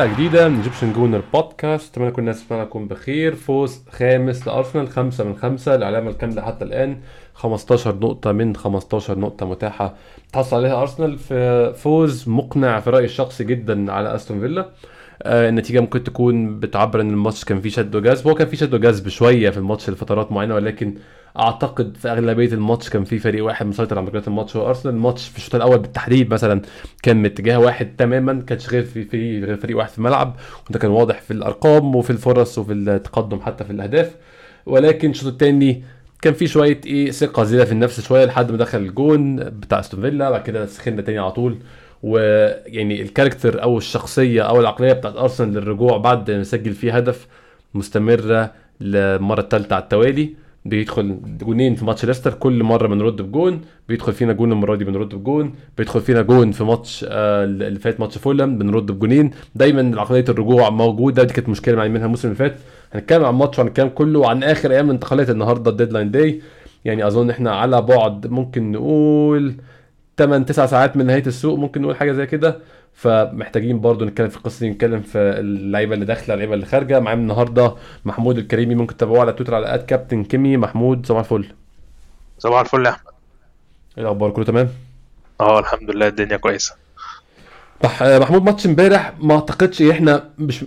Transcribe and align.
حلقة 0.00 0.14
جديدة 0.14 0.48
من 0.48 0.56
Egyptian 0.56 0.92
Gooner 0.92 1.22
Podcast 1.34 1.92
أتمنى 1.92 2.10
كل 2.10 2.22
الناس 2.22 2.48
تكون 2.48 2.88
بخير. 2.88 3.34
فوز 3.34 3.84
خامس 3.90 4.46
لأرسنال 4.46 4.88
خمسة 4.88 5.24
من 5.24 5.36
خمسة. 5.36 5.74
العلامة 5.74 6.10
الكاملة 6.10 6.42
حتى 6.42 6.64
الآن 6.64 6.96
15 7.34 7.94
نقطة 7.94 8.32
من 8.32 8.56
15 8.56 9.18
نقطة 9.18 9.46
متاحة 9.46 9.94
تحصل 10.32 10.56
عليها 10.56 10.82
أرسنال. 10.82 11.18
في 11.18 11.72
فوز 11.74 12.28
مقنع 12.28 12.80
في 12.80 12.90
رأيي 12.90 13.04
الشخصي 13.04 13.44
جدا 13.44 13.92
على 13.92 14.14
أستون 14.14 14.40
فيلا. 14.40 14.68
آه 15.22 15.48
النتيجة 15.48 15.80
ممكن 15.80 16.04
تكون 16.04 16.60
بتعبر 16.60 17.00
إن 17.00 17.10
الماتش 17.10 17.44
كان 17.44 17.60
فيه 17.60 17.70
شد 17.70 17.96
وجذب. 17.96 18.28
هو 18.28 18.34
كان 18.34 18.46
فيه 18.46 18.56
شد 18.56 18.74
وجذب 18.74 19.08
شوية 19.08 19.50
في 19.50 19.58
الماتش 19.58 19.90
لفترات 19.90 20.32
معينة 20.32 20.54
ولكن 20.54 20.94
أعتقد 21.38 21.96
في 21.96 22.08
أغلبية 22.08 22.52
الماتش 22.52 22.88
كان 22.88 23.04
في 23.04 23.18
فريق 23.18 23.44
واحد 23.44 23.66
مسيطر 23.66 23.98
على 23.98 24.06
مجريات 24.06 24.28
الماتش. 24.28 24.56
هو 24.56 24.68
أرسنال 24.68 24.94
الماتش 24.94 25.28
في 25.28 25.38
الشوط 25.38 25.54
الأول 25.54 25.78
بالتحديد 25.78 26.32
مثلا 26.32 26.62
كان 27.02 27.16
من 27.16 27.24
اتجاه 27.24 27.58
واحد 27.58 27.96
تماما 27.96 28.42
كانش 28.46 28.68
غير 28.68 28.82
في 28.82 29.04
في 29.04 29.44
غير 29.44 29.56
فريق 29.56 29.76
واحد 29.76 29.90
في 29.90 29.98
الملعب 29.98 30.36
وده 30.70 30.78
كان 30.78 30.90
واضح 30.90 31.20
في 31.20 31.30
الأرقام 31.30 31.96
وفي 31.96 32.10
الفرص 32.10 32.58
وفي 32.58 32.72
التقدم 32.72 33.40
حتى 33.40 33.64
في 33.64 33.70
الأهداف. 33.70 34.16
ولكن 34.66 35.10
الشوط 35.10 35.32
الثاني 35.32 35.82
كان 36.22 36.34
في 36.34 36.46
شوية 36.46 36.80
إيه 36.86 37.10
ثقة 37.10 37.44
زيادة 37.44 37.64
في 37.64 37.72
النفس 37.72 38.00
شوية 38.00 38.24
لحد 38.24 38.50
ما 38.50 38.56
دخل 38.56 38.78
الجون 38.78 39.36
بتاع 39.36 39.80
أستون 39.80 40.00
فيلا 40.00 40.30
بعد 40.30 40.42
كده 40.42 40.66
سخنا 40.66 41.02
تاني 41.02 41.18
على 41.18 41.32
طول. 41.32 41.58
ويعني 42.02 43.02
الكاركتر 43.02 43.62
أو 43.62 43.78
الشخصية 43.78 44.42
أو 44.42 44.60
العقلية 44.60 44.92
بتاعت 44.92 45.16
أرسنال 45.16 45.52
للرجوع 45.54 45.96
بعد 45.96 46.30
ما 46.30 46.42
سجل 46.42 46.72
فيه 46.72 46.96
هدف 46.96 47.26
مستمرة 47.74 48.52
للمرة 48.80 49.40
الثالثة 49.40 49.74
على 49.74 49.82
التوالي. 49.82 50.34
بيدخل 50.64 51.16
جونين 51.40 51.74
في 51.74 51.84
ماتش 51.84 52.04
ليستر 52.04 52.34
كل 52.34 52.62
مرة 52.62 52.86
بنرد 52.88 53.22
بجون 53.22 53.60
بيدخل 53.88 54.12
فينا 54.12 54.32
جون 54.32 54.52
المرة 54.52 54.76
دي 54.76 54.84
بنرد 54.84 55.14
بجون 55.14 55.54
بيدخل 55.78 56.00
فينا 56.00 56.22
جون 56.22 56.52
في 56.52 56.64
ماتش 56.64 57.06
آه 57.08 57.44
اللي 57.44 57.78
فات 57.78 58.00
ماتش 58.00 58.18
فولم 58.18 58.58
بنرد 58.58 58.86
بجونين. 58.90 59.30
دايما 59.54 60.00
عقلية 60.00 60.24
الرجوع 60.28 60.70
موجودة 60.70 61.22
دي 61.22 61.32
كانت 61.34 61.48
مشكلة 61.48 61.76
معي 61.76 61.88
منها 61.88 62.04
الموسم 62.04 62.28
اللي 62.28 62.38
فات. 62.38 62.56
هنتكلم 62.92 63.24
عن 63.24 63.34
الماتش 63.34 63.58
وهنتكلم 63.58 63.88
كله 63.88 64.18
وعن 64.18 64.42
آخر 64.42 64.70
أيام 64.70 64.86
الانتقالات 64.86 65.30
النهارده 65.30 65.70
ال 65.70 65.74
deadline 65.74 66.10
day 66.10 66.40
يعني 66.84 67.06
أظن 67.06 67.30
إحنا 67.30 67.50
على 67.56 67.82
بعد 67.82 68.26
ممكن 68.26 68.72
نقول 68.72 69.54
8 70.20 70.46
9 70.46 70.66
ساعات 70.66 70.96
من 70.96 71.06
نهاية 71.06 71.26
السوق 71.26 71.58
ممكن 71.58 71.82
نقول 71.82 71.96
حاجة 71.96 72.12
زي 72.12 72.26
كده. 72.26 72.58
فمحتاجين 72.94 73.80
برضو 73.80 74.04
نتكلم 74.04 74.28
في 74.28 74.36
القصة 74.36 74.60
دي 74.60 74.70
نتكلم 74.70 75.00
في 75.00 75.18
اللعيبة 75.18 75.94
اللي 75.94 76.04
داخلة 76.04 76.34
اللعيبة 76.34 76.54
اللي 76.54 76.66
خارجة. 76.66 77.00
معايا 77.00 77.18
النهارده 77.18 77.74
محمود 78.04 78.38
الكريمي 78.38 78.74
ممكن 78.74 78.96
تتابعوه 78.96 79.20
على 79.20 79.32
تويتر 79.32 79.54
على 79.54 79.74
at 79.74 79.84
كابتن 79.84 80.24
كيمي. 80.24 80.56
محمود 80.56 81.06
صباح 81.06 81.20
الفل. 81.20 81.46
صباح 82.38 82.60
الفل 82.60 82.86
يا 82.86 82.90
أحمد. 82.90 83.12
إيه 83.98 84.04
الأخبار؟ 84.04 84.30
كله 84.30 84.44
تمام؟ 84.44 84.68
أه 85.40 85.58
الحمد 85.58 85.90
لله 85.90 86.06
الدنيا 86.06 86.36
كويسة. 86.36 86.74
محمود 87.84 88.42
ماتش 88.42 88.66
امبارح 88.66 89.12
ما 89.20 89.34
اعتقدش 89.34 89.82
إحنا 89.82 90.24
مش 90.38 90.64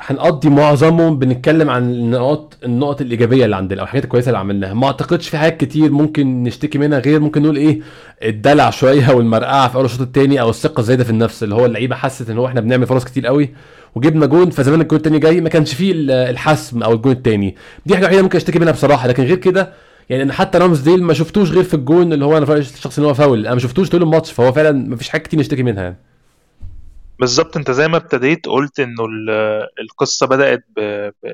هنقضي 0.00 0.48
معظمه 0.48 1.10
بنتكلم 1.10 1.70
عن 1.70 1.90
النقاط 1.90 2.58
النقط 2.64 3.00
الإيجابية 3.00 3.44
اللي 3.44 3.56
عندنا 3.56 3.80
أو 3.80 3.84
الحاجات 3.84 4.04
الكويسة 4.04 4.28
اللي 4.28 4.38
عملناها. 4.38 4.74
ما 4.74 4.86
اعتقدش 4.86 5.28
في 5.28 5.38
حاجات 5.38 5.56
كتير 5.60 5.90
ممكن 5.92 6.42
نشتكي 6.42 6.78
منها 6.78 6.98
غير 6.98 7.20
ممكن 7.20 7.42
نقول 7.42 7.56
إيه 7.56 7.80
الدلع 8.22 8.70
شوية 8.70 9.10
والمرقعة 9.14 9.68
في 9.68 9.74
أول 9.74 9.84
الشوط 9.84 10.00
الثاني 10.00 10.40
أو 10.40 10.50
الثقة 10.50 10.80
الزايدة 10.80 11.04
في 11.04 11.10
النفس 11.10 11.42
اللي 11.42 11.54
هو 11.54 11.66
اللعيبة 11.66 11.96
حست 11.96 12.30
إن 12.30 12.38
هو 12.38 12.46
إحنا 12.46 12.60
بنعمل 12.60 12.86
فرص 12.86 13.04
كتير 13.04 13.26
قوي 13.26 13.50
وجبنا 13.94 14.26
جون 14.26 14.50
فزمان 14.50 14.80
الجون 14.80 14.98
الثاني 14.98 15.18
جاي 15.18 15.40
ما 15.40 15.48
كانش 15.48 15.74
فيه 15.74 15.92
الحسم 16.08 16.82
أو 16.82 16.92
الجون 16.92 17.12
الثاني 17.12 17.56
دي 17.86 17.94
حاجة 17.96 18.06
وحيدة 18.06 18.22
ممكن 18.22 18.36
أشتكي 18.36 18.58
منها 18.58 18.72
بصراحة 18.72 19.08
لكن 19.08 19.22
غير 19.22 19.36
كده 19.36 19.72
يعني 20.10 20.22
أنا 20.22 20.32
حتى 20.32 20.58
رامز 20.58 20.80
ديل 20.80 21.02
ما 21.02 21.14
شفتوش 21.14 21.50
غير 21.50 21.62
في 21.64 21.74
الجون 21.74 22.12
اللي 22.12 22.24
هو 22.24 22.36
أنا 22.38 22.54
الشخصي 22.54 23.00
إن 23.00 23.06
هو 23.06 23.14
فاول. 23.14 23.46
أنا 23.46 23.54
ما 23.54 23.60
شفتوش 23.60 23.88
طول 23.88 24.02
الماتش 24.02 24.32
فهو 24.32 24.52
فعلا 24.52 24.72
ما 24.88 24.96
فيش 24.96 25.08
حاجة 25.08 25.22
كتير 25.22 25.40
نشتكي 25.40 25.62
منها 25.62 25.82
يعني. 25.82 25.96
بالظبط. 27.18 27.56
انت 27.56 27.70
زي 27.70 27.88
ما 27.88 27.96
ابتديت 27.96 28.46
قلت 28.46 28.80
انه 28.80 29.04
القصة 29.80 30.26
بدأت 30.26 30.64
ب... 30.76 30.80
ب... 31.22 31.32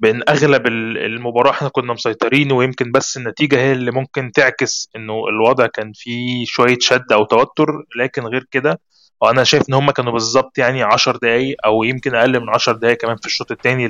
بإن 0.00 0.22
أغلب 0.28 0.66
المباراة 0.66 1.50
إحنا 1.50 1.68
كنا 1.68 1.92
مسيطرين 1.92 2.52
ويمكن 2.52 2.92
بس 2.92 3.16
النتيجة 3.16 3.56
هي 3.56 3.72
اللي 3.72 3.90
ممكن 3.90 4.32
تعكس 4.32 4.90
إنه 4.96 5.28
الوضع 5.28 5.66
كان 5.66 5.92
فيه 5.94 6.44
شوية 6.46 6.78
شد 6.80 7.12
أو 7.12 7.24
توتر. 7.24 7.84
لكن 7.96 8.22
غير 8.22 8.46
كده 8.50 8.80
وأنا 9.20 9.44
شايف 9.44 9.68
إن 9.68 9.74
هم 9.74 9.90
كانوا 9.90 10.12
بالظبط 10.12 10.58
يعني 10.58 10.82
10 10.82 11.16
دقائق 11.16 11.56
أو 11.64 11.82
يمكن 11.84 12.14
أقل 12.14 12.40
من 12.40 12.48
10 12.48 12.72
دقائق 12.72 12.96
كمان 12.96 13.16
في 13.16 13.26
الشوط 13.26 13.50
الثاني 13.52 13.86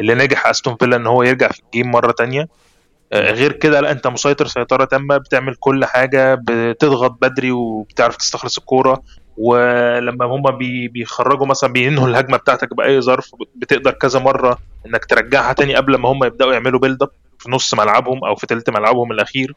اللي 0.00 0.14
نجح 0.14 0.46
أستون 0.46 0.76
فيلا 0.76 0.96
إن 0.96 1.06
هو 1.06 1.22
يرجع 1.22 1.48
في 1.48 1.60
ال 1.60 1.66
game 1.66 1.90
مرة 1.90 2.12
تانية. 2.12 2.48
غير 3.14 3.52
كده 3.52 3.80
لا 3.80 3.90
أنت 3.90 4.06
مسيطر 4.06 4.46
سيطرة 4.46 4.84
تامة 4.84 5.16
بتعمل 5.16 5.54
كل 5.60 5.84
حاجة 5.84 6.34
بتضغط 6.34 7.18
بدري 7.22 7.50
وبتعرف 7.50 8.16
تستخلص 8.16 8.58
الكورة. 8.58 9.02
ولما 9.36 10.24
هم 10.24 10.42
بيخرجوا 10.88 11.46
مثلا 11.46 11.72
بينهوا 11.72 12.08
الهجمة 12.08 12.36
بتاعتك 12.36 12.74
بأي 12.74 13.00
ظرف 13.00 13.30
بتقدر 13.56 13.90
كذا 13.90 14.20
مرة 14.20 14.58
إنك 14.86 15.04
ترجعها 15.04 15.52
تاني 15.52 15.74
قبل 15.74 15.96
ما 15.96 16.08
هم 16.08 16.24
يبدأوا 16.24 16.52
يعملوا 16.52 16.80
build 16.80 17.02
up 17.02 17.10
في 17.38 17.50
نص 17.50 17.74
ملعبهم 17.74 18.24
أو 18.24 18.34
في 18.34 18.46
ثلث 18.46 18.68
ملعبهم 18.68 19.12
الأخير. 19.12 19.54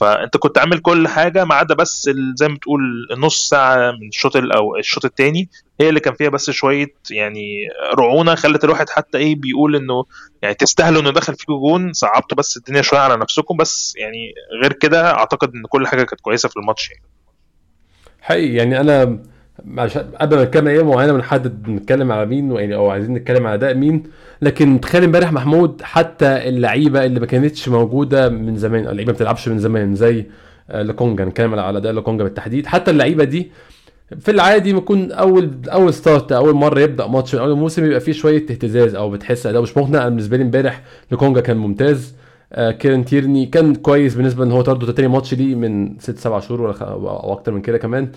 فأنت 0.00 0.36
كنت 0.36 0.58
عامل 0.58 0.78
كل 0.78 1.08
حاجة 1.08 1.44
ما 1.44 1.54
عدا 1.54 1.74
بس 1.74 2.10
زي 2.34 2.48
ما 2.48 2.54
بتقول 2.54 2.80
النص 3.12 3.48
ساعة 3.48 3.90
من 3.90 4.08
الشوط 4.08 4.36
أو 4.36 4.76
الشوط 4.76 5.04
الثاني 5.04 5.48
هي 5.80 5.88
اللي 5.88 6.00
كان 6.00 6.14
فيها 6.14 6.28
بس 6.28 6.50
شوية 6.50 6.94
يعني 7.10 7.68
رعونة 7.98 8.34
خلت 8.34 8.64
الواحد 8.64 8.90
حتى 8.90 9.18
إيه 9.18 9.36
بيقول 9.36 9.76
إنه 9.76 10.04
يعني 10.42 10.54
تستاهلوا 10.54 11.00
إنه 11.00 11.10
دخل 11.10 11.34
فيكم 11.34 11.52
جون 11.52 11.92
صعبتوا 11.92 12.36
بس 12.36 12.56
الدنيا 12.56 12.82
شوية 12.82 13.00
على 13.00 13.16
نفسكم. 13.16 13.56
بس 13.56 13.94
يعني 13.96 14.34
غير 14.62 14.72
كده 14.72 15.14
أعتقد 15.14 15.54
إن 15.54 15.62
كل 15.68 15.86
حاجة 15.86 16.02
كانت 16.02 16.20
كويسة 16.20 16.48
في 16.48 16.56
الماتش 16.56 16.90
يعني. 16.90 17.02
حقيقي 18.24 18.54
يعني 18.54 18.80
أنا 18.80 19.18
قبل 20.20 20.36
ما 20.36 20.44
نتكلم 20.44 20.66
إيه 20.68 20.82
معينة 20.82 21.12
بنحدد 21.12 21.68
نتكلم 21.68 22.12
على 22.12 22.26
مين 22.26 22.52
يعني 22.52 22.74
أو 22.74 22.90
عايزين 22.90 23.14
نتكلم 23.14 23.46
على 23.46 23.54
أداء 23.54 23.74
مين 23.74 24.02
لكن 24.42 24.80
تخيل 24.80 25.04
إمبارح 25.04 25.32
محمود 25.32 25.82
حتى 25.82 26.48
اللعيبة 26.48 27.04
اللي 27.04 27.20
ما 27.20 27.26
كانتش 27.26 27.68
موجودة 27.68 28.28
من 28.28 28.56
زمان 28.56 28.80
اللعيبة 28.80 29.12
ما 29.12 29.12
بتلعبش 29.12 29.48
من 29.48 29.58
زمان 29.58 29.94
زي 29.94 30.26
لوكونجا 30.74 31.24
نتكلم 31.24 31.54
على 31.58 31.78
أداء 31.78 31.92
لوكونجا 31.92 32.24
بالتحديد. 32.24 32.66
حتى 32.66 32.90
اللعيبة 32.90 33.24
دي 33.24 33.50
في 34.20 34.30
العادي 34.30 34.72
بيكون 34.72 35.12
أول 35.12 35.50
أول 35.68 35.94
start 35.94 36.32
أول 36.32 36.54
مرة 36.54 36.80
يبدأ 36.80 37.06
ماتش 37.06 37.34
من 37.34 37.40
أول 37.40 37.56
موسم 37.56 37.84
يبقى 37.84 38.00
فيه 38.00 38.12
شوية 38.12 38.42
اهتزاز 38.50 38.94
أو 38.94 39.10
بتحس 39.10 39.46
أداء 39.46 39.62
مش 39.62 39.76
مقنع. 39.76 40.08
بالنسبة 40.08 40.36
لي 40.36 40.42
إمبارح 40.42 40.82
لوكونجا 41.12 41.40
كان 41.40 41.56
ممتاز. 41.56 42.14
آه 42.14 42.23
كيرن 42.58 43.04
تيرني 43.04 43.46
كان 43.46 43.74
كويس 43.74 44.14
بالنسبة 44.14 44.44
إن 44.44 44.52
هو 44.52 44.60
طرده 44.62 44.92
تاني 44.92 45.08
ماتش 45.08 45.34
ليه 45.34 45.54
من 45.54 45.98
ست 45.98 46.18
سبع 46.18 46.40
شهور 46.40 46.60
ولا 46.60 46.74
أو 46.80 47.32
أكتر 47.32 47.52
من 47.52 47.62
كده 47.62 47.78
كمان. 47.78 48.12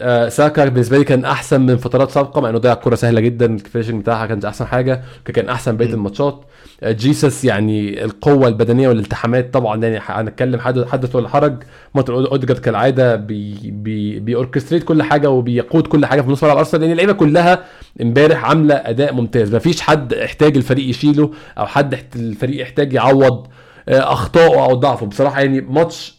آه 0.00 0.28
ساكا 0.28 0.64
بالنسبة 0.64 0.98
لي 0.98 1.04
كان 1.04 1.24
أحسن 1.24 1.60
من 1.60 1.76
فترات 1.76 2.10
سابقة 2.10 2.40
مع 2.40 2.50
إنه 2.50 2.58
ضيع 2.58 2.74
كوره 2.74 2.94
سهلة 2.94 3.20
جدا 3.20 3.46
ال 3.54 3.59
finishing 3.59 4.00
بتاعها 4.00 4.26
كانت 4.26 4.44
أحسن 4.44 4.64
حاجة 4.66 5.02
كان 5.24 5.48
أحسن 5.48 5.76
بقيه 5.76 5.92
الماتشات. 5.92 6.44
آه 6.82 6.92
جيسس 6.92 7.44
يعني 7.44 8.04
القوة 8.04 8.48
البدنية 8.48 8.88
والالتحامات 8.88 9.54
طبعا 9.54 9.82
يعني 9.82 10.00
هنتكلم 10.06 10.60
حدث 10.60 10.88
حدث 10.88 11.16
ولا 11.16 11.28
حرج 11.28 11.62
مارتن 11.94 12.12
أوديجارد 12.12 12.60
كالعادة 12.60 13.16
بي 13.16 13.54
بي 13.64 14.20
بي 14.20 14.30
orchestrate 14.30 14.84
كل 14.84 15.02
حاجة 15.02 15.30
وبيقود 15.30 15.86
كل 15.86 16.06
حاجة 16.06 16.20
في 16.20 16.30
نص 16.30 16.44
ملعب 16.44 16.56
أرسنال. 16.56 16.80
لأن 16.82 16.90
اللعيبة 16.90 17.12
كلها 17.12 17.64
امبارح 18.02 18.44
عاملة 18.44 18.74
أداء 18.74 19.14
ممتاز. 19.14 19.54
مفيش 19.54 19.80
حد 19.80 20.14
احتاج 20.14 20.56
الفريق 20.56 20.88
يشيله 20.88 21.30
أو 21.58 21.66
حد 21.66 21.98
الفريق 22.16 22.62
يحتاج 22.62 22.92
يعوض. 22.92 23.46
اخطائه 23.88 24.64
أو 24.64 24.74
ضعفه 24.74 25.06
بصراحه 25.06 25.40
يعني 25.40 25.60
ماتش 25.60 26.16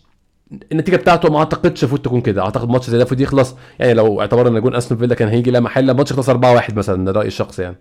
النتيجة 0.71 0.95
بتاعته 0.95 1.29
ما 1.29 1.39
أعتقدش 1.39 1.83
المفروض 1.83 2.01
تكون 2.01 2.21
كده. 2.21 2.41
أعتقد 2.41 2.69
ماتش 2.69 2.85
زي 2.85 2.91
ده 2.91 2.97
المفروض 2.97 3.21
يخلص 3.21 3.55
يعني 3.79 3.93
لو 3.93 4.21
اعتبرنا 4.21 4.57
إن 4.57 4.61
جون 4.63 4.75
أستون 4.75 4.97
فيلا 4.97 5.15
كان 5.15 5.27
هيجي 5.27 5.51
لا 5.51 5.59
محالة 5.59 5.91
ماتش 5.91 6.11
يخلص 6.11 6.29
4 6.29 6.53
1 6.53 6.77
مثلا 6.77 7.05
ده 7.05 7.11
رأيي 7.11 7.27
الشخصي 7.27 7.61
يعني. 7.61 7.77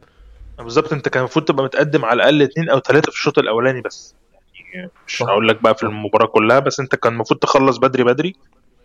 بالظبط 0.59 0.93
أنت 0.93 1.09
كان 1.09 1.21
المفروض 1.21 1.45
تبقى 1.45 1.65
متقدم 1.65 2.05
على 2.05 2.17
الأقل 2.17 2.43
اثنين 2.43 2.69
أو 2.71 2.79
ثلاثة 2.81 3.11
في 3.11 3.17
الشوط 3.19 3.39
الأولاني 3.39 3.81
بس. 3.81 4.15
يعني 4.75 4.91
مش 5.07 5.23
هقول 5.23 5.49
لك 5.49 5.63
بقى 5.63 5.75
في 5.75 5.83
المباراة 5.83 6.27
كلها 6.27 6.59
بس 6.59 6.81
أنت 6.81 6.95
كان 6.95 7.13
المفروض 7.13 7.41
تخلص 7.41 7.77
بدري 7.77 8.05
بدري. 8.05 8.35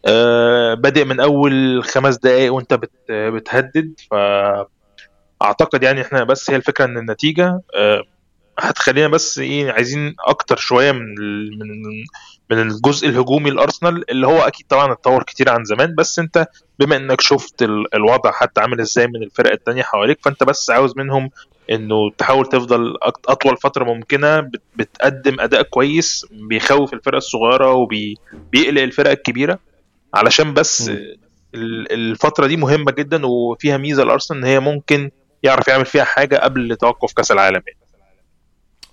آه 0.06 0.74
بادئ 0.74 1.06
من 1.06 1.20
أول 1.20 1.84
خمس 1.84 2.18
دقائق 2.18 2.54
وأنت 2.54 2.74
بت 2.74 2.92
بتهدد. 3.12 3.94
ف 4.12 4.16
اعتقد 5.42 5.84
يعني 5.84 6.02
إحنا 6.02 6.24
بس 6.24 6.50
هي 6.50 6.56
الفكرة 6.56 6.86
إن 6.86 6.98
النتيجة 6.98 7.62
آه 7.76 8.04
هتخلينا 8.60 9.08
بس 9.08 9.40
إيه 9.40 9.72
عايزين 9.72 10.16
أكتر 10.28 10.58
شوية 10.58 10.92
من 10.92 11.16
من 11.60 11.82
من 12.52 12.62
الجزء 12.62 13.10
الهجومي 13.10 13.50
الأرسنال 13.50 14.12
اللي 14.12 14.28
هو 14.28 14.40
أكيد 14.42 14.66
طبعا 14.68 14.92
اتطور 14.92 15.24
كتير 15.24 15.50
عن 15.50 15.64
زمان 15.64 15.96
بس 15.96 16.20
أنت 16.20 16.48
بما 16.80 16.96
إنك 16.96 17.22
شفت 17.22 17.62
الوضع 17.94 18.32
حتى 18.32 18.62
عامل 18.62 18.80
إزاي 18.82 19.08
من 19.08 19.24
الفرق 19.24 19.52
التانية 19.52 19.84
حواليك 19.84 20.20
فأنت 20.24 20.44
بس 20.44 20.70
عاوز 20.70 20.98
منهم 20.98 21.30
إنه 21.72 22.10
تحاول 22.18 22.46
تفضل 22.46 22.98
أطول 23.28 23.58
فترة 23.58 23.84
ممكنة 23.84 24.50
بتقدم 24.76 25.40
أداء 25.40 25.62
كويس 25.62 26.26
بيخوف 26.32 26.94
الفرق 26.94 27.16
الصغيرة 27.16 27.74
وبيقلق 27.74 28.82
الفرق 28.82 29.12
الكبيرة 29.12 29.60
علشان 30.14 30.54
بس. 30.54 30.92
الفترة 31.56 32.48
دي 32.48 32.58
مهمة 32.58 32.92
جدا 32.92 33.26
وفيها 33.26 33.78
ميزة 33.78 34.04
الأرسنال 34.04 34.40
إن 34.40 34.46
هي 34.46 34.60
ممكن 34.60 35.12
يعرف 35.44 35.68
يعمل 35.68 35.86
فيها 35.86 36.04
حاجة 36.04 36.36
قبل 36.38 36.76
توقف 36.76 37.14
كأس 37.14 37.32
العالم 37.32 37.62
يعني. 37.68 37.80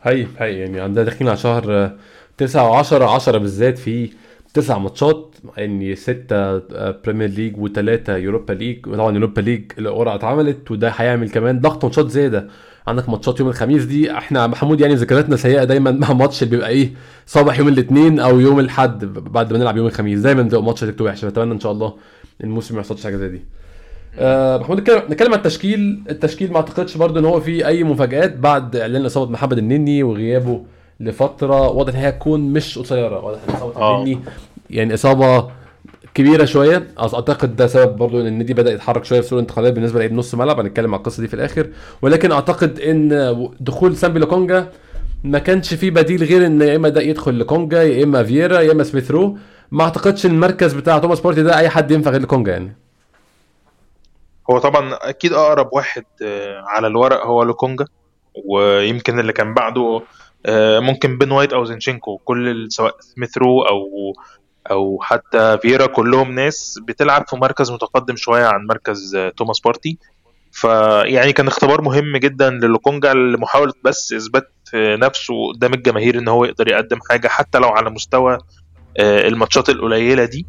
هي 0.03 0.27
هي 0.39 0.59
يعني 0.59 0.81
عندنا 0.81 1.05
داخلين 1.05 1.29
على 1.29 1.37
شهر 1.39 1.93
9 2.39 2.83
و10 2.83 2.93
10 3.03 3.39
بالذات 3.39 3.79
في 3.79 4.11
تسع 4.55 4.79
ماتشات 4.79 5.35
يعني 5.56 5.97
ستة 5.97 6.59
Premier 6.90 7.29
League 7.29 7.56
وثلاثة 7.59 8.17
Europa 8.17 8.52
League 8.52 8.85
طبعا 8.85 9.15
Europa 9.14 9.40
League 9.40 9.73
القرعة 9.79 10.15
اتعملت 10.15 10.71
وده 10.71 10.89
هيعمل 10.89 11.31
كمان 11.31 11.61
ضغط 11.61 11.85
ماتشات 11.85 12.11
زيادة. 12.11 12.49
عندك 12.87 13.09
ماتشات 13.09 13.41
يوم 13.41 13.49
الخميس 13.49 13.85
دي 13.85 14.12
إحنا 14.12 14.47
محمود 14.47 14.81
يعني 14.81 14.95
ذكرياتنا 14.95 15.37
سيئة 15.37 15.65
دايما 15.65 15.91
مع 15.91 16.12
ماتش 16.12 16.43
اللي 16.43 16.50
بيبقى 16.50 16.69
إيه 16.69 16.91
صباح 17.27 17.59
يوم 17.59 17.69
الاثنين 17.69 18.21
أو 18.21 18.41
يوم 18.41 18.61
الأحد 18.61 19.05
بعد 19.05 19.53
ما 19.53 19.59
نلعب 19.59 19.77
يوم 19.77 19.87
الخميس. 19.87 20.21
دايما 20.21 20.43
بتبقى 20.43 20.62
ماتش 20.62 20.85
هتبقى 20.85 21.05
وحشة 21.05 21.29
بتمنى 21.29 21.53
إن 21.53 21.61
شاء 21.61 21.73
الله 21.73 21.95
الموسم 22.45 22.75
ما 22.75 22.81
يحصلش 22.81 23.05
حاجة 23.05 23.17
زي 23.17 23.29
دي. 23.29 23.37
آه 23.37 23.57
محمود 24.61 24.91
نتكلم 24.91 25.32
عن 25.32 25.38
التشكيل. 25.38 26.03
التشكيل 26.11 26.50
ما 26.50 26.56
اعتقدش 26.56 26.97
برضو 26.97 27.19
إن 27.19 27.25
هو 27.25 27.41
فيه 27.41 27.67
أي 27.67 27.85
مفاجآت 27.85 28.37
بعد 28.37 28.76
إعلان 28.76 29.05
إصابة 29.06 29.31
محمد 29.32 29.59
النني 29.59 30.03
وغيابه 30.03 30.62
لفترة. 31.00 31.69
واضح 31.69 31.94
إن 31.94 32.00
هي 32.00 32.09
هتكون 32.09 32.41
مش 32.41 32.79
قصيرة. 32.79 33.25
واضح 33.25 33.38
إن 33.49 33.55
إصابة 33.55 33.76
آه. 33.76 33.99
النني 33.99 34.20
يعني 34.70 34.94
إصابة 34.94 35.49
كبيرة 36.15 36.44
شوية. 36.44 36.87
أعتقد 37.00 37.56
ده 37.56 37.67
سبب 37.67 37.97
برضو 37.97 38.20
إن 38.20 38.26
النادي 38.26 38.55
بدأ 38.55 38.73
يتحرك 38.73 39.05
شوية 39.05 39.20
في 39.20 39.29
سوق 39.29 39.38
الانتقالات 39.38 39.73
بالنسبة 39.73 39.99
لعيب 39.99 40.12
نص 40.12 40.35
ملعب. 40.35 40.61
هنتكلم 40.61 40.94
على 40.94 40.99
القصة 40.99 41.21
دي 41.21 41.29
في 41.29 41.35
الآخر. 41.35 41.67
ولكن 42.03 42.32
أعتقد 42.32 42.81
إن 42.81 43.49
دخول 43.61 43.97
سامبي 43.97 44.19
لوكونجا 44.19 44.67
ما 45.25 45.38
كانش 45.38 45.75
فيه 45.75 45.91
بديل 45.91 46.25
غير 46.25 46.47
إن 46.47 46.61
يا 46.61 46.76
إما 46.76 46.88
ده 46.88 47.00
يدخل 47.00 47.41
لكونجا 47.41 47.82
يا 47.82 48.05
إما 48.05 48.23
فييرا 48.23 48.61
يا 48.61 48.73
إما 48.73 48.85
سميث 48.85 49.11
رو 49.11 49.38
ما 49.71 49.85
أعتقدش 49.85 50.26
المركز 50.26 50.73
بتاع 50.75 50.99
توماس 50.99 51.21
بارتي 51.21 51.43
ده 51.43 51.59
أي 51.59 51.69
حد 51.69 51.91
ينفع 51.91 52.11
غير 52.11 52.21
لكونجا 52.21 52.53
يعني. 52.53 52.76
هو 54.50 54.59
طبعا 54.59 54.99
أكيد 55.03 55.33
أقرب 55.33 55.69
واحد 55.73 56.05
آه، 56.23 56.65
على 56.67 56.87
الورق 56.87 57.27
هو 57.27 57.43
لوكونجا 57.43 57.85
ويمكن 58.49 59.21
اللي 59.21 59.33
كان 59.33 59.55
بعده 59.55 60.03
آه، 60.47 60.81
ممكن 60.81 61.19
بين 61.19 61.31
وايت 61.31 61.53
أو 61.53 61.65
زينشينكو. 61.65 62.19
كل 62.19 62.67
سواء 62.71 62.97
سميث 63.00 63.39
رو 63.39 63.62
أو 63.62 63.87
أو 64.71 64.99
حتى 65.03 65.59
فييرا 65.62 65.87
كلهم 65.87 66.35
ناس 66.35 66.79
بتلعب 66.89 67.25
في 67.29 67.37
مركز 67.37 67.71
متقدم 67.71 68.17
شوية 68.17 68.47
عن 68.47 68.67
مركز 68.67 69.15
آه، 69.17 69.29
توماس 69.29 69.61
بارتي. 69.61 69.99
فيعني 70.53 71.33
كان 71.33 71.47
اختبار 71.47 71.83
مهم 71.83 72.17
جدا 72.17 72.50
للوكونجا 72.50 73.15
لمحاولة 73.15 73.73
بس 73.85 74.12
إثبات 74.12 74.53
نفسه 74.75 75.35
قدام 75.53 75.75
الجماهير 75.75 76.19
إن 76.19 76.29
هو 76.29 76.45
يقدر 76.45 76.69
يقدم 76.69 76.99
حاجة 77.11 77.29
حتى 77.29 77.59
لو 77.59 77.69
على 77.69 77.91
مستوى 77.91 78.39
الماتشات 79.00 79.69
القليلة 79.69 80.25
دي. 80.25 80.47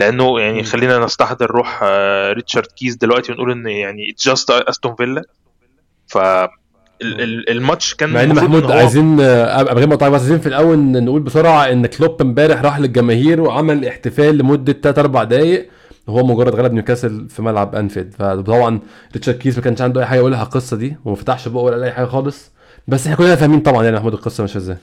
لأنه 0.00 0.40
يعني. 0.40 0.62
خلينا 0.62 0.98
نستحضر 0.98 1.50
روح 1.50 1.80
آه، 1.82 2.32
ريتشارد 2.32 2.66
كيز 2.66 2.94
دلوقتي 2.96 3.32
ونقول 3.32 3.50
إن 3.52 3.66
يعني 3.68 4.14
just 4.26 4.50
استون 4.50 4.94
فيلا 4.94 5.22
ف 6.06 6.18
ال- 6.18 7.20
ال- 7.20 7.50
الماتش 7.50 7.94
كان 7.94 8.10
مع 8.10 8.22
إن 8.22 8.34
محمود 8.34 8.64
إن 8.64 8.70
هو- 8.70 8.76
عايزين 8.76 9.20
آه، 9.20 9.56
قبل 9.58 9.80
ما 9.80 9.86
نقطعك 9.86 10.10
بس 10.12 10.20
عايزين 10.20 10.38
في 10.38 10.46
الأول 10.46 10.78
نقول 10.78 11.20
بسرعة 11.22 11.64
إن 11.72 11.86
كلوب 11.86 12.20
امبارح 12.22 12.62
راح 12.62 12.78
للجماهير 12.78 13.40
وعمل 13.40 13.86
احتفال 13.86 14.38
لمدة 14.38 14.72
3 14.72 15.00
4 15.00 15.24
دقائق 15.24 15.68
وهو 16.06 16.26
مجرد 16.26 16.54
غلب 16.54 16.72
نيوكاسل 16.72 17.28
في 17.28 17.42
ملعب 17.42 17.74
أنفيلد. 17.74 18.14
فطبعا 18.18 18.80
ريتشارد 19.14 19.38
كيز 19.38 19.56
ما 19.56 19.62
كانش 19.62 19.80
عنده 19.82 20.00
أي 20.00 20.06
حاجة 20.06 20.18
يقولها 20.18 20.38
على 20.38 20.46
القصة 20.46 20.76
دي. 20.76 20.96
وما 21.04 21.16
فتحش 21.16 21.48
بقه 21.48 21.62
ولا 21.62 21.74
قال 21.74 21.84
أي 21.84 21.92
حاجة 21.92 22.04
خالص. 22.06 22.50
بس 22.88 23.04
إحنا 23.06 23.16
كلنا 23.16 23.36
فاهمين 23.36 23.60
طبعا 23.60 23.84
يعني 23.84 23.96
محمود 23.96 24.12
القصة 24.12 24.42
ماشية 24.42 24.58
إزاي. 24.58 24.76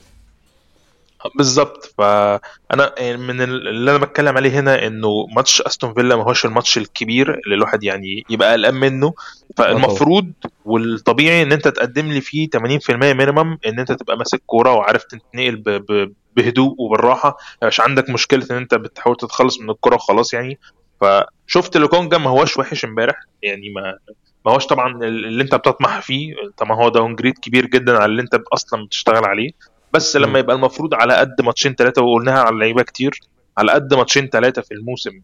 بالظبط. 1.34 1.94
فانا 1.98 2.94
يعني 2.98 3.16
من 3.16 3.40
ال- 3.40 3.68
اللي 3.68 3.90
أنا 3.90 3.98
بتكلم 3.98 4.36
عليه 4.36 4.60
هنا 4.60 4.86
إنه 4.86 5.26
ماتش 5.36 5.62
أستون 5.62 5.94
فيلا 5.94 6.16
ما 6.16 6.22
هوش 6.24 6.44
الماتش 6.44 6.78
الكبير 6.78 7.34
اللي 7.44 7.54
الواحد 7.54 7.82
يعني 7.84 8.24
يبقى 8.30 8.52
قلقان 8.52 8.74
منه. 8.74 9.12
فالمفروض 9.56 10.32
والطبيعي 10.64 11.42
إن 11.42 11.52
أنت 11.52 11.68
تقدم 11.68 12.06
لي 12.06 12.20
فيه 12.20 12.48
80% 12.56 12.90
minimum 12.90 13.58
إن 13.66 13.78
أنت 13.80 13.92
تبقى 13.92 14.16
ماسك 14.18 14.42
كورة 14.46 14.72
وعارف 14.72 15.04
ب- 15.34 16.12
بهدوء 16.36 16.74
وبالراحة. 16.78 17.36
مش 17.64 17.80
عندك 17.80 18.10
مشكلة 18.10 18.46
إن 18.50 18.56
أنت 18.56 18.74
بتحاول 18.74 19.16
تتخلص 19.16 19.60
من 19.60 19.70
الكورة 19.70 19.94
وخلاص 19.94 20.34
يعني. 20.34 20.58
فشفت 21.00 21.76
لوكونجا 21.76 22.18
ما 22.18 22.30
هوش 22.30 22.56
وحش 22.58 22.84
إمبارح. 22.84 23.16
يعني 23.42 23.70
ما 23.70 23.98
ما 24.46 24.52
هوش 24.52 24.66
طبعا 24.66 25.04
اللي 25.04 25.42
أنت 25.42 25.54
بتطمح 25.54 26.00
فيه. 26.00 26.34
طبعا 26.56 26.76
هو 26.76 26.88
downgrade 26.88 27.38
كبير 27.38 27.66
جدا 27.66 27.92
على 27.96 28.04
اللي 28.04 28.22
أنت 28.22 28.40
أصلا 28.52 28.86
بتشتغل 28.86 29.24
عليه. 29.24 29.50
بس. 29.92 30.16
لما 30.16 30.38
يبقى 30.38 30.56
المفروض 30.56 30.94
على 30.94 31.14
قد 31.14 31.40
ماتشين 31.42 31.74
ثلاثة 31.74 32.02
وقلناها 32.02 32.38
على 32.40 32.54
اللعيبة 32.54 32.82
كتير 32.82 33.20
على 33.58 33.72
قد 33.72 33.94
ماتشين 33.94 34.28
ثلاثة 34.28 34.62
في 34.62 34.74
الموسم 34.74 35.20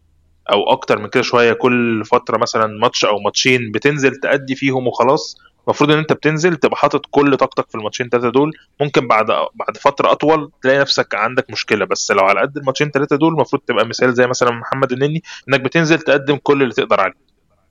أو 0.51 0.71
أكتر 0.71 0.99
من 0.99 1.07
كده 1.07 1.23
شوية 1.23 1.53
كل 1.53 2.05
فترة 2.05 2.37
مثلا 2.37 2.67
ماتش 2.79 3.05
أو 3.05 3.19
ماتشين 3.19 3.71
بتنزل 3.71 4.15
تأدي 4.15 4.55
فيهم 4.55 4.87
وخلاص 4.87 5.35
المفروض 5.67 5.91
إن 5.91 5.97
أنت 5.97 6.13
بتنزل 6.13 6.55
تبقى 6.55 6.77
حاطط 6.77 7.01
كل 7.11 7.37
طاقتك 7.37 7.69
في 7.69 7.75
الماتشين 7.75 8.09
ثلاثة 8.09 8.29
دول. 8.29 8.51
ممكن 8.81 9.07
بعد 9.07 9.25
بعد 9.55 9.77
فترة 9.81 10.11
أطول 10.11 10.51
تلاقي 10.63 10.79
نفسك 10.79 11.15
عندك 11.15 11.49
مشكلة 11.51 11.85
بس 11.85 12.11
لو 12.11 12.23
على 12.23 12.41
قد 12.41 12.57
الماتشين 12.57 12.91
ثلاثة 12.91 13.15
دول 13.15 13.33
المفروض 13.33 13.61
تبقى 13.67 13.85
مثال 13.85 14.13
زي 14.13 14.27
مثلا 14.27 14.51
محمد 14.51 14.91
النني 14.91 15.23
إنك 15.49 15.61
بتنزل 15.61 15.99
تقدم 15.99 16.35
كل 16.43 16.61
اللي 16.63 16.73
تقدر 16.73 16.99
عليه. 17.01 17.25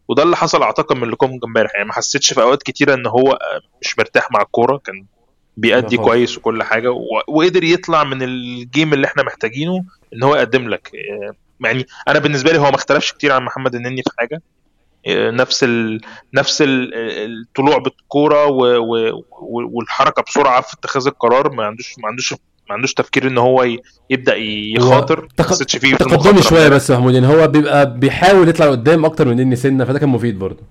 وده 0.09 0.23
اللي 0.23 0.37
حصل 0.37 0.63
أعتقد 0.63 0.97
من 0.97 1.09
لكم 1.11 1.39
امبارح. 1.45 1.75
يعني 1.75 1.87
ما 1.87 1.93
حسيتش 1.93 2.33
في 2.33 2.43
أوقات 2.43 2.63
كتيرة 2.63 2.95
إن 2.95 3.07
هو 3.07 3.39
مش 3.83 3.99
مرتاح 3.99 4.31
مع 4.31 4.43
الكورة 4.43 4.77
كان 4.85 5.05
بيأدي. 5.57 5.97
كويس 5.97 6.39
وكل 6.39 6.63
حاجة 6.63 6.91
و... 6.91 7.05
وقدر 7.29 7.65
يطلع 7.65 8.05
من 8.05 8.23
الجيم 8.23 8.93
اللي 8.93 9.07
إحنا 9.07 9.23
محتاجينه 9.23 9.85
إن 10.15 10.23
هو 10.23 10.37
يقدم 10.37 10.69
لك. 10.69 10.91
آه، 10.95 11.67
يعني 11.67 11.87
أنا 12.09 12.19
بالنسبة 12.19 12.53
لي 12.53 12.59
هو 12.59 12.71
ما 12.71 12.75
اختلفش 12.75 13.13
كتير 13.13 13.33
عن 13.33 13.43
محمد 13.43 13.75
النني 13.75 14.03
في 14.03 14.11
حاجة. 14.19 14.43
آه، 15.07 15.31
نفس 15.31 15.65
ال... 15.65 16.01
نفس 16.35 16.63
ال... 16.63 16.91
الطلوع 16.95 17.79
بالكورة 17.79 18.47
و... 18.47 18.79
و... 18.79 19.25
والحركة 19.51 20.23
بسرعة 20.23 20.61
في 20.61 20.75
اتخاذ 20.75 21.07
القرار. 21.07 21.53
ما 21.53 21.65
عندوش 21.65 21.95
ما 21.99 22.09
عندوش 22.09 22.33
ما 22.33 22.75
عندوش 22.75 22.95
تفكير 22.95 23.27
إن 23.27 23.39
هو 23.39 23.63
ي... 23.63 23.81
يبدأ 24.11 24.37
يخاطر. 24.37 25.29
تق- 25.37 25.53
فيه 25.55 25.79
في 25.79 25.97
تقدمي 25.97 26.43
شوية. 26.43 26.69
بس 26.69 26.91
يا 26.91 26.97
محمود 26.97 27.15
يعني 27.15 27.27
هو 27.27 27.49
بيبقى 27.49 27.99
بيحاول 27.99 28.49
يطلع 28.49 28.71
قدام 28.71 29.05
أكتر 29.05 29.29
من 29.29 29.41
إني 29.41 29.57
سنة 29.57 29.85
فده 29.85 29.99
كان 29.99 30.09
مفيد 30.09 30.39
برضه. 30.39 30.63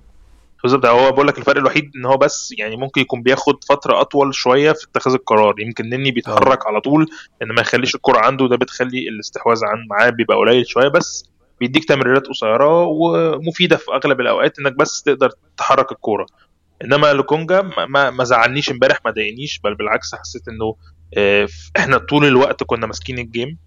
بالظبط 0.64 0.86
هو 0.86 1.12
بقول 1.12 1.28
لك 1.28 1.38
الفرق 1.38 1.58
الوحيد 1.58 1.92
إن 1.96 2.06
هو 2.06 2.18
بس 2.18 2.54
يعني 2.58 2.76
ممكن 2.78 3.02
يكون 3.02 3.22
بياخد 3.22 3.64
فترة 3.64 4.02
أطول 4.02 4.36
شوية 4.36 4.72
في 4.72 4.86
اتخاذ 4.92 5.14
القرار. 5.14 5.60
يمكن 5.60 5.90
نني 5.90 6.12
بيتحرك 6.12 6.68
على 6.68 6.82
طول 6.82 7.08
إن 7.42 7.48
ما 7.48 7.62
يخليش 7.62 7.96
الكرة 7.96 8.20
عنده 8.20 8.48
ده 8.48 8.56
بتخلي 8.56 9.10
الاستحواذ 9.10 9.60
عن 9.66 9.88
معاه 9.90 10.10
بيبقى 10.10 10.38
قليل 10.38 10.68
شوية 10.68 10.88
بس 10.88 11.30
بيديك 11.60 11.86
تمريرات 11.86 12.28
قصيرة 12.28 12.84
ومفيدة 12.84 13.78
في 13.78 13.92
أغلب 13.92 14.22
الأوقات 14.22 14.60
إنك 14.60 14.76
بس 14.76 15.04
تقدر 15.04 15.32
تحرك 15.58 15.92
الكورة. 15.92 16.26
إنما 16.84 17.14
لوكونجا 17.14 17.62
ما, 17.62 18.10
ما, 18.10 18.24
زعلنيش 18.24 18.72
إمبارح 18.72 19.00
ما 19.06 19.12
ضايقنيش 19.12 19.60
بل 19.60 19.76
بالعكس 19.76 20.16
حسيت 20.16 20.48
إنه 20.48 20.76
آه، 21.18 21.48
إحنا 21.78 21.98
طول 21.98 22.26
الوقت 22.26 22.64
كنا 22.64 22.88
ماسكين 22.88 23.20
ال 23.20 23.26
game. 23.26 23.58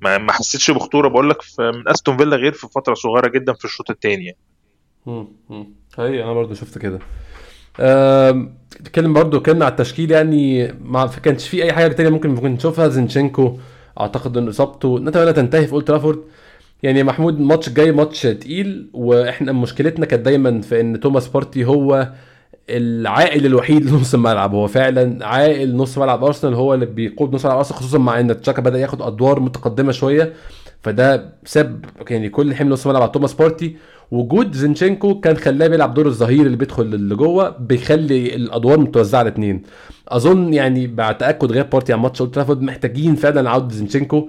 ما 0.00 0.32
حسيتش 0.32 0.70
بخطورة. 0.70 1.08
بقول 1.08 1.30
لك 1.30 1.38
من 1.58 1.88
أستون 1.88 2.16
فيلا 2.16 2.36
غير 2.36 2.52
في 2.52 2.68
فترة 2.74 2.94
صغيرة 2.94 3.28
جدا 3.28 3.52
في 3.52 3.64
الشوط 3.64 3.90
الثاني 3.90 4.36
هي 5.98 6.24
أنا 6.24 6.32
برضو 6.32 6.54
شفت 6.54 6.78
كده. 6.78 6.98
اتكلم 8.80 9.12
برضو 9.12 9.36
اتكلمنا 9.38 9.64
على 9.64 9.72
التشكيل 9.72 10.10
يعني 10.10 10.72
ما 10.72 11.06
كانش 11.06 11.48
في 11.48 11.62
أي 11.62 11.72
حاجة 11.72 11.92
تانية 11.92 12.10
ممكن 12.10 12.30
ممكن 12.30 12.50
نشوفها 12.50 12.88
زينشينكو 12.88 13.58
أعتقد 14.00 14.36
إن 14.36 14.48
إصابته 14.48 14.98
نتمنى 14.98 15.32
تنتهي 15.32 15.66
في 15.66 15.72
أولد 15.72 15.84
ترافورد. 15.84 16.18
يعني 16.82 17.02
محمود 17.02 17.40
الماتش 17.40 17.68
الجاي 17.68 17.92
ماتش 17.92 18.22
تقيل 18.22 18.90
وإحنا 18.94 19.52
مشكلتنا 19.52 20.06
كانت 20.06 20.24
دايما 20.24 20.60
في 20.60 20.80
إن 20.80 21.00
توماس 21.00 21.28
بارتي 21.28 21.64
هو 21.64 22.08
العائل 22.70 23.46
الوحيد 23.46 23.84
لنص 23.90 24.14
الملعب. 24.14 24.54
هو 24.54 24.66
فعلا 24.66 25.26
عائل 25.26 25.76
نص 25.76 25.98
ملعب 25.98 26.24
أرسنال 26.24 26.54
هو 26.54 26.74
اللي 26.74 26.86
بيقود 26.86 27.34
نص 27.34 27.44
ملعب 27.46 27.58
أرسنال 27.58 27.78
خصوصا 27.78 27.98
مع 27.98 28.20
إن 28.20 28.40
تشاكا 28.40 28.62
بدأ 28.62 28.78
ياخد 28.78 29.02
أدوار 29.02 29.40
متقدمة 29.40 29.92
شوية. 29.92 30.32
فده 30.84 31.34
ساب 31.44 31.84
يعني 32.10 32.28
كل 32.28 32.54
حمل 32.54 32.70
نص 32.70 32.86
ملعب 32.86 33.02
على 33.02 33.10
توماس 33.10 33.32
بارتي. 33.34 33.76
وجود 34.10 34.54
زينشينكو 34.54 35.20
كان 35.20 35.36
خلاه 35.36 35.66
بيلعب 35.66 35.94
دور 35.94 36.06
الظهير 36.06 36.46
اللي 36.46 36.56
بيدخل 36.56 36.82
اللي 36.82 37.14
جوه 37.14 37.48
بيخلي 37.48 38.34
الأدوار 38.34 38.78
متوزعة 38.78 39.18
على 39.18 39.60
أظن 40.08 40.54
يعني 40.54 40.86
بعد 40.86 41.18
تأكد 41.18 41.52
غياب 41.52 41.70
بارتي 41.70 41.92
عن 41.92 41.98
ماتش 41.98 42.20
أولد 42.20 42.62
محتاجين 42.62 43.14
فعلا 43.14 43.50
عودة 43.50 43.74
زينشينكو. 43.74 44.28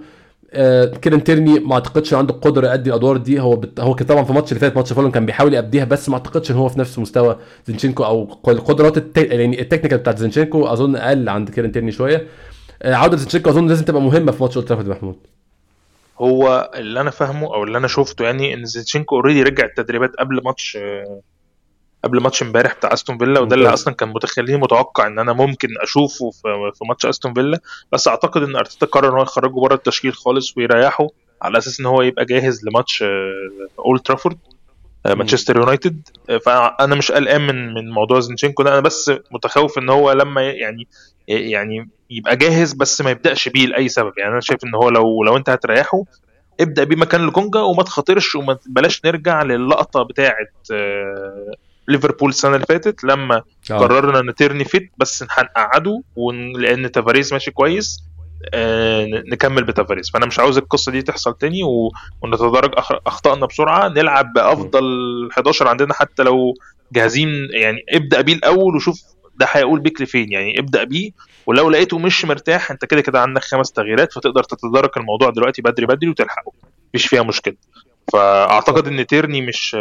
آه 0.51 0.85
كيرن 0.85 1.23
تيرني 1.23 1.59
ما 1.59 1.73
أعتقدش 1.73 2.13
عنده 2.13 2.33
القدره 2.33 2.67
يؤدي 2.67 2.89
الأدوار 2.89 3.17
دي. 3.17 3.39
هو 3.39 3.55
بت... 3.55 3.79
هو 3.79 3.93
طبعا 3.93 4.23
في 4.23 4.29
الماتش 4.29 4.51
اللي 4.51 4.59
فات 4.59 4.75
ماتش 4.75 4.93
فولم 4.93 5.11
كان 5.11 5.25
بيحاول 5.25 5.53
يأديها 5.53 5.85
بس 5.85 6.09
ما 6.09 6.15
أعتقدش 6.15 6.51
إن 6.51 6.55
هو 6.55 6.69
في 6.69 6.79
نفس 6.79 6.99
مستوى 6.99 7.37
زينشينكو 7.65 8.03
أو 8.05 8.37
القدرات 8.47 8.97
الت... 8.97 9.17
يعني 9.17 9.61
ال 9.61 9.65
technical 9.65 9.97
بتاعت 9.97 10.17
زينشينكو 10.17 10.65
أظن 10.67 10.95
أقل 10.95 11.29
عند 11.29 11.49
كيرن 11.49 11.71
تيرني 11.71 11.91
شوية. 11.91 12.27
آه 12.81 12.93
عودة 12.93 13.17
زينشينكو 13.17 13.49
أظن 13.49 13.67
لازم 13.67 13.85
تبقى 13.85 14.01
مهمة 14.01 14.31
في 14.31 14.43
ماتش 14.43 14.57
أولد 14.57 14.87
محمود. 14.87 15.15
هو 16.17 16.71
اللي 16.75 17.01
أنا 17.01 17.11
فاهمه 17.11 17.55
أو 17.55 17.63
اللي 17.63 17.77
أنا 17.77 17.87
شفته 17.87 18.25
يعني 18.25 18.53
إن 18.53 18.65
زينشينكو 18.65 19.15
already 19.15 19.43
رجع 19.43 19.65
التدريبات 19.65 20.11
قبل 20.19 20.41
ماتش 20.43 20.77
قبل 22.03 22.21
ماتش 22.21 22.43
امبارح 22.43 22.75
بتاع 22.75 22.93
أستون 22.93 23.17
فيلا 23.17 23.39
وده 23.39 23.55
اللي. 23.55 23.73
أصلا 23.73 23.93
كان 23.93 24.09
متخليني 24.09 24.57
متوقع 24.57 25.07
إن 25.07 25.19
أنا 25.19 25.33
ممكن 25.33 25.67
أشوفه 25.81 26.31
في 26.73 26.85
ماتش 26.89 27.05
أستون 27.05 27.33
فيلا 27.33 27.59
بس 27.91 28.07
أعتقد 28.07 28.43
إن 28.43 28.55
أرتيتا 28.55 28.85
قرر 28.85 29.09
إن 29.09 29.13
هو 29.17 29.21
يخرجه 29.23 29.53
بره 29.59 29.75
التشكيل 29.75 30.13
خالص 30.13 30.57
ويريحه 30.57 31.07
على 31.41 31.57
أساس 31.57 31.79
إن 31.79 31.85
هو 31.85 32.01
يبقى 32.01 32.25
جاهز 32.25 32.65
لماتش 32.65 33.03
آه، 33.03 33.07
أولد 33.79 34.01
ترافورد. 34.01 34.37
مانشستر 35.13 35.57
يونايتد. 35.57 36.07
آه، 36.29 36.37
فأنا 36.37 36.95
مش 36.95 37.11
قلقان 37.11 37.41
من 37.41 37.73
من 37.73 37.89
موضوع 37.89 38.19
زينشينكو 38.19 38.63
ده. 38.63 38.71
أنا 38.71 38.79
بس 38.79 39.11
متخوف 39.31 39.77
إن 39.77 39.89
هو 39.89 40.11
لما 40.11 40.41
يعني 40.41 40.87
يعني 41.27 41.89
يبقى 42.09 42.35
جاهز 42.35 42.73
بس 42.73 43.01
ما 43.01 43.11
يبدأش 43.11 43.49
بيه 43.49 43.65
لأي 43.65 43.89
سبب. 43.89 44.13
يعني 44.17 44.31
أنا 44.31 44.41
شايف 44.41 44.63
إن 44.63 44.75
هو 44.75 44.89
لو 44.89 45.23
لو 45.23 45.37
أنت 45.37 45.49
هتريحه 45.49 46.03
ابدأ 46.59 46.83
بيه 46.83 46.95
مكان 46.95 47.21
لوكونجا 47.21 47.59
وما 47.59 47.83
تخاطرش 47.83 48.35
وما 48.35 48.57
بلاش 48.67 49.05
نرجع 49.05 49.43
للقطة 49.43 50.03
بتاعه 50.03 50.47
آه، 50.71 51.51
ليفربول 51.87 52.29
السنة 52.29 52.55
اللي 52.55 52.65
فاتت 52.65 53.03
لما 53.03 53.41
آه. 53.71 53.77
قررنا 53.77 54.19
إن 54.19 54.35
تيرني 54.35 54.65
fit 54.65 54.91
بس 54.97 55.25
هنقعده 55.31 56.01
ون... 56.15 56.51
لأن 56.61 56.91
تافاريز 56.91 57.33
ماشي 57.33 57.51
كويس. 57.51 57.99
آه، 57.99 58.14
نكمل 59.31 59.63
بتافاريز 59.63 60.09
فأنا 60.09 60.25
مش 60.25 60.39
عاوز 60.39 60.57
القصة 60.57 60.91
دي 60.91 61.01
تحصل 61.01 61.37
تاني. 61.37 61.59
ونتدارك 62.21 62.71
أخطائنا 63.07 63.45
بسرعة. 63.45 63.87
نلعب 63.87 64.33
بأفضل 64.33 64.83
11 65.31 65.67
عندنا 65.67 65.93
حتى 65.93 66.23
لو 66.23 66.53
جاهزين. 66.91 67.29
يعني 67.51 67.85
ابدأ 67.89 68.21
بيه 68.21 68.33
الأول 68.33 68.75
وشوف 68.75 69.01
ده 69.35 69.47
هيقول 69.51 69.79
بيك 69.79 70.01
لفين. 70.01 70.31
يعني 70.31 70.59
ابدأ 70.59 70.83
بيه. 70.83 71.11
ولو 71.45 71.69
لقيته 71.69 71.97
مش 71.97 72.25
مرتاح 72.25 72.71
أنت 72.71 72.85
كده 72.85 73.01
كده 73.01 73.21
عندك 73.21 73.43
خمس 73.43 73.71
تغييرات 73.71 74.13
فتقدر 74.13 74.43
تتدارك 74.43 74.97
الموضوع 74.97 75.29
دلوقتي 75.29 75.61
بدري 75.61 75.85
بدري 75.85 76.09
وتلحقه. 76.09 76.51
مفيش 76.89 77.07
فيها 77.07 77.23
مشكلة. 77.23 77.55
فأعتقد 78.13 78.87
إن 78.87 79.07
تيرني 79.07 79.41
مش 79.41 79.77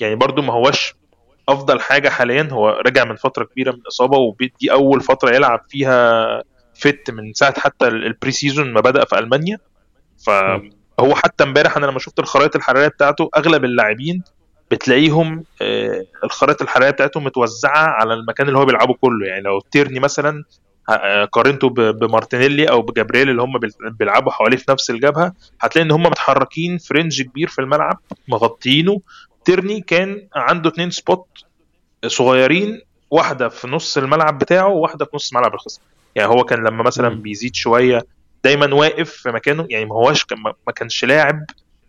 يعني 0.00 0.14
برضو 0.14 0.42
ما 0.42 0.52
هوش 0.52 0.94
أفضل 1.48 1.80
حاجة 1.80 2.08
حاليا. 2.08 2.48
هو 2.52 2.82
رجع 2.86 3.04
من 3.04 3.16
فترة 3.16 3.44
كبيرة 3.44 3.72
من 3.72 3.80
إصابة 3.88 4.18
ودي 4.18 4.72
أول 4.72 5.00
فترة 5.00 5.34
يلعب 5.34 5.60
فيها 5.68 6.42
fit 6.78 7.10
من 7.10 7.32
ساعة 7.34 7.60
حتى 7.60 7.88
ال- 7.88 8.06
ال 8.06 8.30
pre-season 8.30 8.72
ما 8.72 8.80
بدأ 8.80 9.04
في 9.04 9.18
ألمانيا. 9.18 9.58
فهو 10.26 11.14
حتى 11.14 11.44
امبارح 11.44 11.76
أنا 11.76 11.86
لما 11.86 11.98
شفت 11.98 12.18
الخرائط 12.18 12.56
الحرارية 12.56 12.88
بتاعته 12.88 13.30
أغلب 13.36 13.64
اللاعبين 13.64 14.22
بتلاقيهم 14.70 15.44
آه، 15.62 16.04
الخرائط 16.24 16.62
الحرارية 16.62 16.90
بتاعتهم 16.90 17.24
متوزعة 17.24 17.86
على 17.88 18.14
المكان 18.14 18.48
اللي 18.48 18.58
هو 18.58 18.64
بيلعبه 18.64 18.94
كله. 18.94 19.26
يعني 19.26 19.40
لو 19.42 19.60
تيرني 19.60 20.00
مثلا 20.00 20.44
آه، 20.90 21.24
قارنته 21.24 21.68
ب- 21.68 21.98
بمارتينيلي 21.98 22.64
أو 22.70 22.82
بجابرييل 22.82 23.30
اللي 23.30 23.42
هم 23.42 23.58
بيل- 23.58 23.72
بيلعبوا 23.98 24.32
حواليه 24.32 24.56
في 24.56 24.64
نفس 24.68 24.90
الجبهة 24.90 25.32
هتلاقي 25.60 25.86
إن 25.86 25.90
هم 25.90 26.02
متحركين 26.02 26.78
في 26.78 26.94
range 26.94 27.22
كبير 27.22 27.48
في 27.48 27.60
الملعب 27.60 27.98
مغطيينه 28.28 29.00
تيرني 29.44 29.80
كان 29.80 30.28
عنده 30.34 30.70
اتنين 30.70 30.90
spot 30.90 31.26
صغيرين 32.06 32.80
واحدة 33.10 33.48
في 33.48 33.68
نص 33.68 33.98
الملعب 33.98 34.38
بتاعه 34.38 34.68
وواحدة 34.68 35.04
في 35.04 35.10
نص 35.14 35.32
ملعب 35.34 35.54
الخصم. 35.54 35.80
يعني 36.18 36.32
هو 36.32 36.44
كان 36.44 36.64
لما 36.64 36.82
مثلا. 36.82 37.08
بيزيد 37.08 37.54
شوية 37.54 38.06
دايما 38.44 38.74
واقف 38.74 39.10
في 39.10 39.32
مكانه 39.32 39.66
يعني 39.70 39.84
ما 39.84 39.94
هواش 39.94 40.24
كان 40.24 40.38
ما 40.42 40.72
كانش 40.76 41.04
لاعب 41.04 41.44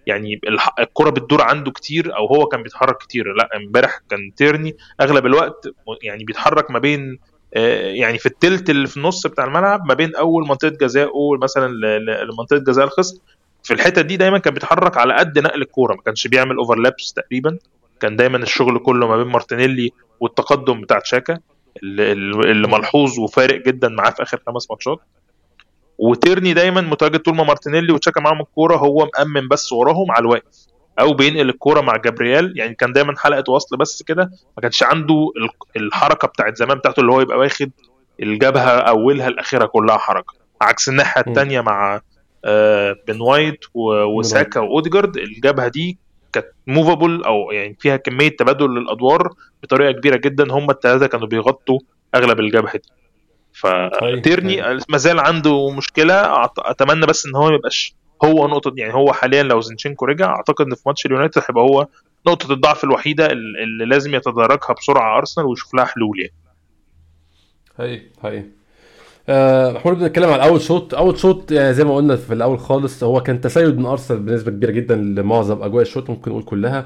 يعني 0.07 0.41
الكرة 0.79 1.09
بتدور 1.09 1.41
عنده 1.41 1.71
كتير 1.71 2.15
أو 2.17 2.25
هو 2.25 2.45
كان 2.45 2.63
بيتحرك 2.63 2.97
كتير. 2.97 3.33
لا 3.33 3.49
امبارح 3.55 3.99
كان 4.09 4.31
تيرني 4.35 4.75
أغلب 5.01 5.25
الوقت 5.25 5.67
يعني 6.03 6.23
بيتحرك 6.23 6.71
ما 6.71 6.79
بين 6.79 7.19
آه، 7.53 7.81
يعني 7.91 8.17
في 8.17 8.25
التلت 8.25 8.69
اللي 8.69 8.87
في 8.87 8.97
النص 8.97 9.27
بتاع 9.27 9.45
الملعب 9.45 9.85
ما 9.85 9.93
بين 9.93 10.15
أول 10.15 10.47
منطقة 10.47 10.69
جزائه 10.69 11.37
مثلا 11.41 11.73
لمنطقة 12.25 12.57
جزاء 12.57 12.85
الخصم. 12.85 13.17
في 13.63 13.73
الحتة 13.73 14.01
دي 14.01 14.17
دايما 14.17 14.37
كان 14.37 14.53
بيتحرك 14.53 14.97
على 14.97 15.13
قد 15.13 15.39
نقل 15.39 15.61
الكورة 15.61 15.95
ما 15.95 16.01
كانش 16.01 16.27
بيعمل 16.27 16.55
overlaps 16.57 17.13
تقريبا. 17.13 17.57
كان 17.99 18.15
دايما 18.15 18.37
الشغل 18.37 18.79
كله 18.79 19.07
ما 19.07 19.17
بين 19.17 19.27
مارتينيلي 19.27 19.91
والتقدم 20.19 20.81
بتاع 20.81 20.99
تشاكا. 20.99 21.39
اللي, 21.83 22.67
ملحوظ 22.67 23.19
وفارق 23.19 23.65
جدا 23.65 23.89
معاه 23.89 24.09
في 24.11 24.23
آخر 24.23 24.39
خمس 24.47 24.71
ماتشات. 24.71 24.99
وتيرني 25.97 26.53
دايما 26.53 26.81
متواجد 26.81 27.19
طول 27.19 27.35
ما 27.35 27.43
مارتينيلي 27.43 27.93
وتشاكا 27.93 28.21
معاهم 28.21 28.41
الكورة 28.41 28.75
هو 28.77 29.09
مأمن 29.17 29.47
بس 29.47 29.71
وراهم 29.73 30.11
على 30.11 30.21
الواقف. 30.21 30.69
أو 30.99 31.13
بينقل 31.13 31.49
الكورة 31.49 31.81
مع 31.81 31.95
جابرييل 31.95 32.53
يعني 32.57 32.75
كان 32.75 32.93
دايما 32.93 33.13
حلقة 33.17 33.51
وصل 33.51 33.77
بس 33.77 34.03
كده 34.03 34.23
ما 34.57 34.61
كانش 34.61 34.83
عنده 34.83 35.31
ال- 35.37 35.81
الحركة 35.81 36.27
بتاعت 36.27 36.57
زمان 36.57 36.77
بتاعته 36.77 36.99
اللي 36.99 37.11
هو 37.11 37.21
يبقى 37.21 37.37
واخد 37.37 37.71
الجبهة 38.19 38.69
أولها 38.69 39.29
لاخرها 39.29 39.65
كلها 39.67 39.97
حركة. 39.97 40.33
عكس 40.61 40.89
الناحية. 40.89 41.23
الثانية 41.27 41.61
مع 41.61 42.01
آه، 42.45 42.95
بن 43.07 43.21
وايت 43.21 43.59
وساكا 43.73 44.59
وأوديجارد 44.59 45.17
الجبهة 45.17 45.67
دي 45.67 45.97
كانت 46.33 46.47
movable 46.67 47.23
أو 47.23 47.51
يعني 47.51 47.77
فيها 47.79 47.97
كمية 47.97 48.29
تبادل 48.29 48.69
للأدوار 48.69 49.33
بطريقة 49.63 49.91
كبيرة 49.91 50.17
جدا. 50.17 50.51
هم 50.53 50.69
الثلاثه 50.69 51.07
كانوا 51.07 51.27
بيغطوا 51.27 51.79
أغلب 52.15 52.39
الجبهة 52.39 52.73
دي. 52.73 52.89
فتيرني 53.53 54.61
ما 54.89 54.97
زال 54.97 55.19
عنده 55.19 55.69
مشكلة. 55.69 56.45
أتمنى 56.57 57.05
بس 57.05 57.25
إن 57.25 57.35
هو 57.35 57.49
ما 57.49 57.55
يبقاش 57.55 57.95
هو 58.25 58.47
نقطة 58.47 58.73
يعني 58.77 58.93
هو 58.93 59.13
حاليا 59.13 59.43
لو 59.43 59.61
زينتشينكو 59.61 60.05
رجع 60.05 60.29
أعتقد 60.29 60.65
إن 60.65 60.75
في 60.75 60.81
ماتش 60.85 61.05
اليونايتد 61.05 61.41
هيبقى 61.49 61.63
هو 61.63 61.87
نقطة 62.27 62.53
الضعف 62.53 62.83
الوحيدة 62.83 63.25
اللي 63.25 63.85
لازم 63.85 64.15
يتداركها 64.15 64.73
بسرعة 64.73 65.17
أرسنال 65.17 65.47
ويشوف 65.47 65.73
لها 65.73 65.85
حلول 65.85 66.19
يعني. 66.19 66.33
هاي 67.77 68.11
هاي 68.23 68.37
آه، 68.37 68.58
محمود 69.29 69.99
بنتكلم 69.99 70.29
على 70.29 70.43
أول 70.43 70.61
شوط. 70.61 70.95
أول 70.95 71.17
شوط 71.19 71.51
يعني 71.51 71.73
زي 71.73 71.83
ما 71.83 71.95
قلنا 71.95 72.15
في 72.15 72.33
الأول 72.33 72.59
خالص 72.59 73.03
هو 73.03 73.21
كان 73.23 73.41
تسيد 73.41 73.77
من 73.77 73.85
أرسنال 73.85 74.19
بنسبة 74.19 74.51
كبيرة 74.51 74.71
جدا 74.71 74.95
لمعظم 74.95 75.63
أجواء 75.63 75.81
الشوط 75.81 76.09
ممكن 76.09 76.31
نقول 76.31 76.43
كلها. 76.43 76.85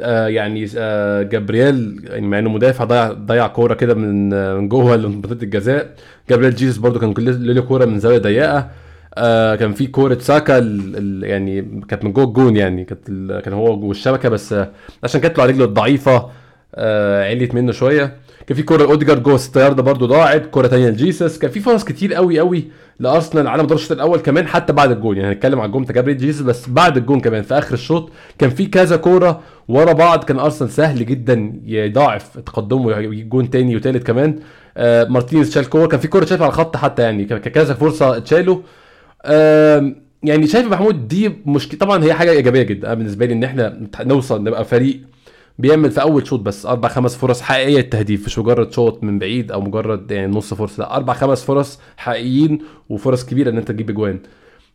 آه 0.00 0.26
يعني 0.28 0.66
آه 0.78 1.22
جابرييل 1.22 2.00
يعني 2.04 2.26
مع 2.26 2.38
إنه 2.38 2.50
مدافع 2.50 2.84
ضيع 2.84 3.12
ضيع 3.12 3.46
كورة 3.46 3.74
كده 3.74 3.94
من 3.94 4.32
آه، 4.32 4.54
من 4.56 4.68
جوه 4.68 4.96
منطقه 4.96 5.32
الجزاء. 5.42 5.94
جابرييل 6.30 6.54
جيسوس 6.54 6.78
برده 6.78 6.98
كان 7.00 7.14
له 7.18 7.62
كورة 7.62 7.84
من 7.84 7.98
زاوية 7.98 8.18
ضيقة. 8.18 8.70
آه 9.18 9.54
كان 9.54 9.72
في 9.72 9.86
كورة 9.86 10.18
ساكا 10.18 10.58
ال- 10.58 10.96
ال- 10.96 11.24
يعني 11.24 11.80
كانت 11.88 12.04
من 12.04 12.12
جوه 12.12 12.24
الجون 12.24 12.56
يعني 12.56 12.84
كانت 12.84 13.06
كان 13.44 13.54
هو 13.54 13.80
جوه 13.80 13.90
الشبكه 13.90 14.28
بس 14.28 14.52
آه 14.52 14.70
عشان 15.04 15.20
كانت 15.20 15.38
له 15.38 15.44
رجله 15.44 15.64
الضعيفة. 15.64 16.30
آه 16.74 17.24
عليت 17.30 17.54
منه 17.54 17.72
شوية. 17.72 18.16
كان 18.46 18.56
في 18.56 18.62
كورة 18.62 18.84
اوديجارد 18.84 19.22
جوه 19.22 19.36
ست 19.36 19.56
ياردة 19.56 19.82
برده 19.82 20.06
ضاعت 20.06 20.46
كورة 20.46 20.66
تانية 20.66 20.88
لجيسوس 20.88 21.38
كان 21.38 21.50
في 21.50 21.60
فرص 21.60 21.84
كتير 21.84 22.14
قوي 22.14 22.38
قوي 22.38 22.64
لأرسنال 23.00 23.46
على 23.46 23.62
مدار 23.62 23.76
الشوط 23.76 23.92
الأول 23.92 24.18
كمان 24.18 24.46
حتى 24.46 24.72
بعد 24.72 24.90
الجون. 24.90 25.16
يعني 25.16 25.32
هنتكلم 25.34 25.60
على 25.60 25.66
الجون 25.66 25.82
بتاع 25.82 25.94
جابريل 25.94 26.16
جيسوس 26.16 26.42
بس 26.42 26.68
بعد 26.68 26.96
الجون 26.96 27.20
كمان 27.20 27.42
في 27.42 27.58
آخر 27.58 27.74
الشوط 27.74 28.10
كان 28.38 28.50
في 28.50 28.66
كذا 28.66 28.96
كورة 28.96 29.40
ورا 29.68 29.92
بعض. 29.92 30.24
كان 30.24 30.38
أرسنال 30.38 30.70
سهل 30.70 31.06
جدا 31.06 31.52
يضاعف 31.64 32.38
تقدمه 32.38 32.86
ويجيب 32.86 33.28
جون 33.28 33.50
تاني 33.50 33.76
وتالت 33.76 34.06
كمان. 34.06 34.38
آه 34.76 35.04
مارتينيز 35.04 35.54
شال 35.54 35.68
كورة. 35.68 35.86
كان 35.86 36.00
في 36.00 36.08
كورة 36.08 36.24
شايف 36.24 36.42
على 36.42 36.48
الخط 36.48 36.76
حتى 36.76 37.02
يعني 37.02 37.24
كذا 37.24 37.74
فرصة 37.74 38.16
اتشالوا. 38.16 38.58
آم، 39.24 39.96
يعني 40.22 40.46
شايف 40.46 40.66
محمود 40.66 41.08
دي 41.08 41.32
مشكلة 41.46 41.78
طبعا 41.80 42.04
هي 42.04 42.14
حاجة 42.14 42.30
إيجابية 42.30 42.62
جدا 42.62 42.94
بالنسبة 42.94 43.26
لي 43.26 43.32
إن 43.32 43.44
إحنا 43.44 43.80
نوصل 44.00 44.42
نبقى 44.44 44.64
فريق 44.64 45.00
بيعمل 45.58 45.90
في 45.90 46.00
أول 46.02 46.26
شوط 46.26 46.40
بس 46.40 46.66
أربع 46.66 46.88
خمس 46.88 47.16
فرص 47.16 47.40
حقيقية 47.40 47.80
التهديف 47.80 48.26
مش 48.26 48.38
مجرد 48.38 48.72
شوط 48.72 49.02
من 49.04 49.18
بعيد 49.18 49.52
أو 49.52 49.60
مجرد 49.60 50.10
يعني 50.10 50.32
نص 50.32 50.54
فرصه 50.54 50.80
لا 50.80 50.96
أربع 50.96 51.14
خمس 51.14 51.44
فرص 51.44 51.78
حقيقيين 51.96 52.58
وفرص 52.88 53.24
كبيرة 53.24 53.50
إن 53.50 53.58
أنت 53.58 53.68
تجيب 53.68 53.90
اجوان 53.90 54.18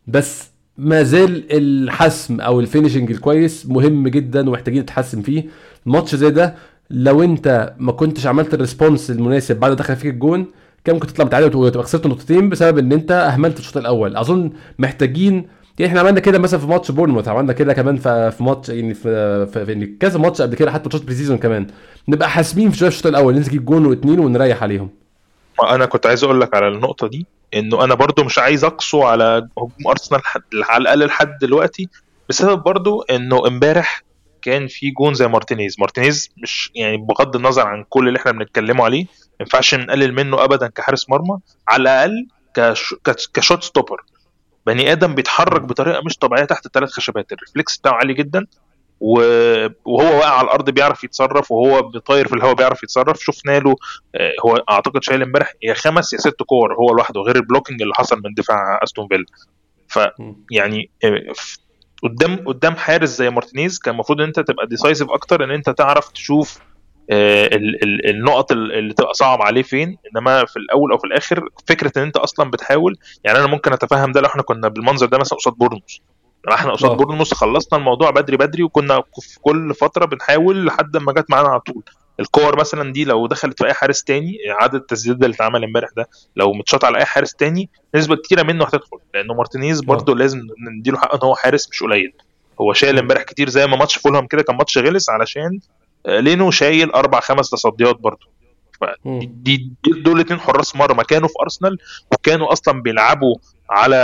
بس 0.06 0.50
ما 0.78 1.02
زال 1.02 1.44
الحسم 1.50 2.40
أو 2.40 2.60
ال 2.60 2.65
finishing 2.65 3.10
الكويس 3.10 3.66
مهم 3.66 4.08
جدا 4.08 4.48
ومحتاجين 4.48 4.82
نتحسن 4.82 5.22
فيه. 5.22 5.44
ماتش 5.86 6.14
زي 6.14 6.30
ده 6.30 6.54
لو 6.90 7.22
أنت 7.22 7.74
ما 7.78 7.92
كنتش 7.92 8.26
عملت 8.26 8.54
ال 8.54 8.60
response 8.60 9.10
المناسب 9.10 9.60
بعد 9.60 9.70
ما 9.70 9.76
دخل 9.76 9.96
فيك 9.96 10.12
الجون 10.14 10.46
كان 10.84 10.94
ممكن 10.94 11.06
تطلع 11.06 11.24
متعادل 11.24 11.56
وتبقى 11.56 11.84
خسرت 11.84 12.06
نقطتين 12.06 12.48
بسبب 12.48 12.78
إن 12.78 12.92
أنت 12.92 13.10
أهملت 13.12 13.58
الشوط 13.58 13.76
الأول. 13.76 14.16
أظن 14.16 14.50
محتاجين 14.78 15.46
يعني 15.78 15.88
إحنا 15.90 16.00
عملنا 16.00 16.20
كده 16.20 16.38
مثلا 16.38 16.60
في 16.60 16.66
ماتش 16.66 16.90
بورنموث 16.90 17.28
عملنا 17.28 17.52
كده 17.52 17.72
كمان 17.72 17.96
في 17.96 18.36
ماتش 18.40 18.68
يعني 18.68 18.94
في, 18.94 19.46
في, 19.46 19.64
يعني 19.68 19.96
كذا 20.00 20.18
ماتش 20.18 20.42
قبل 20.42 20.54
كده 20.54 20.72
حتى 20.72 20.82
ماتشات 20.84 21.02
pre-season 21.04 21.38
كمان. 21.38 21.66
نبقى 22.08 22.30
حاسمين 22.30 22.70
في 22.70 22.86
الشوط 22.86 23.06
الأول 23.06 23.34
ننزل 23.34 23.48
نجيب 23.48 23.64
جون 23.64 23.86
واثنين 23.86 24.20
ونريح 24.20 24.62
عليهم. 24.62 24.90
أنا 25.70 25.86
كنت 25.86 26.06
عايز 26.06 26.24
أقول 26.24 26.40
لك 26.40 26.54
على 26.54 26.68
النقطة 26.68 27.06
دي 27.08 27.26
إنه 27.54 27.84
أنا 27.84 27.94
برضو 27.94 28.24
مش 28.24 28.38
عايز 28.38 28.64
أقسو 28.64 29.02
على 29.02 29.48
هجوم 29.58 29.70
أرسنال 29.88 30.20
على 30.54 30.82
الأقل 30.82 31.06
لحد 31.06 31.38
دلوقتي 31.40 31.88
بسبب 32.28 32.62
برضو 32.62 33.02
إنه 33.02 33.46
إمبارح 33.46 34.02
كان 34.42 34.66
في 34.66 34.90
جون 34.90 35.14
زي 35.14 35.28
مارتينيز. 35.28 35.76
مارتينيز 35.78 36.30
مش 36.42 36.70
يعني 36.74 36.96
بغض 36.96 37.36
النظر 37.36 37.66
عن 37.66 37.84
كل 37.88 38.08
اللي 38.08 38.18
إحنا 38.18 38.32
بنتكلمه 38.32 38.84
عليه 38.84 39.02
ما 39.04 39.36
ينفعش 39.40 39.74
نقلل 39.74 40.12
منه 40.14 40.44
ابدا 40.44 40.66
كحارس 40.68 41.10
مرمى 41.10 41.38
على 41.68 41.82
الأقل 41.82 42.26
كش... 42.54 42.94
كش- 43.04 43.28
ك 43.34 43.40
shot 43.40 43.62
stopper. 43.62 44.00
بني 44.66 44.92
آدم 44.92 45.14
بيتحرك 45.14 45.60
بطريقة 45.60 46.02
مش 46.06 46.18
طبيعية 46.18 46.44
تحت 46.44 46.66
الثلاث 46.66 46.90
خشبات. 46.90 47.32
ال 47.32 47.38
reflex 47.38 47.76
بتاعه 47.76 47.92
عالي 47.94 48.14
جدا 48.14 48.46
وهو 49.00 50.18
واقع 50.18 50.30
على 50.38 50.44
الأرض 50.44 50.70
بيعرف 50.70 51.04
يتصرف 51.04 51.50
وهو 51.52 51.82
بيطير 51.82 52.28
في 52.28 52.34
الهواء 52.34 52.54
بيعرف 52.54 52.82
يتصرف. 52.82 53.20
شفنا 53.20 53.58
له 53.58 53.76
آه، 54.14 54.32
هو 54.46 54.56
أعتقد 54.70 55.02
شايل 55.02 55.22
امبارح 55.22 55.52
يا 55.62 55.74
خمس 55.74 56.12
يا 56.12 56.18
ست 56.18 56.42
كور 56.46 56.74
هو 56.74 56.92
لوحده 56.96 57.20
غير 57.20 57.36
ال 57.36 57.41
blocking 57.41 57.82
اللي 57.82 57.94
حصل 57.94 58.16
من 58.16 58.34
دفاع 58.36 58.80
أستون 58.82 59.08
فيلا. 59.08 59.24
فيعني 59.88 60.90
آه، 61.04 61.32
قدام 62.02 62.44
قدام 62.46 62.76
حارس 62.76 63.08
زي 63.08 63.30
مارتينيز 63.30 63.78
كان 63.78 63.94
المفروض 63.94 64.20
إن 64.20 64.26
أنت 64.26 64.40
تبقى 64.40 64.66
decisive 64.66 65.10
أكتر 65.10 65.44
إن 65.44 65.50
أنت 65.50 65.70
تعرف 65.70 66.08
تشوف 66.08 66.58
النقط 68.10 68.52
ال- 68.52 68.72
اللي 68.72 68.94
تبقى 68.94 69.14
صعب 69.14 69.42
عليه 69.42 69.62
فين 69.62 69.96
إنما 70.16 70.44
في 70.44 70.56
الأول 70.56 70.92
أو 70.92 70.98
في 70.98 71.04
الآخر 71.04 71.48
فكرة 71.66 71.92
إن 71.96 72.02
أنت 72.02 72.16
أصلا 72.16 72.50
بتحاول 72.50 72.96
يعني 73.24 73.38
أنا 73.38 73.46
ممكن 73.46 73.72
أتفهم 73.72 74.12
ده 74.12 74.20
لو 74.20 74.26
إحنا 74.26 74.42
كنا 74.42 74.68
بالمنظر 74.68 75.06
ده 75.06 75.18
مثلا 75.18 75.38
قصاد 75.38 75.52
بورنموث. 75.54 75.96
إحنا 76.52 76.72
قصاد 76.72 76.90
آه. 76.90 76.94
بورنموث 76.96 77.34
خلصنا 77.34 77.78
الموضوع 77.78 78.10
بدري 78.10 78.36
بدري 78.36 78.62
وكنا 78.62 79.02
في 79.20 79.40
كل 79.40 79.74
فترة 79.74 80.04
بنحاول 80.04 80.66
لحد 80.66 80.96
ما 80.96 81.12
جت 81.12 81.30
معانا 81.30 81.48
على 81.48 81.60
طول. 81.60 81.82
الكور 82.20 82.58
مثلا 82.60 82.92
دي 82.92 83.04
لو 83.04 83.26
دخلت 83.26 83.58
في 83.58 83.66
أي 83.68 83.72
حارس 83.74 84.04
تاني 84.04 84.36
عدد 84.60 84.74
التسديدات 84.74 85.24
اللي 85.24 85.34
اتعمل 85.34 85.64
إمبارح 85.64 85.88
ده 85.96 86.08
لو 86.36 86.52
متشاط 86.52 86.84
على 86.84 86.98
أي 86.98 87.04
حارس 87.04 87.34
تاني 87.34 87.68
نسبة 87.94 88.16
كتيرة 88.16 88.42
منه 88.42 88.64
هتدخل 88.64 88.98
لأنه 89.14 89.34
مارتينيز 89.34 89.80
برده 89.80 90.14
لازم 90.14 90.40
نديله 90.78 90.98
حق 90.98 91.14
إن 91.14 91.20
هو 91.24 91.34
حارس 91.34 91.68
مش 91.70 91.82
قليل. 91.82 92.12
هو 92.60 92.72
شايل 92.72 92.98
إمبارح 92.98 93.22
كتير 93.22 93.48
زي 93.48 93.66
ما 93.66 93.76
ماتش 93.76 93.98
فولهام 93.98 94.26
كده 94.26 94.42
كان 94.42 94.56
ماتش 94.56 94.78
غلس 94.78 95.10
علشان 95.10 95.42
آه، 95.52 95.81
لينو 96.06 96.50
شايل 96.50 96.90
أربع 96.90 97.20
خمس 97.20 97.50
تصديات 97.50 97.96
برده 98.00 98.26
دي, 99.06 99.56
دي 99.84 100.00
دول 100.00 100.16
الاثنين 100.16 100.40
حراس 100.40 100.76
مرمى 100.76 101.04
كانوا 101.04 101.28
في 101.28 101.34
أرسنال 101.42 101.78
وكانوا 102.12 102.52
أصلا 102.52 102.82
بيلعبوا 102.82 103.34
على 103.70 103.96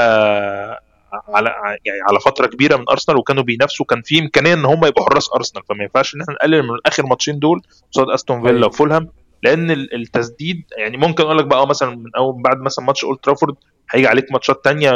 على 1.28 1.48
يعني 1.84 2.00
على 2.08 2.20
فترة 2.20 2.46
كبيرة 2.46 2.76
من 2.76 2.84
أرسنال 2.90 3.18
وكانوا 3.18 3.42
بينافسوا. 3.42 3.86
كان 3.86 4.02
في 4.02 4.18
إمكانية 4.18 4.54
إن 4.54 4.64
هم 4.64 4.84
يبقوا 4.84 5.04
حراس 5.10 5.28
أرسنال 5.36 5.64
فما 5.68 5.82
ينفعش 5.82 6.14
إن 6.14 6.20
إحنا 6.20 6.34
نقلل 6.34 6.62
من 6.62 6.78
آخر 6.86 7.06
ماتشين 7.06 7.38
دول 7.38 7.62
قصاد 7.92 8.10
أستون 8.10 8.42
فيلا 8.42 8.66
وفولهام 8.66 9.08
لأن 9.42 9.70
التسديد 9.70 10.64
يعني 10.78 10.96
ممكن 10.96 11.24
أقول 11.24 11.38
لك 11.38 11.44
بقى 11.44 11.66
مثلا 11.66 11.90
من 11.96 12.10
اول 12.16 12.42
بعد 12.42 12.60
مثلا 12.60 12.84
ماتش 12.84 13.04
أولد 13.04 13.18
ترافورد 13.18 13.54
هيجي 13.90 14.06
عليك 14.06 14.32
ماتشات 14.32 14.64
تانية 14.64 14.90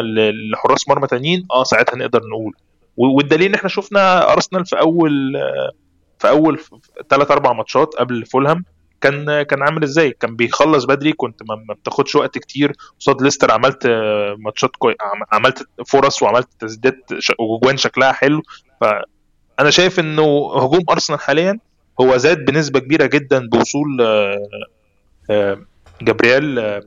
لحراس 0.52 0.88
مرمى 0.88 1.06
تانيين 1.06 1.46
آه 1.54 1.64
ساعتها 1.64 1.96
نقدر 1.96 2.20
نقول. 2.32 2.54
والدليل 2.96 3.48
إن 3.48 3.54
إحنا 3.54 3.68
شفنا 3.68 4.32
أرسنال 4.32 4.66
في 4.66 4.80
أول 4.80 5.32
في 6.22 6.28
أول 6.28 6.60
ثلاث 7.10 7.30
أربع 7.30 7.52
ماتشات 7.52 7.94
قبل 7.94 8.26
فولهام 8.26 8.64
كان 9.00 9.42
كان 9.42 9.62
عامل 9.62 9.82
إزاي؟ 9.82 10.10
كان 10.10 10.36
بيخلص 10.36 10.84
بدري 10.84 11.12
كنت 11.12 11.42
ما 11.42 11.74
بتاخدش 11.74 12.16
وقت 12.16 12.38
كتير. 12.38 12.72
قصاد 13.00 13.22
ليستر 13.22 13.52
عملت 13.52 13.86
ماتشات 14.38 14.70
كوي 14.76 14.94
عملت 15.32 15.68
فرص 15.86 16.22
وعملت 16.22 16.48
تسديدات 16.60 17.10
وجوان 17.38 17.76
شكلها 17.76 18.12
حلو. 18.12 18.42
فانا 18.80 19.70
شايف 19.70 20.00
إنه 20.00 20.22
هجوم 20.56 20.84
أرسنال 20.90 21.20
حاليا 21.20 21.58
هو 22.00 22.16
زاد 22.16 22.44
بنسبة 22.44 22.80
كبيرة 22.80 23.06
جدا 23.06 23.48
بوصول 23.48 24.00
آه، 24.00 24.48
آه، 25.30 25.58
جابرييل 26.02 26.58
آه، 26.58 26.82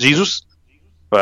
جيزوس. 0.00 0.48
ف 1.12 1.14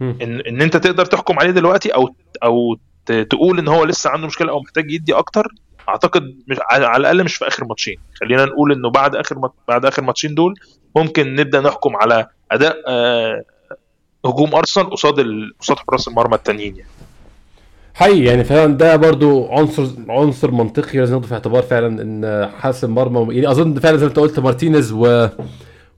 ان 0.00 0.40
إن 0.40 0.62
أنت 0.62 0.76
تقدر 0.76 1.04
تحكم 1.04 1.38
عليه 1.38 1.50
دلوقتي 1.50 1.88
أو 1.88 2.14
أو 2.44 2.76
تقول 3.06 3.58
إن 3.58 3.68
هو 3.68 3.84
لسه 3.84 4.10
عنده 4.10 4.26
مشكلة 4.26 4.50
أو 4.50 4.60
محتاج 4.60 4.90
يدي 4.90 5.14
أكتر 5.14 5.46
أعتقد 5.88 6.34
مش 6.48 6.56
على 6.70 6.96
الأقل 6.96 7.24
مش 7.24 7.34
في 7.36 7.48
آخر 7.48 7.64
ماتشين 7.64 7.96
خلينا 8.20 8.44
نقول 8.44 8.72
إنه 8.72 8.90
بعد 8.90 9.16
آخر. 9.16 9.48
بعد 9.68 9.84
آخر 9.86 10.02
ماتشين 10.02 10.34
دول 10.34 10.54
ممكن 10.96 11.34
نبدأ 11.34 11.60
نحكم 11.60 11.96
على 11.96 12.26
أداء 12.52 12.76
آه 12.88 13.42
هجوم 14.26 14.54
أرسنال 14.54 14.90
قصاد. 14.90 15.26
قصاد 15.60 15.76
حراس 15.88 16.08
المرمى 16.08 16.34
التانيين 16.34 16.76
يعني 16.76 16.88
حقيقي 17.94 18.24
يعني 18.24 18.44
فعلا 18.44 18.74
ده 18.76 18.96
برضو 18.96 19.46
عنصر 19.52 19.86
عنصر 20.08 20.50
منطقي 20.50 20.98
لازم 20.98 21.12
ناخده 21.14 21.28
في 21.28 21.34
اعتبار 21.34 21.62
فعلا 21.62 22.02
إن 22.02 22.50
حارس 22.58 22.84
المرمى 22.84 23.34
يعني 23.34 23.50
أظن 23.50 23.74
فعلا 23.78 23.96
زي 23.96 24.04
ما 24.04 24.08
أنت 24.08 24.18
قلت 24.18 24.40
مارتينيز 24.40 24.92
و 24.92 25.28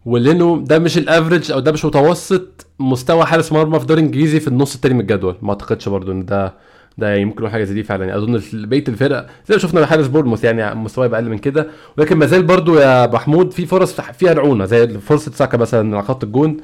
ولينو 0.05 0.57
ده 0.61 0.79
مش 0.79 0.99
ال 0.99 1.06
average 1.06 1.53
أو 1.53 1.61
ده 1.61 1.73
مش 1.73 1.85
متوسط 1.85 2.67
مستوى 2.79 3.25
حارس 3.27 3.53
مرمى 3.53 3.77
في 3.79 3.83
الدوري 3.83 4.01
الإنجليزي 4.01 4.41
في 4.41 4.49
النص 4.49 4.75
التاني 4.75 4.95
من 4.95 5.01
الجدول 5.01 5.37
ما 5.43 5.51
أعتقدش 5.51 5.89
برضو 5.89 6.13
إن 6.13 6.25
ده 6.25 6.55
ده 6.99 7.25
ممكن 7.25 7.49
حاجة 7.49 7.65
زي 7.65 7.75
دي 7.75 7.83
فعلا. 7.83 8.05
يعني 8.05 8.19
أظن 8.19 8.41
بقية 8.53 8.85
الفرق 8.89 9.27
زي 9.47 9.55
ما 9.55 9.59
شفنا 9.59 9.87
حارس 9.87 10.07
بورنموث 10.07 10.45
يعني 10.45 10.75
مستواه 10.75 11.07
أقل 11.07 11.25
من 11.29 11.39
كده. 11.39 11.67
ولكن 11.99 12.17
ما 12.17 12.27
زال 12.27 12.43
برضه 12.43 12.81
يا 12.83 13.07
محمود 13.07 13.53
في 13.53 13.67
فرص 13.67 14.01
فيها 14.01 14.33
رعونة 14.33 14.65
زي 14.65 14.89
فرصة 14.89 15.33
ساكا 15.33 15.59
مثلا 15.59 15.97
على 15.97 16.07
خط 16.07 16.25
الجون. 16.25 16.57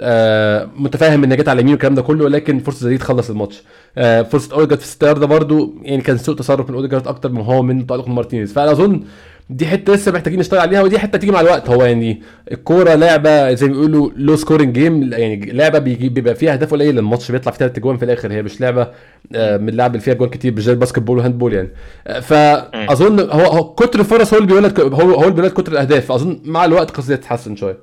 آه 0.00 0.68
متفاهم 0.76 1.24
ان 1.24 1.36
جت 1.36 1.48
على 1.48 1.56
اليمين 1.56 1.72
والكلام 1.72 1.94
ده 1.94 2.02
كله 2.02 2.24
ولكن 2.24 2.58
فرصة 2.58 2.80
زي 2.84 2.90
دي 2.90 2.98
تخلص 2.98 3.30
الماتش. 3.30 3.62
آه 3.98 4.22
فرصة 4.22 4.54
أوديجارد 4.54 4.78
في 4.80 4.84
الست 4.86 5.18
ياردة 5.18 5.26
برضه 5.26 5.74
يعني 5.82 6.02
كان 6.02 6.18
سوء 6.18 6.36
تصرف 6.36 6.70
من 6.70 6.74
أوديجارد 6.76 7.08
أكتر 7.08 7.32
من 7.32 7.40
هو 7.40 7.62
من 7.62 7.86
تألق 7.86 8.08
مارتينيز. 8.08 8.52
فأنا 8.52 8.70
أظن 8.70 9.02
دي 9.50 9.66
حتة 9.66 9.92
لسه 9.92 10.12
محتاجين 10.12 10.38
نشتغل 10.40 10.60
عليها 10.60 10.82
ودي 10.82 10.98
حتة 10.98 11.18
تيجي 11.18 11.32
مع 11.32 11.40
الوقت. 11.40 11.70
هو 11.70 11.84
يعني 11.84 12.22
الكورة 12.52 12.94
لعبة 12.94 13.54
زي 13.54 13.66
ما 13.66 13.72
بيقولوا 13.72 14.10
low 14.16 14.36
scoring 14.36 14.78
game 14.78 15.12
يعني 15.12 15.36
لعبة 15.52 15.78
بيجي 15.78 16.08
بيبقى 16.08 16.34
فيها 16.34 16.52
أهداف 16.52 16.70
قليلة. 16.70 17.00
الماتش 17.00 17.30
بيطلع 17.30 17.52
فيه 17.52 17.58
ثلاث 17.58 17.78
أجوان 17.78 17.96
في 17.96 18.04
الآخر. 18.04 18.32
هي 18.32 18.42
مش 18.42 18.60
لعبة 18.60 18.88
آه، 19.34 19.56
من 19.56 19.68
اللعب 19.68 19.90
اللي 19.90 20.00
فيها 20.02 20.14
جوان 20.14 20.30
كتير 20.30 20.52
مش 20.52 20.62
زي 20.62 20.72
ال 20.72 20.98
basketball 20.98 21.16
وال 21.16 21.38
handball 21.38 21.54
يعني 21.54 21.68
آه، 22.06 22.20
فاظن 22.20 23.20
هو 23.20 23.40
هو 23.40 23.74
كتر 23.74 24.00
الفرص 24.00 24.34
هو 24.34 24.38
اللي 24.40 24.48
بيولد 24.48 24.80
هو 24.80 25.10
هو 25.14 25.22
اللي 25.22 25.34
بيولد 25.34 25.52
كتر 25.52 25.72
الأهداف. 25.72 26.06
فاظن 26.06 26.40
مع 26.44 26.64
الوقت 26.64 26.90
قصدي 26.90 27.16
تتحسن 27.16 27.56
شوية. 27.56 27.78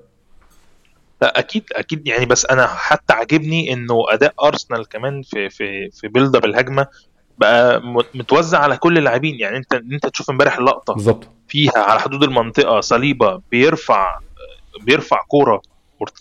لا 1.22 1.40
أكيد 1.40 1.64
أكيد 1.76 2.08
يعني. 2.08 2.26
بس 2.26 2.46
أنا 2.46 2.68
حتى 2.68 3.14
عاجبني 3.14 3.74
إنه 3.74 4.04
أداء 4.10 4.34
أرسنال 4.44 4.90
كمان 4.90 5.22
في 5.22 5.50
في 5.50 5.90
في 5.92 6.08
build-up 6.08 6.46
الهجمة 6.46 6.88
بقى 7.38 7.82
متوزع 8.16 8.60
على 8.60 8.78
كل 8.78 8.98
اللاعبين. 8.98 9.40
يعني 9.40 9.58
انت 9.58 9.74
أنت 9.74 10.08
تشوف 10.08 10.30
إمبارح 10.30 10.58
اللقطه 10.58 10.94
بالظبط. 10.94 11.28
فيها 11.52 11.78
على 11.78 12.00
حدود 12.00 12.24
المنطقة 12.24 12.82
صاليبا 12.82 13.42
بيرفع 13.52 14.20
بيرفع 14.82 15.18
كورة 15.28 15.62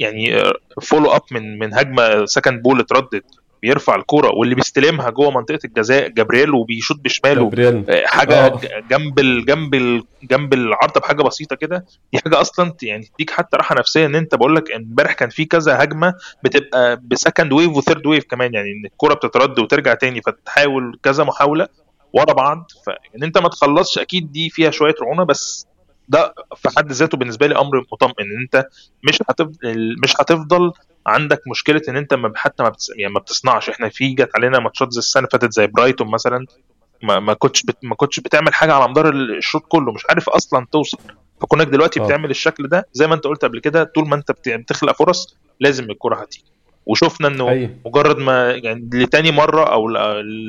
يعني 0.00 0.42
follow 0.82 1.10
up 1.10 1.22
من 1.30 1.58
من 1.58 1.74
هجمة 1.74 2.24
second 2.24 2.62
ball 2.62 2.80
اتردد 2.80 3.22
بيرفع 3.62 3.94
الكورة 3.94 4.34
واللي 4.34 4.54
بيستلمها 4.54 5.10
جوه 5.10 5.30
منطقة 5.30 5.58
الجزاء 5.64 6.08
جابريل 6.08 6.50
وبيشوط 6.50 7.00
بشماله 7.00 7.42
جابريل. 7.42 7.84
آه، 7.90 8.06
حاجة 8.06 8.46
أوه. 8.46 8.60
جنب 8.90 9.18
ال 9.18 9.44
جنب 9.44 9.74
ال 9.74 10.02
جنب 10.22 10.54
العارضه 10.54 11.00
بحاجة 11.00 11.22
بسيطة 11.22 11.56
كده 11.56 11.84
دي 12.12 12.18
حاجة 12.18 12.40
أصلا 12.40 12.74
يعني 12.82 13.08
تديك 13.14 13.30
حتى 13.30 13.56
راحة 13.56 13.74
نفسية 13.78 14.06
إن 14.06 14.14
أنت 14.14 14.34
بقول 14.34 14.56
لك 14.56 14.72
امبارح 14.72 15.12
كان 15.12 15.28
في 15.28 15.44
كذا 15.44 15.82
هجمة 15.82 16.14
بتبقى 16.44 17.00
ب 17.04 17.11
second 17.11 17.52
wave 17.52 17.76
و 17.76 17.81
third 17.81 18.06
wave 18.06 18.24
كمان 18.24 18.54
يعني 18.54 18.68
إن 18.72 18.84
الكورة 18.86 19.14
بتترد 19.14 19.58
وترجع 19.58 19.94
تاني 19.94 20.22
فتحاول 20.22 20.98
كذا 21.02 21.24
محاولة 21.24 21.68
ورا 22.12 22.32
بعض 22.32 22.70
فان 22.86 23.22
أنت 23.22 23.38
ما 23.38 23.48
تخلصش 23.48 23.98
أكيد 23.98 24.32
دي 24.32 24.50
فيها 24.50 24.70
شوية 24.70 24.94
رعونة 25.02 25.24
بس 25.24 25.66
ده 26.08 26.34
في 26.56 26.68
حد 26.76 26.92
ذاته 26.92 27.18
بالنسبة 27.18 27.46
لي 27.46 27.56
أمر 27.58 27.84
مطمئن 27.92 28.14
إن 28.36 28.40
أنت 28.40 28.66
مش 29.08 29.18
هتفضل 29.30 29.96
مش 30.02 30.14
هتفضل 30.20 30.72
عندك 31.06 31.42
مشكلة 31.50 31.82
إن 31.88 31.96
أنت 31.96 32.14
ما 32.14 32.32
حتى 32.36 32.62
ما, 32.62 32.68
بتس... 32.68 32.92
يعني 32.96 33.12
ما 33.12 33.20
بتصنعش. 33.20 33.68
إحنا 33.70 33.88
في 33.88 34.14
جت 34.14 34.30
علينا 34.36 34.58
ماتشات 34.58 34.92
زي 34.92 34.98
السنة 34.98 35.28
فاتت 35.32 35.52
زي 35.52 35.66
برايتون 35.66 36.10
مثلا 36.10 36.46
ما, 37.02 37.20
ما 37.20 37.34
كنتش 37.34 37.62
بت... 37.62 37.76
ما 37.82 37.94
كنتش 37.94 38.20
بتعمل 38.20 38.54
حاجة 38.54 38.72
على 38.74 38.88
مدار 38.88 39.10
الشوط 39.10 39.62
كله 39.68 39.92
مش 39.92 40.02
عارف 40.08 40.28
أصلا 40.28 40.66
توصل. 40.72 40.98
فكونك 41.40 41.66
دلوقتي 41.66 42.00
أوه. 42.00 42.08
بتعمل 42.08 42.30
الشكل 42.30 42.68
ده 42.68 42.88
زي 42.92 43.06
ما 43.06 43.14
أنت 43.14 43.24
قلت 43.24 43.44
قبل 43.44 43.60
كده 43.60 43.84
طول 43.84 44.08
ما 44.08 44.16
أنت 44.16 44.32
بتخلق 44.48 44.92
فرص 44.92 45.36
لازم 45.60 45.84
الكرة 45.90 46.16
هتيجي. 46.16 46.49
وشفنا 46.90 47.28
إنه 47.28 47.50
أيه. 47.50 47.76
مجرد 47.86 48.18
ما 48.18 48.50
يعني 48.50 48.88
لتاني 48.92 49.30
مرة 49.30 49.64
أو 49.64 49.88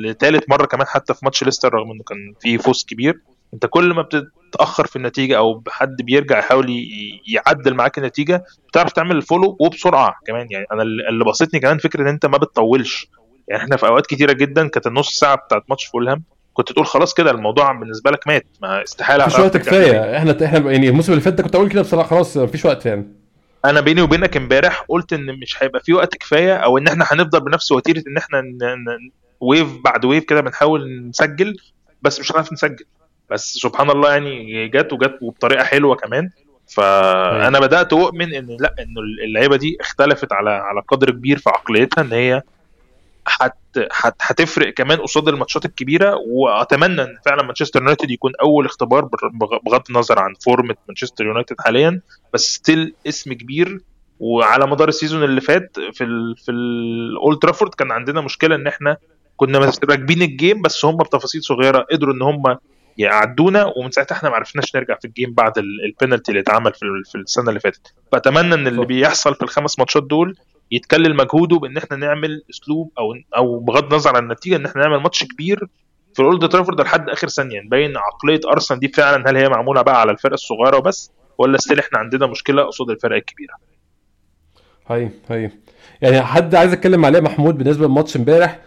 لتالت 0.04 0.50
مرة 0.50 0.66
كمان 0.66 0.86
حتى 0.86 1.14
في 1.14 1.20
ماتش 1.22 1.44
ليستر 1.44 1.74
رغم 1.74 1.90
إنه 1.90 2.02
كان 2.02 2.34
في 2.40 2.58
فوز 2.58 2.84
كبير 2.88 3.20
أنت 3.54 3.66
كل 3.66 3.94
ما 3.94 4.02
بتتأخر 4.02 4.86
في 4.86 4.96
النتيجة 4.96 5.38
أو 5.38 5.62
حد 5.68 5.96
بيرجع 6.02 6.38
يحاول 6.38 6.86
يعدل 7.26 7.74
معاك 7.74 7.98
النتيجة 7.98 8.44
بتعرف 8.68 8.92
تعمل 8.92 9.16
الفولو 9.16 9.56
وبسرعة 9.60 10.14
كمان. 10.26 10.46
يعني 10.50 10.66
أنا 10.72 10.82
اللي 10.82 11.24
بسطني 11.24 11.60
كمان 11.60 11.78
فكرة 11.78 12.02
إن 12.02 12.08
أنت 12.08 12.26
ما 12.26 12.38
بتطولش. 12.38 13.08
يعني 13.48 13.62
إحنا 13.62 13.76
في 13.76 13.86
أوقات 13.86 14.06
كتيرة 14.06 14.32
جدا 14.32 14.68
كانت 14.68 14.86
النص 14.86 15.10
ساعة 15.18 15.36
بتاعت 15.36 15.62
ماتش 15.68 15.84
فولهام 15.84 16.22
كنت 16.52 16.72
تقول 16.72 16.86
خلاص 16.86 17.14
كده 17.14 17.30
الموضوع 17.30 17.72
بالنسبة 17.72 18.10
لك 18.10 18.28
مات 18.28 18.46
ما 18.62 18.82
استحالة 18.82 19.26
مفيش 19.26 19.38
وقت 19.38 19.56
كفاية. 19.56 20.16
إحنا 20.16 20.44
إحنا 20.44 20.70
يعني 20.72 20.88
الموسم 20.88 21.12
اللي 21.12 21.22
فات 21.22 21.40
كنت 21.40 21.54
أقول 21.54 21.68
كده 21.68 21.82
بصراحة 21.82 22.08
خلاص 22.08 22.36
مفيش 22.36 22.64
وقت 22.64 22.86
يعني. 22.86 23.21
أنا 23.64 23.80
بيني 23.80 24.02
وبينك 24.02 24.36
امبارح 24.36 24.84
قلت 24.88 25.12
إن 25.12 25.38
مش 25.38 25.62
هيبقى 25.62 25.80
في 25.80 25.92
وقت 25.92 26.16
كفاية 26.16 26.56
أو 26.56 26.78
إن 26.78 26.88
إحنا 26.88 27.04
هنفضل 27.08 27.40
بنفس 27.40 27.72
وتيرة 27.72 28.02
إن 28.06 28.16
إحنا 28.16 28.42
wave 29.40 29.68
بعد 29.84 30.04
wave 30.04 30.24
كده 30.24 30.40
بنحاول 30.40 31.08
نسجل 31.08 31.56
بس 32.02 32.20
مش 32.20 32.32
هنعرف 32.32 32.52
نسجل. 32.52 32.84
بس 33.30 33.54
سبحان 33.54 33.90
الله 33.90 34.12
يعني 34.12 34.68
جت 34.68 34.92
وجت 34.92 35.18
وبطريقة 35.22 35.64
حلوة 35.64 35.96
كمان. 35.96 36.30
فأنا 36.68 37.60
بدأت 37.60 37.92
أؤمن 37.92 38.34
إن 38.34 38.56
لأ 38.60 38.74
إنه 38.78 39.00
اللعيبة 39.24 39.56
دي 39.56 39.76
اختلفت 39.80 40.32
على 40.32 40.50
على 40.50 40.80
قدر 40.88 41.10
كبير 41.10 41.38
في 41.38 41.50
عقليتها 41.50 42.02
إن 42.02 42.12
هي 42.12 42.42
هت 43.28 43.54
هتفرق 44.22 44.74
كمان 44.74 44.98
قصاد 44.98 45.28
الماتشات 45.28 45.64
الكبيرة 45.64 46.16
وأتمنى 46.28 47.02
إن 47.02 47.16
فعلا 47.26 47.42
مانشستر 47.42 47.80
يونايتد 47.80 48.10
يكون 48.10 48.32
أول 48.42 48.66
اختبار 48.66 49.08
بغض 49.64 49.82
النظر 49.90 50.18
عن 50.18 50.34
فورمة 50.44 50.74
مانشستر 50.88 51.26
يونايتد 51.26 51.56
حاليا 51.60 52.00
بس 52.34 52.54
still 52.54 52.94
اسم 53.08 53.32
كبير. 53.32 53.80
وعلى 54.20 54.66
مدار 54.66 54.88
ال 54.88 54.93
season 54.93 55.24
اللي 55.24 55.40
فات 55.40 55.76
في 55.92 56.04
ال 56.04 56.36
في 56.36 56.50
الأولد 56.50 57.38
ترافورد 57.38 57.74
كان 57.74 57.92
عندنا 57.92 58.20
مشكلة 58.20 58.54
إن 58.54 58.66
إحنا 58.66 58.96
كنا 59.36 59.58
راكبين 59.84 60.22
ال 60.22 60.30
game 60.30 60.62
بس 60.62 60.84
هم 60.84 60.96
بتفاصيل 60.96 61.42
صغيرة 61.42 61.86
قدروا 61.92 62.14
إن 62.14 62.22
هم 62.22 62.56
يعدونا 62.98 63.72
ومن 63.76 63.90
ساعتها 63.90 64.14
إحنا 64.14 64.28
ما 64.28 64.34
عرفناش 64.36 64.76
نرجع 64.76 64.98
في 64.98 65.04
ال 65.04 65.10
game 65.10 65.32
بعد 65.34 65.52
البينالتي 65.58 66.32
اللي 66.32 66.40
اتعمل 66.40 66.72
في 67.04 67.14
السنة 67.18 67.48
اللي 67.48 67.60
فاتت. 67.60 67.94
فأتمنى 68.12 68.54
إن 68.54 68.66
اللي 68.66 68.86
بيحصل 68.86 69.34
في 69.34 69.42
الخمس 69.42 69.78
ماتشات 69.78 70.02
دول 70.02 70.36
يتكلل 70.72 71.16
مجهوده 71.16 71.56
بإن 71.56 71.76
إحنا 71.76 71.96
نعمل 71.96 72.42
أسلوب 72.50 72.90
أو 72.98 73.14
أو 73.36 73.58
بغض 73.58 73.92
النظر 73.92 74.16
عن 74.16 74.22
النتيجة 74.22 74.56
إن 74.56 74.66
إحنا 74.66 74.82
نعمل 74.82 74.96
ماتش 74.96 75.24
كبير 75.24 75.68
في 76.14 76.20
الأولد 76.20 76.48
ترافورد 76.48 76.80
لحد 76.80 77.08
آخر 77.08 77.28
ثانية. 77.28 77.60
نبين 77.60 77.92
عقلية 77.96 78.40
أرسنال 78.52 78.80
دي 78.80 78.88
فعلا 78.88 79.30
هل 79.30 79.36
هي 79.36 79.48
معمولة 79.48 79.82
بقى 79.82 80.00
على 80.00 80.10
الفرق 80.10 80.32
الصغيرة 80.32 80.76
وبس 80.76 81.10
ولا 81.38 81.58
still 81.58 81.78
إحنا 81.78 81.98
عندنا 81.98 82.26
مشكلة 82.26 82.62
قصاد 82.62 82.90
الفرق 82.90 83.16
الكبيرة؟ 83.16 83.54
هاي 84.86 85.10
هاي. 85.30 85.50
يعني 86.02 86.22
حد 86.22 86.54
عايز 86.54 86.72
أتكلم 86.72 87.04
عليه 87.04 87.20
محمود 87.20 87.58
بالنسبة 87.58 87.86
للماتش 87.86 88.16
امبارح؟ 88.16 88.58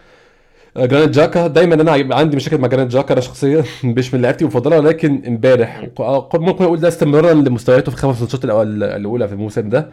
آه، 0.78 0.86
جرانيت 0.86 1.10
تشاكا. 1.10 1.48
دايما 1.48 1.76
أنا 1.76 2.16
عندي 2.16 2.36
مشاكل 2.36 2.58
مع 2.58 2.68
جرانيت 2.68 2.92
تشاكا 2.92 3.14
أنا 3.14 3.22
شخصيا 3.22 3.64
مش 3.84 4.14
من 4.14 4.22
لعيبتي 4.22 4.44
المفضلة 4.44 4.80
ولكن 4.80 5.24
امبارح 5.28 5.88
ممكن 6.34 6.64
أقول 6.64 6.80
ده 6.80 6.88
استمرارا 6.88 7.34
لمستوياته 7.34 7.92
في 7.92 7.98
خمس 7.98 8.22
matchات 8.22 8.46
الأول 8.46 8.84
الأولى 8.84 9.28
في 9.28 9.34
الموسم 9.34 9.70
ده. 9.70 9.90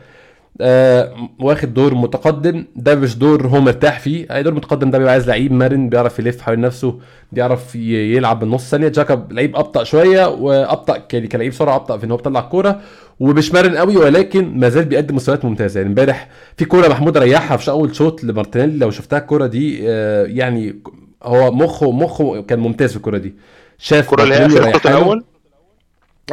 آه 0.60 1.28
واخد 1.40 1.74
دور 1.74 1.94
متقدم. 1.94 2.64
ده 2.76 2.94
مش 2.94 3.16
دور 3.18 3.46
هو 3.46 3.60
مرتاح 3.60 4.00
فيه. 4.00 4.26
أي 4.36 4.42
دور 4.42 4.54
متقدم 4.54 4.90
ده 4.90 4.98
بيبقى 4.98 5.12
عايز 5.12 5.28
لعيب 5.28 5.52
مرن 5.52 5.88
بيعرف 5.88 6.18
يلف 6.18 6.40
حوالين 6.40 6.64
نفسه 6.64 6.98
بيعرف 7.32 7.74
يلعب 7.76 8.40
بالنص 8.40 8.70
ثانية. 8.70 8.88
تشاكا 8.88 9.26
لعيب 9.30 9.56
أبطأ 9.56 9.84
شوية 9.84 10.26
وأبطأ 10.28 10.96
ك- 10.98 11.28
كلاعب 11.28 11.52
سرعة 11.52 11.76
أبطأ 11.76 11.98
في 11.98 12.04
إن 12.06 12.10
هو 12.10 12.16
بيطلع 12.16 12.40
الكورة 12.40 12.80
ومش 13.20 13.52
مرن 13.52 13.76
قوي 13.76 13.96
ولكن 13.96 14.58
ما 14.58 14.68
زال 14.68 14.84
بيقدم 14.84 15.16
مستويات 15.16 15.44
ممتازة. 15.44 15.78
يعني 15.80 15.88
امبارح 15.90 16.28
في 16.56 16.64
كورة 16.64 16.88
محمود 16.88 17.18
ريحها 17.18 17.56
في 17.56 17.70
أول 17.70 17.96
شوط 17.96 18.24
لمارتينيلي. 18.24 18.78
لو 18.78 18.90
شفتها 18.90 19.18
الكورة 19.18 19.46
دي 19.46 19.80
آه 19.90 20.24
يعني 20.24 20.76
هو 21.22 21.52
مخه 21.52 21.92
مخه 21.92 22.42
كان 22.42 22.58
ممتاز 22.58 22.90
في 22.90 22.96
الكورة 22.96 23.18
دي. 23.18 23.34
شاف 23.78 24.04
الكره 24.04 24.22
اللي 24.22 24.34
هي 24.34 24.46
الشوط. 24.46 24.86
الأول؟ 24.86 25.24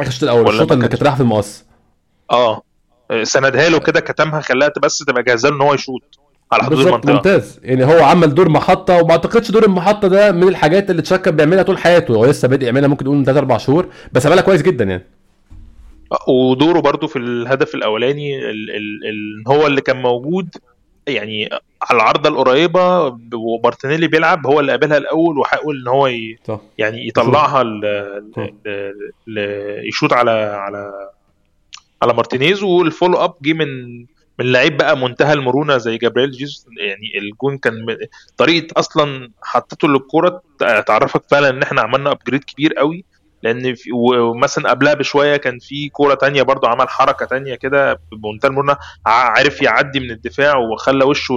آخر 0.00 0.08
الشوط 0.08 0.22
الأول 0.22 0.48
الشوط 0.48 0.72
اللي؟ 0.72 0.88
كانت 0.88 1.02
رايحة 1.02 1.16
في 1.16 1.22
المقص. 1.22 1.64
آه. 2.30 2.62
سندها 3.22 3.68
له 3.68 3.78
كده 3.78 4.00
كتمها 4.00 4.40
خلاها 4.40 4.72
بس 4.82 4.98
تبقى 4.98 5.22
جاهزة 5.22 5.48
له 5.48 5.56
إن 5.56 5.60
هو 5.60 5.74
يشوط 5.74 6.02
على 6.52 6.62
حدود 6.62 6.86
المنطقة. 6.86 7.12
ممتاز. 7.12 7.60
يعني 7.62 7.84
هو 7.84 8.04
عمل 8.04 8.34
دور 8.34 8.48
محطة 8.48 9.02
وما 9.02 9.10
أعتقدش 9.10 9.50
دور 9.50 9.64
المحطة 9.64 10.08
ده 10.08 10.32
من 10.32 10.48
الحاجات 10.48 10.90
اللي 10.90 11.02
تشكر 11.02 11.30
بيعملها 11.30 11.62
طول 11.62 11.78
حياته. 11.78 12.14
هو 12.14 12.24
لسه 12.24 12.48
بادئ 12.48 12.66
يعملها 12.66 12.88
ممكن 12.88 13.04
نقول 13.04 13.16
من 13.16 13.24
3 13.24 13.38
4 13.38 13.58
شهور 13.58 13.88
بس 14.12 14.26
عملها 14.26 14.42
كويس 14.42 14.62
جدا 14.62 14.84
يعني. 14.84 15.06
ودوره 16.28 16.80
برضو 16.80 17.06
في 17.06 17.18
الهدف 17.18 17.74
الأولاني 17.74 18.38
ال 18.38 18.70
ال 18.70 19.08
ال 19.08 19.44
هو 19.48 19.66
اللي 19.66 19.80
كان 19.80 20.02
موجود 20.02 20.48
يعني 21.06 21.48
على 21.82 21.96
العارضه 21.96 22.28
القريبة 22.28 23.16
ومارتينيلي 23.34 24.06
بيلعب 24.06 24.46
هو 24.46 24.60
اللي 24.60 24.72
قابلها 24.72 24.96
الأول 24.96 25.38
وحاول 25.38 25.80
إن 25.80 25.88
هو 25.88 26.06
ي 26.06 26.38
يعني 26.78 27.08
يطلعها 27.08 27.62
ل. 27.62 27.80
ل 28.66 28.92
ل 29.26 29.38
يشوط 29.88 30.12
على 30.12 30.30
على 30.30 30.92
على 32.02 32.14
مارتينيز 32.14 32.62
وال 32.62 32.76
follow 32.76 33.16
up 33.24 33.34
جه 33.42 33.52
من 33.52 33.98
من 34.38 34.52
لعيب 34.52 34.76
بقى 34.76 34.96
منتهى 34.98 35.32
المرونة 35.32 35.76
زي 35.76 35.96
جابرييل 35.98 36.30
جيسوس. 36.30 36.66
يعني 36.80 37.18
الجون 37.18 37.58
كان 37.58 37.86
طريقة 38.36 38.78
أصلا 38.80 39.30
حطته 39.42 39.88
للكورة 39.88 40.42
تع- 40.58 40.80
تعرفك 40.80 41.22
فعلا 41.30 41.48
إن 41.48 41.62
إحنا 41.62 41.80
عملنا 41.80 42.10
upgrade 42.10 42.44
كبير 42.44 42.74
قوي. 42.74 43.04
لأن 43.42 43.74
ومثلا 43.94 44.70
قبلها 44.70 44.94
بشوية 44.94 45.36
كان 45.36 45.58
في 45.58 45.88
كورة 45.88 46.14
تانية 46.14 46.42
برضو 46.42 46.66
عمل 46.66 46.88
حركة 46.88 47.26
تانية 47.26 47.54
كده 47.54 48.00
بمنتهى 48.12 48.48
المرونة 48.48 48.76
عارف 49.06 49.62
يعدي 49.62 50.00
من 50.00 50.10
الدفاع 50.10 50.56
وخلى 50.56 51.04
وشه 51.04 51.34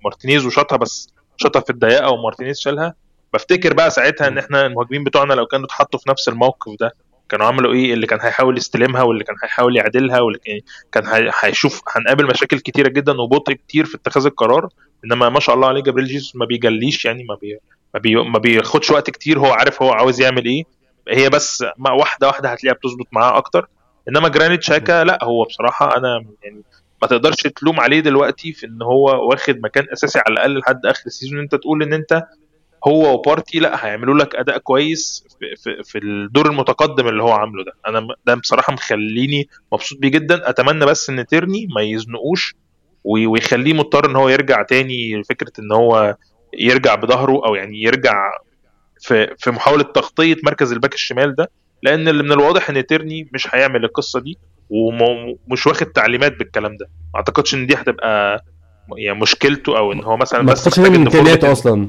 لمارتينيز 0.00 0.46
وشاطها 0.46 0.76
بس 0.76 1.08
شاطها 1.36 1.60
في 1.60 1.70
الضيقة 1.70 2.10
ومارتينيز 2.10 2.58
شالها. 2.60 2.94
بفتكر 3.34 3.72
بقى 3.74 3.90
ساعتها 3.90 4.28
إن 4.28 4.38
إحنا 4.38 4.66
المهاجمين 4.66 5.04
بتوعنا 5.04 5.34
لو 5.34 5.46
كانوا 5.46 5.66
اتحطوا 5.66 6.00
في 6.00 6.10
نفس 6.10 6.28
الموقف 6.28 6.72
ده. 6.80 6.94
كانوا 7.28 7.46
عملوا 7.46 7.72
إيه؟ 7.74 7.94
اللي 7.94 8.06
كان 8.06 8.20
هيحاول 8.20 8.56
يستلمها 8.56 9.02
واللي 9.02 9.24
كان 9.24 9.36
هيحاول 9.42 9.76
يعدلها 9.76 10.20
واللي 10.20 10.38
كان- 10.38 10.60
كان 10.92 11.06
هي- 11.06 11.30
هيشوف 11.40 11.82
هنقابل 11.96 12.26
مشاكل 12.26 12.58
كتيرة 12.58 12.88
جدا 12.88 13.20
وبطء 13.20 13.52
كتير 13.52 13.84
في 13.84 13.94
اتخاذ 13.96 14.26
القرار. 14.26 14.68
إنما 15.04 15.28
ما 15.28 15.40
شاء 15.40 15.54
الله 15.54 15.68
عليه 15.68 15.82
جابريل 15.82 16.06
جيسوس 16.06 16.36
ما 16.36 16.46
بيجليش 16.46 17.04
يعني 17.04 17.24
ما 17.24 17.34
بي 18.00 18.16
ما, 18.16 18.22
ما 18.22 18.38
بياخدش 18.38 18.90
وقت 18.90 19.10
كتير. 19.10 19.38
هو 19.38 19.46
عارف 19.52 19.82
هو 19.82 19.90
عاوز 19.92 20.20
يعمل 20.20 20.44
إيه. 20.44 20.62
هي 21.08 21.30
بس 21.30 21.64
واحدة 21.98 22.26
واحدة 22.26 22.48
هتلاقيها 22.48 22.78
بتظبط 22.78 23.06
معاه 23.12 23.36
أكتر. 23.36 23.68
إنما 24.08 24.28
جرانيت 24.28 24.62
تشاكا 24.62 25.04
لا 25.04 25.18
هو 25.24 25.44
بصراحة 25.44 25.96
أنا 25.96 26.24
يعني 26.42 26.62
ما 27.02 27.08
تقدرش 27.08 27.36
تلوم 27.36 27.80
عليه 27.80 28.00
دلوقتي 28.00 28.52
في 28.52 28.66
إن 28.66 28.82
هو 28.82 29.28
واخد 29.30 29.58
مكان 29.62 29.86
أساسي 29.92 30.18
على 30.18 30.32
الأقل 30.32 30.58
لحد 30.58 30.86
آخر 30.86 31.02
ال 31.06 31.10
season. 31.10 31.38
أنت 31.40 31.54
تقول 31.54 31.82
إن 31.82 31.92
أنت 31.92 32.22
هو 32.88 33.14
وبارتي 33.14 33.58
لا 33.58 33.86
هيعملوا 33.86 34.14
لك 34.18 34.34
أداء 34.34 34.58
كويس 34.58 35.24
في, 35.40 35.56
في, 35.62 35.82
في 35.82 35.98
الدور 35.98 36.46
المتقدم 36.50 37.08
اللي 37.08 37.22
هو 37.22 37.32
عامله 37.32 37.64
ده. 37.64 37.72
أنا 37.86 38.06
ده 38.26 38.34
بصراحة 38.34 38.72
مخليني 38.72 39.48
مبسوط 39.72 39.98
بيه 39.98 40.08
جدا. 40.08 40.50
أتمنى 40.50 40.86
بس 40.86 41.10
إن 41.10 41.26
تيرني 41.26 41.66
ما 41.74 41.82
يزنقوش 41.82 42.54
وي- 43.04 43.26
ويخليه 43.26 43.72
مضطر 43.72 44.10
إن 44.10 44.16
هو 44.16 44.28
يرجع 44.28 44.62
تاني. 44.62 45.16
لفكره 45.20 45.52
إن 45.58 45.72
هو 45.72 46.16
يرجع 46.58 46.94
بظهره 46.94 47.46
أو 47.46 47.54
يعني 47.54 47.82
يرجع 47.82 48.30
في 49.00 49.34
في 49.38 49.50
محاولة 49.50 49.82
تغطية 49.82 50.36
مركز 50.44 50.72
الباك 50.72 50.94
الشمال 50.94 51.34
ده. 51.34 51.50
لأن 51.82 52.08
اللي 52.08 52.22
من 52.22 52.32
الواضح 52.32 52.70
إن 52.70 52.86
تيرني 52.86 53.28
مش 53.34 53.54
هيعمل 53.54 53.84
القصة 53.84 54.20
دي 54.20 54.38
ومش 54.70 55.66
واخد 55.66 55.86
تعليمات 55.86 56.36
بالكلام 56.36 56.76
ده. 56.76 56.86
ما 57.14 57.16
أعتقدش 57.20 57.54
إن 57.54 57.66
دي 57.66 57.74
هتبقى 57.74 58.44
يعني 58.96 59.20
مشكلته 59.20 59.78
أو 59.78 59.92
إن 59.92 60.04
هو 60.04 60.16
مثلا 60.16 60.42
ما 60.42 60.52
بس 60.52 60.78
إن 60.78 60.84
محتاج 60.84 60.96
إمكانياته 61.00 61.52
أصلا. 61.52 61.88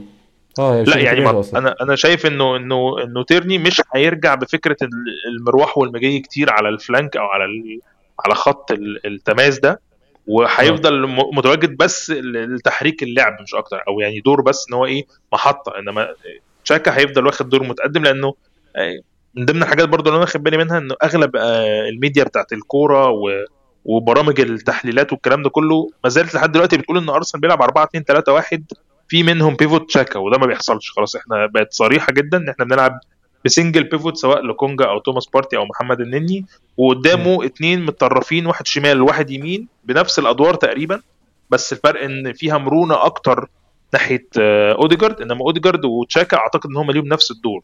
آه 0.59 0.81
مش 0.81 0.87
لا 0.87 0.97
يعني 1.05 1.19
ما 1.21 1.31
أنا 1.57 1.75
أنا 1.81 1.95
شايف 1.95 2.25
إنه 2.25 2.55
إنه 2.55 3.03
إنه 3.03 3.23
تيرني 3.23 3.57
مش 3.57 3.81
هيرجع 3.95 4.35
بفكرة 4.35 4.77
ال- 4.81 5.37
المروح 5.37 5.77
والمجي 5.77 6.19
كتير 6.19 6.51
على 6.53 6.69
ال 6.69 6.77
flank 6.77 7.17
أو 7.17 7.25
على 7.25 7.45
على 8.25 8.35
خط 8.35 8.71
ال- 8.71 9.05
التماس 9.07 9.59
ده 9.59 9.81
وهيفضل 10.27 11.07
م- 11.07 11.37
متواجد 11.37 11.77
بس 11.77 12.11
لتحريك 12.11 13.03
اللعب 13.03 13.37
مش 13.41 13.55
أكتر 13.55 13.81
أو 13.87 13.99
يعني 13.99 14.19
دور 14.19 14.41
بس 14.41 14.65
إن 14.69 14.73
هو 14.73 14.85
إيه 14.85 15.05
محطة 15.33 15.79
إنما 15.79 16.07
تشاكا 16.65 16.97
هيفضل 16.97 17.25
واخد 17.25 17.49
دور 17.49 17.63
متقدم 17.63 18.03
لأنه 18.03 18.33
آه، 18.75 18.99
من 19.35 19.45
ضمن 19.45 19.63
الحاجات 19.63 19.89
برضو 19.89 20.09
اللي 20.09 20.15
أنا 20.17 20.25
واخد 20.25 20.43
بالي 20.43 20.57
منها 20.57 20.77
إنه 20.77 20.95
أغلب 21.03 21.35
آه، 21.35 21.89
الميديا 21.89 22.23
بتاعت 22.23 22.53
الكورة 22.53 23.09
و 23.09 23.29
وبرامج 23.85 24.41
التحليلات 24.41 25.13
والكلام 25.13 25.43
ده 25.43 25.49
كله 25.49 25.89
ما 26.03 26.09
زالت 26.09 26.35
لحد 26.35 26.51
دلوقتي 26.51 26.77
بتقول 26.77 26.97
إن 26.97 27.09
أرسنال 27.09 27.41
بيلعب 27.41 27.61
4 27.61 27.83
2 27.83 28.03
3 28.03 28.33
1 28.33 28.63
في 29.07 29.23
منهم 29.23 29.55
بيفوت 29.55 29.87
تشاكا 29.89 30.19
وده 30.19 30.37
ما 30.37 30.45
بيحصلش. 30.45 30.91
خلاص 30.91 31.15
إحنا 31.15 31.45
بقت 31.45 31.73
صريحة 31.73 32.13
جدا 32.13 32.37
إن 32.37 32.49
إحنا 32.49 32.65
بنلعب 32.65 32.99
ب 33.45 33.51
single 33.51 33.83
pivot 33.83 34.17
سواء 34.17 34.41
لكونجا 34.41 34.85
أو 34.85 34.99
توماس 34.99 35.27
بارتي 35.33 35.57
أو 35.57 35.65
محمد 35.65 36.01
النني 36.01 36.45
وقدامه 36.77 37.45
اتنين 37.45 37.85
متطرفين 37.85 38.45
واحد 38.45 38.67
شمال 38.67 39.01
وواحد 39.01 39.29
يمين 39.29 39.67
بنفس 39.83 40.19
الأدوار 40.19 40.53
تقريبا. 40.53 41.01
بس 41.49 41.73
الفرق 41.73 42.03
إن 42.03 42.33
فيها 42.33 42.57
مرونة 42.57 43.05
أكتر 43.05 43.49
ناحية 43.93 44.27
آه، 44.39 44.73
اوديجارد 44.73 45.21
إنما 45.21 45.41
اوديجارد 45.41 45.85
وتشاكا 45.85 46.37
أعتقد 46.37 46.69
إن 46.69 46.77
هم 46.77 46.91
ليهم 46.91 47.07
نفس 47.07 47.31
الدور. 47.31 47.63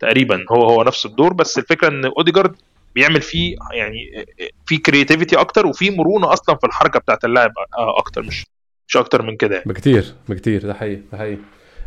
تقريبا 0.00 0.44
هو 0.50 0.68
هو 0.68 0.82
نفس 0.82 1.06
الدور. 1.06 1.32
بس 1.32 1.58
الفكرة 1.58 1.88
إن 1.88 2.04
اوديجارد 2.04 2.56
بيعمل 2.94 3.20
فيه 3.22 3.56
يعني 3.72 4.26
في 4.66 4.78
creativity 4.78 5.36
أكتر 5.36 5.66
وفي 5.66 5.90
مرونة 5.90 6.32
أصلا 6.32 6.56
في 6.56 6.66
الحركة 6.66 7.00
بتاعت 7.00 7.24
اللاعب 7.24 7.52
آه، 7.78 7.98
أكتر 7.98 8.22
مش 8.22 8.46
مش 8.88 8.96
أكتر 8.96 9.22
من 9.22 9.36
كده 9.36 9.54
يعني. 9.54 9.68
بكتير 9.68 10.04
بكتير 10.28 10.62
ده 10.66 10.74
حقيقي 10.74 11.00
ده 11.12 11.18
حقيقي. 11.18 11.38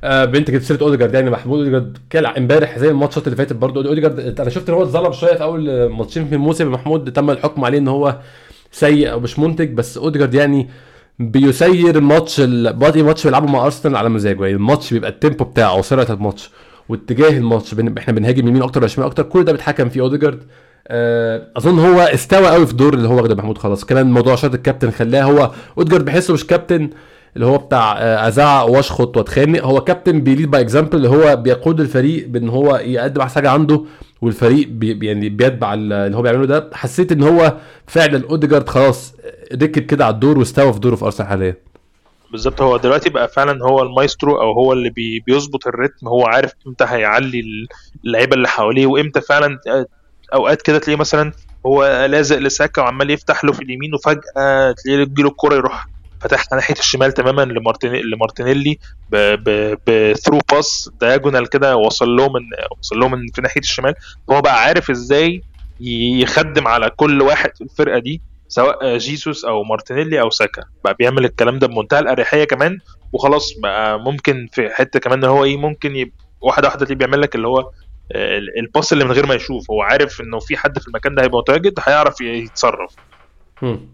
آه 0.04 0.26
أنت 0.26 0.52
جبت 0.52 0.62
سيره 0.62 0.82
أوديجارد 0.84 1.14
يعني 1.14 1.30
محمود 1.30 1.60
أوديجارد 1.60 1.98
طلع 2.12 2.34
إمبارح 2.38 2.80
زي 2.80 2.90
الماتشات 2.90 3.26
اللي 3.28 3.36
فاتت 3.36 3.54
برضه. 3.54 3.90
أوديجارد 3.90 4.40
أنا 4.40 4.50
شفت 4.50 4.70
إن 4.70 4.76
هو 4.76 4.84
اتظلم 4.84 5.12
شوية 5.12 5.34
في 5.34 5.44
أول 5.44 5.86
ماتشين 5.90 6.28
في 6.28 6.36
الموسم. 6.36 6.72
محمود 6.72 7.14
تم 7.14 7.30
الحكم 7.30 7.66
عليه 7.66 7.78
إن 7.78 7.88
هو 7.88 8.20
سيء 8.72 9.12
أو 9.12 9.20
مش 9.20 9.40
منتج 9.40 9.74
بس 9.74 9.98
أوديجارد 9.98 10.34
يعني 10.34 10.70
بيسير 11.20 12.02
match 12.02 12.40
by 12.40 12.65
the 12.65 13.04
match 13.04 13.24
بيلعبه 13.24 13.48
مع 13.48 13.66
أرسنال 13.66 13.96
على 13.96 14.10
مزاجه. 14.10 14.42
يعني 14.42 14.56
الماتش 14.56 14.94
بيبقى 14.94 15.10
ال 15.10 15.15
tempo 15.15 15.44
بتاعه 15.46 15.78
وسرعه 15.80 16.08
الماتش 16.10 16.50
واتجاه 16.90 17.30
الماتش. 17.38 17.74
إحنا 17.98 18.14
بنهاجم 18.14 18.48
يمين 18.48 18.62
أكتر 18.62 18.80
ولا 18.80 18.88
شمال 18.88 19.08
أكتر. 19.08 19.24
كل 19.24 19.44
ده 19.44 19.52
بيتحكم 19.52 19.90
فيه 19.90 20.02
أوديجارد. 20.02 20.44
أظن 21.58 21.80
هو 21.80 22.00
استوى 22.00 22.48
قوي 22.48 22.66
في 22.66 22.72
الدور 22.72 22.94
اللي 22.94 23.08
هو 23.08 23.16
واخده 23.16 23.36
محمود 23.36 23.58
خلاص. 23.58 23.86
كمان 23.86 24.12
موضوع 24.12 24.36
شارة 24.36 24.54
الكابتن 24.54 24.92
خلاه 24.92 25.24
هو 25.24 25.52
اوديجارد 25.78 26.06
بحسه 26.06 26.34
مش 26.34 26.48
كابتن 26.48 26.90
اللي 27.36 27.46
هو 27.48 27.58
بتاع 27.58 27.98
آه، 28.00 28.28
ازعق 28.28 28.66
وأشخط 28.70 29.18
وأتخانق. 29.18 29.64
هو 29.64 29.82
كابتن 29.82 30.22
بي 30.22 30.32
lead 30.32 30.52
by 30.52 30.62
example 30.62 30.96
اللي 30.98 31.10
هو 31.10 31.36
بيقود 31.36 31.80
الفريق 31.80 32.28
بإن 32.28 32.50
هو 32.50 32.76
يقدم 32.76 33.22
أحسن 33.22 33.36
حاجة 33.36 33.50
عنده 33.50 33.84
والفريق 34.22 34.68
بي 34.68 35.06
يعني 35.08 35.30
بيتبع 35.30 35.74
ال- 35.74 35.94
اللي 35.94 36.18
هو 36.18 36.22
بيعمله 36.22 36.46
ده. 36.46 36.70
حسيت 36.74 37.12
إن 37.12 37.24
هو 37.24 37.54
فعلا 37.88 38.24
اوديجارد 38.30 38.70
خلاص 38.70 39.14
ركب 39.54 39.82
كده 39.82 40.06
على 40.06 40.14
الدور 40.14 40.38
واستوى 40.38 40.74
في 40.74 40.80
دوره 40.80 40.96
في 40.96 41.06
أرسنال 41.06 41.30
حاليا. 41.30 41.56
بالظبط 42.32 42.62
هو 42.62 42.78
دلوقتي 42.78 43.10
بقى 43.10 43.28
فعلا 43.28 43.64
هو 43.64 43.82
المايسترو 43.82 44.42
أو 44.42 44.52
هو 44.52 44.74
اللي 44.74 44.90
بي 44.90 45.20
بيظبط 45.28 45.68
ال 45.68 45.73
rhythm. 45.73 46.08
هو 46.08 46.26
عارف 46.26 46.52
إمتى 46.68 46.86
هيعلي 46.88 47.44
اللعيبة 48.06 48.36
اللي 48.36 48.48
حواليه 48.48 48.88
وإمتى 48.88 49.22
فعلا 49.22 49.60
آه، 49.68 49.86
أوقات 50.34 50.62
كده 50.62 50.78
تلاقيه 50.80 51.00
مثلا 51.00 51.32
هو 51.66 52.06
لازق 52.10 52.38
لساكا 52.38 52.82
وعمال 52.82 53.12
يفتح 53.12 53.44
له 53.46 53.52
في 53.52 53.62
اليمين 53.62 53.94
وفجأة 53.94 54.72
تلاقيه 54.72 55.04
تجيله 55.04 55.30
الكورة 55.30 55.56
يروح 55.56 55.88
فتحها 56.22 56.56
ناحية 56.56 56.76
الشمال 56.80 57.12
تماما 57.12 57.42
لمارتيني 57.42 58.02
لمارتينيلي 58.02 58.78
ب 59.88 59.94
through 59.94 60.40
pass 60.52 60.90
diagonal 61.02 61.50
كده 61.50 61.76
وصل 61.76 62.10
له 62.16 62.28
من 62.30 62.42
وصل 62.80 63.00
له 63.00 63.08
من 63.08 63.28
في 63.36 63.42
ناحية 63.42 63.62
الشمال. 63.62 63.94
هو 64.32 64.42
بقى 64.42 64.64
عارف 64.64 64.90
إزاي 64.90 65.42
يخدم 66.22 66.68
على 66.68 66.90
كل 66.90 67.22
واحد 67.22 67.52
في 67.58 67.62
الفرقة 67.62 68.00
دي 68.00 68.22
سواء 68.48 68.98
جيسوس 68.98 69.46
أو 69.46 69.64
مارتينيلي 69.64 70.22
أو 70.22 70.30
ساكا. 70.30 70.64
بقى 70.84 70.94
بيعمل 70.94 71.26
الكلام 71.26 71.60
ده 71.60 71.68
بمنتهى 71.68 72.00
الأريحية 72.00 72.44
كمان 72.44 72.78
وخلاص 73.14 73.54
بقى 73.64 74.00
ممكن 74.00 74.48
في 74.54 74.70
حتة 74.70 75.00
كمان 75.00 75.24
إن 75.24 75.30
هو 75.30 75.44
إيه 75.44 75.58
ممكن 75.58 75.96
يبقى 75.96 76.14
واحدة 76.42 76.68
واحدة 76.68 76.86
تلاقيه 76.86 76.96
بيعمل 76.96 77.22
لك 77.22 77.36
اللي 77.36 77.48
هو 77.48 77.70
الباص 78.60 78.92
اللي 78.92 79.06
من 79.06 79.12
غير 79.12 79.26
ما 79.26 79.36
يشوف 79.36 79.72
هو 79.72 79.82
عارف 79.82 80.22
إنه 80.22 80.40
في 80.40 80.58
حد 80.58 80.80
في 80.80 80.88
المكان 80.88 81.16
ده 81.16 81.24
هيبقى 81.24 81.38
متواجد 81.40 81.74
هيعرف 81.88 82.22
يتصرف. 82.22 82.92
هم. 83.62 83.88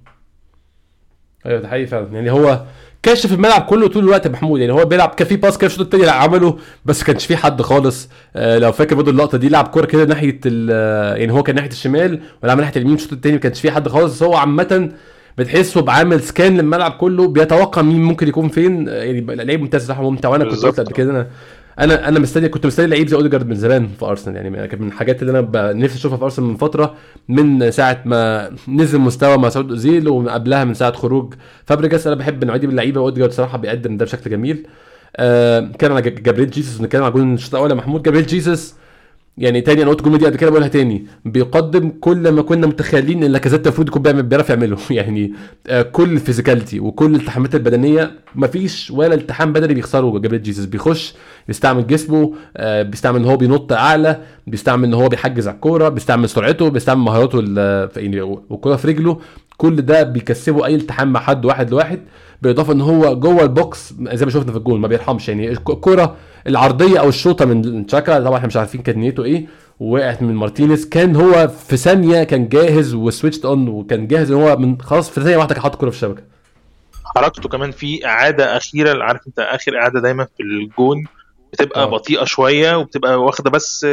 أيوه 1.45 1.59
ده 1.61 1.67
حقيقي 1.67 1.85
فعلا. 1.87 2.07
يعني 2.13 2.31
هو 2.31 2.61
كاشف 3.03 3.33
الملعب 3.33 3.61
كله 3.61 3.87
طول 3.87 4.03
الوقت 4.03 4.25
يا 4.25 4.31
محمود 4.31 4.59
يعني 4.59 4.73
هو 4.73 4.85
بيلعب 4.85 5.09
كان 5.09 5.27
في 5.27 5.35
باس 5.35 5.57
كده 5.57 5.67
الشوط 5.67 5.81
التاني 5.81 6.09
عمله 6.09 6.57
بس 6.85 7.03
كانش 7.03 7.25
في 7.25 7.37
حد 7.37 7.61
خالص. 7.61 8.09
آه 8.35 8.57
لو 8.57 8.71
فاكر 8.71 8.95
برضه 8.95 9.11
اللقطة 9.11 9.37
دي 9.37 9.49
لعب 9.49 9.67
كورة 9.67 9.85
كده 9.85 10.05
ناحية 10.05 10.39
ال- 10.45 11.17
يعني 11.19 11.33
هو 11.33 11.43
كان 11.43 11.55
ناحية 11.55 11.69
الشمال 11.69 12.21
ولعب 12.43 12.57
ناحية 12.59 12.75
اليمين 12.75 12.95
الشوط 12.95 13.13
التاني 13.13 13.35
ما 13.35 13.41
كانش 13.41 13.61
في 13.61 13.71
حد 13.71 13.87
خالص. 13.87 14.13
بس 14.15 14.23
هو 14.23 14.35
عامة 14.35 14.91
بتحسه 15.37 15.81
بعامل 15.81 16.21
سكان 16.21 16.57
للملعب 16.57 16.91
كله 16.91 17.27
بيتوقع 17.27 17.81
مين 17.81 18.03
ممكن 18.03 18.27
يكون 18.27 18.49
فين. 18.49 18.89
آه، 18.89 18.93
يعني 18.93 19.21
لعيب 19.35 19.61
ممتاز 19.61 19.87
صراحة 19.87 20.01
ممتع 20.09 20.29
وأنا 20.29 20.43
كنت 20.45 20.65
قلت. 20.65 20.79
قبل 20.79 20.91
كده. 20.93 21.11
أنا 21.11 21.27
أنا 21.79 22.07
أنا 22.07 22.19
مستني 22.19 22.49
كنت 22.49 22.65
مستني 22.65 22.87
لعيب 22.87 23.07
زي 23.07 23.15
اوديجارد 23.15 23.47
من 23.47 23.55
زمان 23.55 23.87
في 23.99 24.05
ارسنال 24.05 24.35
يعني 24.35 24.67
كان 24.67 24.81
من 24.81 24.87
الحاجات 24.87 25.21
اللي 25.21 25.39
أنا 25.39 25.73
نفسي 25.73 25.97
اشوفها 25.97 26.17
في 26.17 26.23
ارسنال 26.23 26.47
من 26.47 26.55
فترة 26.55 26.95
من 27.29 27.71
ساعة 27.71 28.01
ما 28.05 28.51
نزل 28.67 28.99
مستوى 28.99 29.37
مسعود 29.37 29.69
اوزيل 29.69 30.07
ومن 30.09 30.29
قبلها 30.29 30.63
من 30.63 30.73
ساعة 30.73 30.93
خروج 30.93 31.33
فابريجاس 31.65 32.07
أنا 32.07 32.15
بحب 32.15 32.41
النوعيه 32.43 32.59
دي 32.59 32.67
من 32.67 32.71
اللعيبة 32.71 33.01
واوديجارد 33.01 33.31
صراحة 33.31 33.57
بيقدم 33.57 33.97
ده 33.97 34.05
بشكل 34.05 34.29
جميل. 34.29 34.67
آه 35.15 35.71
كان 35.79 35.91
على 35.91 36.01
جابريل 36.01 36.49
جيسوس 36.49 36.81
نتكلم 36.81 37.03
على 37.03 37.11
جول 37.13 37.33
الشوط 37.33 37.55
الأول 37.55 37.69
يا 37.69 37.75
محمود. 37.75 38.03
جابريل 38.03 38.25
جيسوس 38.25 38.73
يعني 39.37 39.61
تاني 39.61 39.81
أنا 39.83 39.89
قلت 39.89 39.99
الجمله 39.99 40.17
دي 40.17 40.25
قبل 40.25 40.35
كده 40.35 40.49
بقولها 40.49 40.67
تاني. 40.67 41.05
بيقدم 41.25 41.89
كل 41.89 42.29
ما 42.31 42.41
كنا 42.41 42.67
متخيلين 42.67 43.23
إن 43.23 43.31
لاكازيت 43.31 43.67
المفروض 43.67 43.87
يكون 43.87 44.01
بيعمل 44.01 44.23
بيعرف 44.23 44.49
يعمله. 44.49 44.77
يعني 44.91 45.33
آه 45.67 45.81
كل 45.81 46.11
ال 46.13 46.19
physicality 46.19 46.79
وكل 46.79 47.15
الالتحامات 47.15 47.55
البدنية 47.55 48.11
مفيش 48.35 48.91
ولا 48.91 49.13
التحام 49.13 49.53
بدني 49.53 49.73
بيخسره 49.73 50.19
جابريل 50.19 50.41
جيسوس 50.43 50.65
بيخش 50.65 51.13
بيستعمل 51.47 51.87
جسمه 51.87 52.33
آه 52.57 52.81
بيستعمل 52.83 53.19
إن 53.19 53.25
هو 53.25 53.37
بينط 53.37 53.73
أعلى 53.73 54.19
بيستعمل 54.47 54.83
إن 54.83 54.93
هو 54.93 55.07
بيحجز 55.09 55.47
على 55.47 55.55
الكورة 55.55 55.89
بيستعمل 55.89 56.29
سرعته 56.29 56.69
بيستعمل 56.69 57.01
مهاراته 57.01 57.39
ال- 57.39 57.89
في- 57.89 57.99
يعني 58.01 58.77
في 58.77 58.87
رجله. 58.87 59.19
كل 59.63 59.75
ده 59.81 60.03
بيكسبه 60.03 60.65
أي 60.65 60.75
التحام 60.75 61.13
مع 61.13 61.19
حد 61.19 61.45
واحد 61.45 61.71
لواحد 61.71 61.99
بالاضافه 62.41 62.73
إن 62.73 62.81
هو 62.81 63.19
جوه 63.19 63.43
ال 63.43 63.56
box 63.56 63.93
زي 64.13 64.25
ما 64.25 64.31
شفنا 64.31 64.51
في 64.51 64.57
الجول 64.57 64.79
ما 64.79 64.87
بيرحمش. 64.87 65.29
يعني 65.29 65.49
الك- 65.51 65.69
الكوره 65.69 66.15
العرضية 66.47 66.99
أو 66.99 67.09
الشوطة 67.09 67.45
من 67.45 67.85
تشاكا 67.85 68.19
طبعا 68.19 68.37
إحنا 68.37 68.47
مش 68.47 68.57
عارفين 68.57 68.81
كانت 68.81 68.97
نيته 68.97 69.23
إيه 69.23 69.45
ووقعت 69.79 70.21
من 70.21 70.35
مارتينيز. 70.35 70.85
كان 70.89 71.15
هو 71.15 71.47
في 71.47 71.77
ثانية 71.77 72.23
كان 72.23 72.49
جاهز 72.49 72.93
و 72.93 72.99
switched 72.99 73.45
on 73.45 73.67
وكان 73.67 74.07
جاهز 74.07 74.31
إن 74.31 74.37
هو 74.37 74.57
من 74.57 74.81
خلاص 74.81 75.09
في 75.09 75.21
ثانية 75.21 75.37
واحدة 75.37 75.53
كان 75.53 75.63
حاطط 75.63 75.73
الكوره 75.75 75.89
في 75.89 75.95
الشبكة. 75.95 76.23
حركته 77.15 77.49
كمان 77.49 77.71
في 77.71 78.05
إعادة 78.05 78.57
أخيرة 78.57 79.03
عارف 79.03 79.21
أنت 79.27 79.39
آخر 79.39 79.77
إعادة 79.77 79.99
دايما 80.01 80.23
في 80.37 80.43
الجون 80.43 81.03
بتبقى 81.53 81.83
آه. 81.83 81.85
بطيئة 81.89 82.23
شوية 82.23 82.75
وبتبقى 82.77 83.21
واخدة 83.23 83.49
بس 83.51 83.87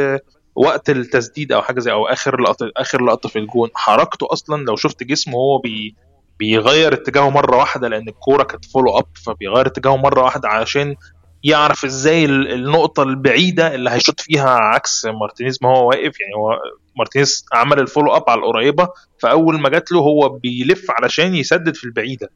وقت 0.55 0.89
التسديد 0.89 1.51
أو 1.51 1.61
حاجة 1.61 1.79
زي 1.79 1.91
أو 1.91 2.05
آخر 2.07 2.41
لقطه 2.41 2.71
آخر 2.77 3.03
لقطة 3.05 3.29
في 3.29 3.39
الجون 3.39 3.69
حركته 3.75 4.27
أصلا 4.33 4.63
لو 4.63 4.75
شفت 4.75 5.03
جسمه 5.03 5.33
هو 5.37 5.57
بي 5.57 5.95
بيغير 6.39 6.93
اتجاهه 6.93 7.29
مرة 7.29 7.57
واحدة 7.57 7.87
لأن 7.87 8.07
الكورة 8.09 8.43
كانت 8.43 8.65
follow 8.65 8.97
up 8.97 9.05
فبيغير 9.25 9.67
اتجاهه 9.67 9.95
مرة 9.97 10.23
واحدة 10.23 10.49
عشان 10.49 10.95
يعرف 11.43 11.85
إزاي 11.85 12.25
ال- 12.25 12.51
النقطة 12.53 13.03
البعيدة 13.03 13.75
اللي 13.75 13.89
هيشوط 13.89 14.19
فيها 14.21 14.49
عكس 14.49 15.05
مارتينيز 15.05 15.59
ما 15.61 15.69
هو 15.69 15.87
واقف. 15.89 16.19
يعني 16.21 16.35
هو 16.37 16.59
مارتينيز 16.97 17.45
عمل 17.53 17.79
ال 17.79 17.84
follow 17.84 18.15
up 18.15 18.23
على 18.29 18.39
القريبة 18.39 18.87
فأول 19.19 19.59
ما 19.59 19.69
جات 19.69 19.91
له 19.91 19.99
هو 19.99 20.29
بيلف 20.29 20.85
علشان 20.91 21.35
يسدد 21.35 21.75
في 21.75 21.83
البعيدة. 21.83 22.29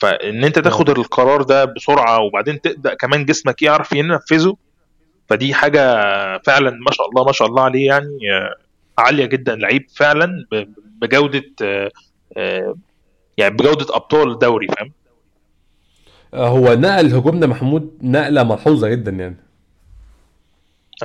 فإن 0.00 0.44
أنت 0.44 0.58
تاخد 0.58 0.90
القرار 0.90 1.42
ده 1.42 1.64
بسرعة 1.64 2.20
وبعدين 2.20 2.60
تبدا 2.60 2.94
كمان 2.94 3.24
جسمك 3.24 3.62
يعرف 3.62 3.92
ينفذه 3.92 4.56
فدي 5.32 5.54
حاجة 5.54 5.80
فعلا 6.38 6.70
ما 6.70 6.92
شاء 6.92 7.08
الله 7.08 7.24
ما 7.24 7.32
شاء 7.32 7.48
الله 7.48 7.62
عليه 7.62 7.86
يعني 7.86 8.18
آه، 8.32 8.54
عالية 8.98 9.26
جدا 9.26 9.54
لعيب 9.56 9.86
فعلا 9.94 10.46
بجودة 11.00 11.44
آه، 11.62 11.90
آه، 12.36 12.74
يعني 13.38 13.54
بجودة 13.54 13.96
أبطال 13.96 14.30
الدوري 14.30 14.66
فاهم؟ 14.66 14.92
هو 16.34 16.74
نقل 16.74 17.14
هجومنا 17.14 17.46
محمود 17.46 17.98
نقلة 18.02 18.42
ملحوظة 18.42 18.88
جدا 18.88 19.10
يعني. 19.10 19.36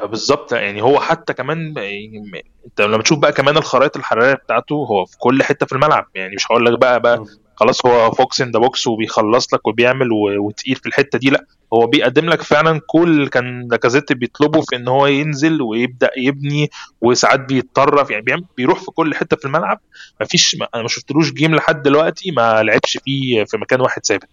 بالظبط. 0.03 0.53
يعني 0.53 0.81
هو 0.81 0.99
حتى 0.99 1.33
كمان 1.33 1.73
يعني 1.77 2.45
أنت 2.65 2.81
لما 2.81 3.03
تشوف 3.03 3.19
بقى 3.19 3.31
كمان 3.31 3.57
الخرائط 3.57 3.97
الحرارية 3.97 4.33
بتاعته 4.33 4.75
هو 4.75 5.05
في 5.05 5.17
كل 5.17 5.43
حتة 5.43 5.65
في 5.65 5.71
الملعب. 5.71 6.05
يعني 6.15 6.35
مش 6.35 6.51
هقول 6.51 6.65
لك 6.65 6.79
بقى 6.79 6.99
بقى 6.99 7.25
خلاص 7.59 7.85
هو 7.85 8.11
fox 8.11 8.41
in 8.41 8.51
the 8.51 8.59
box 8.59 8.87
وبيخلص 8.87 9.53
لك 9.53 9.67
وبيعمل 9.67 10.07
وتقيل 10.39 10.75
في 10.75 10.85
الحتة 10.85 11.19
دي. 11.19 11.29
لا 11.29 11.45
هو 11.73 11.87
بيقدم 11.87 12.29
لك 12.29 12.41
فعلا 12.41 12.81
كل 12.87 13.09
اللي 13.09 13.29
كان 13.29 13.67
لاكازيت 13.71 14.13
بيطلبه 14.13 14.61
في 14.61 14.75
إن 14.75 14.87
هو 14.87 15.05
ينزل 15.07 15.61
ويبدأ 15.61 16.09
يبني 16.17 16.69
وساعات 17.01 17.39
بيتطرف. 17.39 18.09
يعني 18.11 18.45
بيروح 18.57 18.79
في 18.79 18.91
كل 18.91 19.15
حتة 19.15 19.37
في 19.37 19.45
الملعب. 19.45 19.79
مفيش 20.21 20.55
ما 20.59 20.67
أنا 20.75 20.81
ما 20.83 20.87
شفتلوش 20.89 21.31
game 21.33 21.55
لحد 21.55 21.81
دلوقتي 21.83 22.31
ما 22.31 22.63
لعبش 22.63 22.97
فيه 23.05 23.43
في 23.43 23.57
مكان 23.57 23.81
واحد 23.81 24.05
ثابت. 24.05 24.29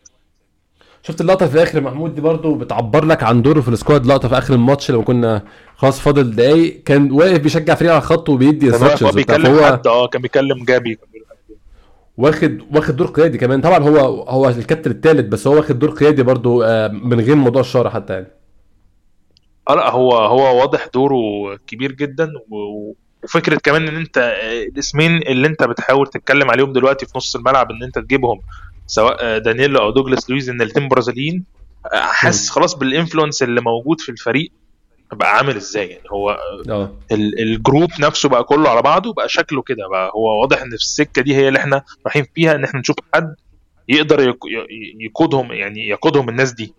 شفت 1.02 1.20
اللقطة 1.20 1.46
في 1.46 1.54
الآخر 1.54 1.80
محمود 1.80 2.14
دي 2.14 2.20
برضو 2.20 2.54
بتعبر 2.54 3.04
لك 3.04 3.22
عن 3.22 3.42
دوره 3.42 3.60
في 3.60 3.68
السكواد. 3.68 4.06
لقطة 4.06 4.28
في 4.28 4.38
آخر 4.38 4.54
الماتش 4.54 4.90
لما 4.90 5.02
كنا 5.02 5.42
خلاص 5.76 6.00
فاضل 6.00 6.36
دقايق. 6.36 6.82
كان 6.82 7.10
واقف 7.12 7.38
بيشجع 7.38 7.74
فريق 7.74 7.90
على 7.92 7.98
الخط 7.98 8.28
وبيدي 8.28 8.70
واقف- 8.70 9.02
هو 9.02 9.10
بيكلم 9.10 9.64
حد 9.64 9.86
آه 9.86 10.06
كان 10.06 10.22
بيكلم 10.22 10.64
جابي. 10.64 10.98
واخد 12.16 12.60
واخد 12.74 12.96
دور 12.96 13.06
قيادي 13.06 13.38
كمان. 13.38 13.60
طبعا 13.60 13.78
هو 13.78 13.98
هو 14.22 14.48
الكابتن 14.48 14.90
الثالث 14.90 15.28
بس 15.28 15.46
هو 15.46 15.56
واخد 15.56 15.78
دور 15.78 15.90
قيادي 15.90 16.22
برضو 16.22 16.62
آه، 16.62 16.88
من 16.88 17.20
غير 17.20 17.36
موضوع 17.36 17.60
الشارع 17.60 17.90
حتى 17.90 18.12
يعني. 18.12 18.26
آه 19.68 19.74
لا 19.74 19.90
هو 19.90 20.12
هو 20.12 20.60
واضح 20.60 20.88
دوره 20.94 21.16
كبير 21.66 21.92
جدا 21.92 22.32
وفكرة 22.50 23.58
كمان 23.64 23.88
إن 23.88 23.96
أنت 23.96 24.18
آه، 24.18 24.62
الاسمين 24.62 25.16
اللي 25.16 25.46
أنت 25.46 25.62
بتحاول 25.62 26.06
تتكلم 26.06 26.50
عليهم 26.50 26.72
دلوقتي 26.72 27.06
في 27.06 27.12
نص 27.16 27.36
الملعب 27.36 27.70
إن 27.70 27.82
أنت 27.82 27.98
تجيبهم 27.98 28.40
سواء 28.86 29.16
آه، 29.20 29.38
دانييلو 29.38 29.78
أو 29.78 29.90
دوجلاس 29.90 30.30
لويز 30.30 30.50
إن 30.50 30.62
الاثنين 30.62 30.88
برازيليين 30.88 31.44
حاسس 31.92 32.50
خلاص 32.50 32.74
بال 32.74 32.87
influence 32.87 33.42
اللي 33.42 33.60
موجود 33.60 34.00
في 34.00 34.08
الفريق 34.08 34.52
بقى 35.14 35.36
عامل 35.36 35.56
إزاي؟ 35.56 35.88
يعني 35.88 36.04
هو 36.12 36.38
ال- 37.12 37.40
ال 37.42 37.50
group 37.50 37.90
نفسه 38.00 38.28
بقى 38.28 38.44
كله 38.44 38.68
على 38.70 38.82
بعضه 38.82 39.12
بقى 39.12 39.28
شكله 39.28 39.62
كده 39.62 39.88
بقى. 39.88 40.10
هو 40.14 40.40
واضح 40.40 40.62
ان 40.62 40.68
في 40.68 40.74
السكة 40.74 41.22
دي 41.22 41.36
هي 41.36 41.48
اللي 41.48 41.58
إحنا 41.58 41.82
رايحين 42.06 42.26
فيها 42.34 42.54
ان 42.54 42.64
إحنا 42.64 42.80
نشوف 42.80 42.96
حد 43.14 43.34
يقدر 43.88 44.36
يقودهم 45.00 45.52
يعني 45.52 45.88
يقودهم 45.88 46.28
الناس 46.28 46.52
دي. 46.52 46.74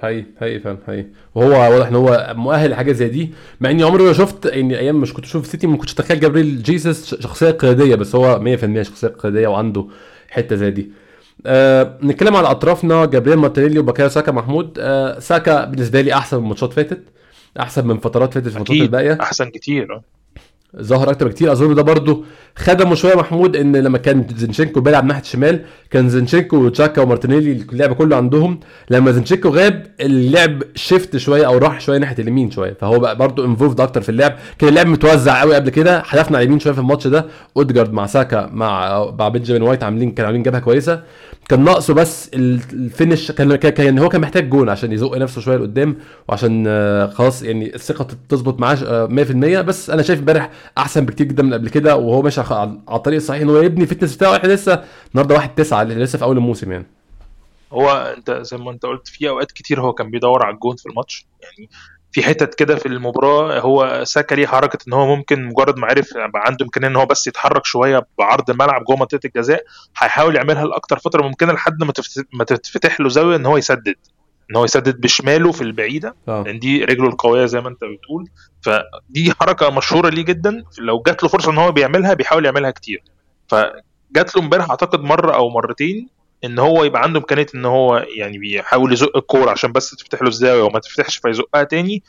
هي 0.00 0.26
هي 0.38 0.60
فعلا 0.60 0.78
هي 0.88 1.06
وهو 1.34 1.50
واضح 1.72 1.86
إن 1.86 1.94
هو 1.94 2.32
مؤهل 2.36 2.70
لحاجة 2.70 2.92
زي 2.92 3.08
دي 3.08 3.30
مع 3.60 3.70
إني 3.70 3.82
عمري 3.82 4.04
ما 4.04 4.12
شفت 4.12 4.46
اني 4.46 4.78
أيام 4.78 5.00
مش 5.00 5.12
كنت 5.14 5.24
أشوف 5.24 5.46
سيتي 5.46 5.66
ما 5.66 5.76
كنتش 5.76 5.92
أتخيل 5.92 6.20
جابريل 6.20 6.62
جيسس 6.62 7.14
شخصية 7.20 7.50
قيادية 7.50 7.94
بس 7.94 8.14
هو 8.14 8.40
100% 8.40 8.82
شخصية 8.82 9.08
قيادية 9.08 9.48
وعنده 9.48 9.86
حتة 10.30 10.56
زي 10.56 10.70
دي. 10.70 10.92
آه 11.46 11.98
نتكلم 12.02 12.36
على 12.36 12.50
أطرافنا. 12.50 13.04
جابريل 13.04 13.36
مارتينيلي 13.36 13.78
وباكايو 13.78 14.08
ساكا. 14.08 14.32
محمود 14.32 14.78
آه 14.80 15.18
ساكا 15.18 15.64
بالنسبة 15.64 16.00
لي 16.00 16.14
أحسن 16.14 16.36
من 16.36 16.48
ماتشات 16.48 16.72
فاتت 16.72 17.02
أحسن 17.60 17.86
من 17.86 17.98
فترات 17.98 18.34
فاتت 18.34 18.48
في 18.48 18.54
الماتشات 18.54 18.76
الباقية. 18.76 19.18
أحسن 19.20 19.50
كتير 19.50 19.94
آه. 19.94 20.04
ظهر 20.80 21.10
أكتر 21.10 21.28
بكتير. 21.28 21.52
اظن 21.52 21.74
ده 21.74 21.82
برضو 21.82 22.24
خدمه 22.56 22.94
شوية 22.94 23.14
محمود 23.14 23.56
ان 23.56 23.76
لما 23.76 23.98
كان 23.98 24.26
زينشينكو 24.36 24.80
بيلعب 24.80 25.04
ناحيه 25.04 25.22
الشمال 25.22 25.60
كان 25.90 26.08
زينشينكو 26.08 26.56
وتشاكا 26.56 27.02
ومارتينيلي 27.02 27.52
اللعب 27.72 27.92
كله 27.92 28.16
عندهم. 28.16 28.60
لما 28.90 29.12
زينشينكو 29.12 29.48
غاب 29.48 29.86
اللعب 30.00 30.62
shift 30.74 31.16
شوية 31.16 31.46
أو 31.46 31.58
راح 31.58 31.80
شوية 31.80 31.98
ناحيه 31.98 32.22
اليمين 32.22 32.50
شوية. 32.50 32.76
فهو 32.80 32.98
بقى 32.98 33.16
برضو 33.16 33.44
involved 33.44 33.80
أكتر 33.80 34.00
في 34.00 34.08
اللعب. 34.08 34.36
كان 34.58 34.68
اللعب 34.68 34.86
متوزع 34.86 35.40
قوي 35.40 35.54
قبل 35.54 35.70
كده. 35.70 36.02
حدفنا 36.02 36.36
على 36.36 36.44
اليمين 36.44 36.60
شوية 36.60 36.72
في 36.72 36.80
الماتش 36.80 37.06
ده. 37.06 37.26
اوديجارد 37.56 37.92
مع 37.92 38.06
ساكا 38.06 38.50
مع 38.52 39.04
مع 39.18 39.28
بنجامين 39.28 39.62
وايت 39.62 39.82
عاملين 39.82 40.10
كانوا 40.10 40.26
عاملين 40.26 40.42
جبهة 40.42 40.60
كويسة. 40.60 41.02
كان 41.52 41.64
ناقصه 41.64 41.94
بس 41.94 42.30
ال- 42.34 42.60
ال 42.72 42.81
finish 42.81 43.32
كان 43.32 43.56
كان- 43.56 43.72
كان 43.72 43.98
هو 43.98 44.08
كان 44.08 44.20
محتاج 44.20 44.48
جون 44.50 44.68
عشان 44.68 44.92
يزق 44.92 45.16
نفسه 45.16 45.40
شوية 45.40 45.56
لقدام 45.56 45.96
وعشان 46.28 46.64
آه، 46.68 47.06
خلاص 47.06 47.42
يعني 47.42 47.74
الثقة 47.74 48.06
تظبط 48.28 48.60
معاه 48.60 48.76
آه، 48.86 49.06
100% 49.06 49.60
بس 49.60 49.90
أنا 49.90 50.02
شايف 50.02 50.18
امبارح 50.18 50.50
أحسن 50.78 51.06
بكتير 51.06 51.26
جدا 51.26 51.42
من 51.42 51.54
قبل 51.54 51.68
كده 51.68 51.96
وهو 51.96 52.22
ماشي 52.22 52.40
على 52.40 52.78
الطريق 52.92 53.16
الصحيح. 53.16 53.42
إن 53.42 53.48
هو 53.48 53.62
يبني 53.62 53.82
ال 53.82 53.86
fitness 53.86 54.16
بتاعه 54.16 54.36
إحنا 54.36 54.48
لسه 54.48 54.84
النهارده 55.14 55.34
1 55.34 55.54
9 55.54 55.82
لسه 55.84 56.18
في 56.18 56.24
أول 56.24 56.36
الموسم 56.36 56.72
يعني. 56.72 56.86
هو 57.72 58.14
أنت 58.16 58.30
زي 58.30 58.56
ما 58.56 58.70
أنت 58.70 58.86
قلت 58.86 59.08
في 59.08 59.28
أوقات 59.28 59.52
كتير 59.52 59.80
هو 59.80 59.92
كان 59.92 60.10
بيدور 60.10 60.42
على 60.44 60.54
الجون 60.54 60.76
في 60.76 60.86
الماتش. 60.86 61.26
يعني 61.42 61.68
في 62.12 62.22
حتت 62.22 62.54
كده 62.54 62.76
في 62.76 62.86
المباراة 62.86 63.60
هو 63.60 64.04
ساكا 64.04 64.34
ليه 64.34 64.46
حركة 64.46 64.78
إن 64.88 64.92
هو 64.92 65.16
ممكن 65.16 65.44
مجرد 65.44 65.78
ما 65.78 65.86
عرف 65.86 66.08
عنده 66.34 66.64
إمكانية 66.64 66.88
إن 66.88 66.96
هو 66.96 67.06
بس 67.06 67.26
يتحرك 67.26 67.64
شوية 67.64 68.06
بعرض 68.18 68.50
الملعب 68.50 68.84
جوه 68.84 68.96
منطقة 68.96 69.20
الجزاء 69.24 69.64
هيحاول 69.98 70.36
يعملها 70.36 70.64
لأكتر 70.66 70.98
فترة 70.98 71.22
ممكنة 71.22 71.52
لحد 71.52 71.84
ما 71.84 71.92
ما 72.32 72.44
تتفتح 72.44 73.00
له 73.00 73.08
زاوية 73.08 73.36
إن 73.36 73.46
هو 73.46 73.56
يسدد. 73.56 73.94
إن 74.50 74.56
هو 74.56 74.64
يسدد 74.64 75.00
بشماله 75.00 75.52
في 75.52 75.62
البعيدة 75.62 76.14
آه. 76.28 76.42
لأن 76.42 76.58
دي 76.58 76.84
رجله 76.84 77.08
القوية 77.08 77.46
زي 77.46 77.60
ما 77.60 77.68
أنت 77.68 77.84
بتقول. 77.84 78.28
فدي 78.62 79.32
حركة 79.40 79.70
مشهورة 79.70 80.08
ليه 80.08 80.24
جدا. 80.24 80.64
لو 80.78 81.02
جات 81.06 81.22
له 81.22 81.28
فرصة 81.28 81.52
إن 81.52 81.58
هو 81.58 81.72
بيعملها 81.72 82.14
بيحاول 82.14 82.44
يعملها 82.44 82.70
كتير. 82.70 83.02
فجات 83.48 84.36
له 84.36 84.42
إمبارح 84.42 84.70
أعتقد 84.70 85.00
مرة 85.00 85.34
أو 85.34 85.48
مرتين 85.48 86.08
إن 86.44 86.58
هو 86.58 86.84
يبقى 86.84 87.02
عنده 87.02 87.18
إمكانية 87.18 87.46
إن 87.54 87.64
هو 87.64 88.06
يعني 88.16 88.38
بيحاول 88.38 88.92
يزق 88.92 89.16
الكورة 89.16 89.50
عشان 89.50 89.72
بس 89.72 89.90
تفتح 89.90 90.22
له 90.22 90.28
الزاوية 90.28 90.62
وما 90.62 90.78
تفتحش 90.78 91.16
فيزقها 91.16 91.62
تاني 91.62 92.02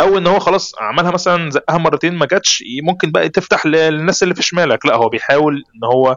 أو 0.00 0.18
إن 0.18 0.26
هو 0.26 0.38
خلاص 0.38 0.72
عملها 0.78 1.10
مثلا 1.10 1.50
زقها 1.50 1.78
مرتين 1.78 2.14
ما 2.14 2.26
جاتش 2.26 2.64
ممكن 2.82 3.10
بقى 3.10 3.28
تفتح 3.28 3.66
للناس 3.66 4.22
اللي 4.22 4.34
في 4.34 4.42
شمالك. 4.42 4.86
لا 4.86 4.96
هو 4.96 5.08
بيحاول 5.08 5.54
إن 5.54 5.84
هو 5.84 6.16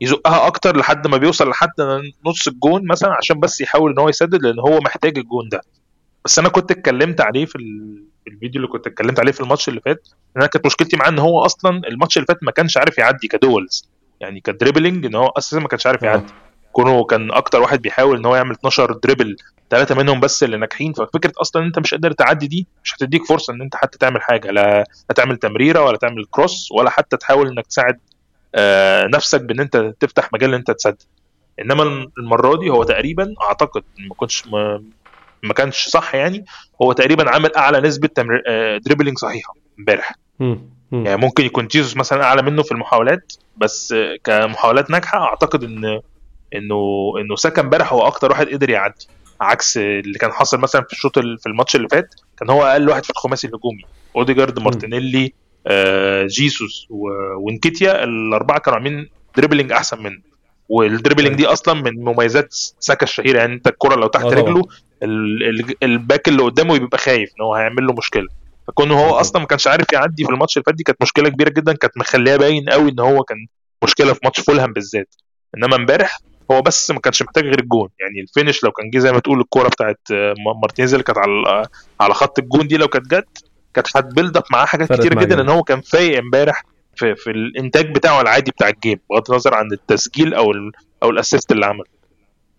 يزقها 0.00 0.46
أكتر 0.46 0.76
لحد 0.76 1.06
ما 1.06 1.16
بيوصل 1.16 1.48
لحد 1.48 1.68
نص 2.26 2.48
الجون 2.48 2.86
مثلا 2.86 3.12
عشان 3.12 3.40
بس 3.40 3.60
يحاول 3.60 3.92
إن 3.92 3.98
هو 3.98 4.08
يسدد 4.08 4.42
لأن 4.42 4.58
هو 4.58 4.78
محتاج 4.80 5.18
الجون 5.18 5.48
ده. 5.48 5.60
بس 6.24 6.38
أنا 6.38 6.48
كنت 6.48 6.70
اتكلمت 6.70 7.20
عليه 7.20 7.44
في 7.44 7.58
الفيديو 8.28 8.62
اللي 8.62 8.72
كنت 8.72 8.86
اتكلمت 8.86 9.20
عليه 9.20 9.32
في 9.32 9.40
الماتش 9.40 9.68
اللي 9.68 9.80
فات 9.80 10.08
أنا 10.36 10.46
كانت 10.46 10.66
مشكلتي 10.66 10.96
معاه 10.96 11.08
إن 11.08 11.18
هو 11.18 11.44
أصلا 11.44 11.80
الماتش 11.88 12.16
اللي 12.16 12.26
فات 12.26 12.38
ما 12.42 12.50
كانش 12.50 12.76
عارف 12.76 12.98
يعدي 12.98 13.28
ك 13.28 13.37
duels. 13.37 13.88
يعني 14.20 14.40
ك 14.40 14.47
dribbling 14.47 15.06
إن 15.06 15.14
هو 15.14 15.26
أساسا 15.26 15.58
ما 15.58 15.68
كانش 15.68 15.86
عارف 15.86 16.02
يعدي. 16.02 16.32
كونه 16.72 17.04
كان 17.04 17.32
أكتر 17.32 17.60
واحد 17.60 17.82
بيحاول 17.82 18.16
إن 18.18 18.26
هو 18.26 18.36
يعمل 18.36 18.52
12 18.52 18.92
dribble 19.04 19.36
ثلاثة 19.70 19.94
منهم 19.94 20.20
بس 20.20 20.42
اللي 20.42 20.56
ناجحين. 20.56 20.92
ففكرة 20.92 21.32
أصلا 21.36 21.62
إن 21.62 21.66
أنت 21.66 21.78
مش 21.78 21.94
قادر 21.94 22.12
تعدي 22.12 22.46
دي 22.46 22.66
مش 22.84 22.94
هتديك 22.94 23.24
فرصة 23.24 23.52
إن 23.52 23.62
أنت 23.62 23.76
حتى 23.76 23.98
تعمل 23.98 24.22
حاجة 24.22 24.50
لا 24.50 24.84
هتعمل 25.10 25.36
تمريرة 25.36 25.84
ولا 25.84 25.96
تعمل 25.96 26.24
cross 26.30 26.72
ولا 26.72 26.90
حتى 26.90 27.16
تحاول 27.16 27.48
إنك 27.48 27.66
تساعد 27.66 27.98
آه 28.54 29.06
نفسك 29.06 29.40
بإن 29.40 29.60
أنت 29.60 29.94
تفتح 30.00 30.32
مجال 30.32 30.48
إن 30.48 30.54
أنت 30.54 30.70
تسدد. 30.70 31.02
إنما 31.60 32.06
المرة 32.18 32.56
دي 32.56 32.70
هو 32.70 32.82
تقريبا 32.84 33.34
أعتقد 33.42 33.82
ما 34.08 34.14
كنتش 34.14 34.46
ما, 34.46 34.84
ما 35.42 35.54
كانش 35.54 35.88
صح 35.88 36.14
يعني 36.14 36.44
هو 36.82 36.92
تقريبا 36.92 37.30
عامل 37.30 37.54
أعلى 37.56 37.80
نسبة 37.80 38.08
تمر... 38.08 38.42
آه 38.48 38.78
dribbling 38.78 39.18
صحيحة 39.18 39.54
إمبارح. 39.78 40.14
يعني 40.92 41.16
ممكن 41.16 41.44
يكون 41.44 41.66
جيسوس 41.66 41.96
مثلا 41.96 42.24
أعلى 42.24 42.42
منه 42.42 42.62
في 42.62 42.72
المحاولات 42.72 43.32
بس 43.56 43.94
كمحاولات 44.24 44.90
ناجحة 44.90 45.18
أعتقد 45.18 45.64
إن 45.64 46.00
إنه 46.54 47.12
إنه 47.20 47.36
ساكا 47.36 47.62
امبارح 47.62 47.92
هو 47.92 48.06
أكتر 48.06 48.30
واحد 48.30 48.48
قدر 48.48 48.70
يعدي. 48.70 49.06
عكس 49.40 49.76
اللي 49.78 50.18
كان 50.18 50.32
حاصل 50.32 50.58
مثلا 50.60 50.82
في 50.82 50.92
الشوط 50.92 51.18
في 51.18 51.46
الماتش 51.46 51.76
اللي 51.76 51.88
فات 51.88 52.14
كان 52.38 52.50
هو 52.50 52.62
أقل 52.62 52.88
واحد 52.88 53.04
في 53.04 53.10
الخماسي 53.10 53.46
الهجومي. 53.46 53.82
أوديجارد 54.16 54.58
مارتينيلي 54.58 55.32
آه 55.66 56.26
جيسوس 56.26 56.86
وإنكيتيا 56.90 58.04
الأربعة 58.04 58.58
كانوا 58.58 58.78
عاملين 58.78 59.08
dribbling 59.36 59.72
أحسن 59.72 60.02
منه. 60.02 60.20
وال 60.68 60.80
dribbling 60.80 61.36
دي 61.36 61.46
أصلا 61.46 61.74
من 61.82 62.04
مميزات 62.04 62.48
ساكا 62.80 63.04
الشهيره 63.04 63.38
يعني 63.38 63.54
أنت 63.54 63.66
الكرة 63.68 63.94
لو 63.94 64.06
تحت 64.06 64.24
رجله 64.24 64.62
ال 65.82 65.91
back 65.91 66.28
اللي 66.28 66.42
قدامه 66.42 66.78
بيبقى 66.78 66.98
خايف 66.98 67.30
إن 67.40 67.44
هو 67.44 67.54
هيعمل 67.54 67.86
له 67.86 67.92
مشكلة. 67.92 68.26
فكونه 68.68 69.00
هو 69.00 69.14
أصلا 69.14 69.40
ما 69.40 69.46
كانش 69.46 69.66
عارف 69.66 69.92
يعدي 69.92 70.24
في 70.24 70.30
الماتش 70.30 70.56
اللي 70.56 70.64
فات 70.64 70.74
دي 70.74 70.82
كانت 70.84 71.02
مشكلة 71.02 71.28
كبيرة 71.28 71.48
جدا 71.48 71.72
كانت 71.72 71.98
مخليه 71.98 72.36
باين 72.36 72.70
قوي 72.70 72.90
إن 72.90 73.00
هو 73.00 73.22
كان 73.24 73.46
مشكلة 73.84 74.12
في 74.12 74.20
ماتش 74.24 74.40
فولهام 74.40 74.72
بالذات. 74.72 75.14
إنما 75.56 75.76
امبارح 75.76 76.18
هو 76.52 76.62
بس 76.62 76.90
ما 76.90 77.00
كانش 77.00 77.22
محتاج 77.22 77.44
غير 77.44 77.60
الجون. 77.60 77.88
يعني 78.00 78.20
ال 78.20 78.26
finish 78.26 78.64
لو 78.64 78.72
كان 78.72 78.90
جه 78.90 78.98
زي 78.98 79.12
ما 79.12 79.18
تقول 79.18 79.40
الكورة 79.40 79.68
بتاعت 79.68 80.00
مارتينيز 80.62 80.94
اللي 80.94 81.04
كانت 81.04 81.18
على 81.18 81.66
على 82.00 82.14
خط 82.14 82.38
الجون 82.38 82.66
دي 82.66 82.76
لو 82.76 82.88
كانت 82.88 83.14
جت 83.14 83.44
كانت 83.74 83.96
هت 83.96 84.07
build 84.07 84.36
up 84.36 84.42
معاه 84.52 84.64
حاجات 84.64 84.92
كتير 84.92 85.20
جدا. 85.20 85.40
إن 85.40 85.48
هو 85.48 85.62
كان 85.62 85.80
فايق 85.80 86.18
امبارح 86.18 86.64
في, 86.96 87.14
في 87.14 87.30
الإنتاج 87.30 87.94
بتاعه 87.94 88.20
العادي 88.20 88.50
بتاع 88.50 88.68
ال 88.68 88.74
game 88.74 88.98
بغض 89.10 89.30
النظر 89.30 89.54
عن 89.54 89.72
التسجيل 89.72 90.34
أو 90.34 90.50
ال 90.50 90.72
أو 91.02 91.10
ال 91.10 91.16
assist 91.16 91.52
اللي 91.52 91.66
عمله. 91.66 91.84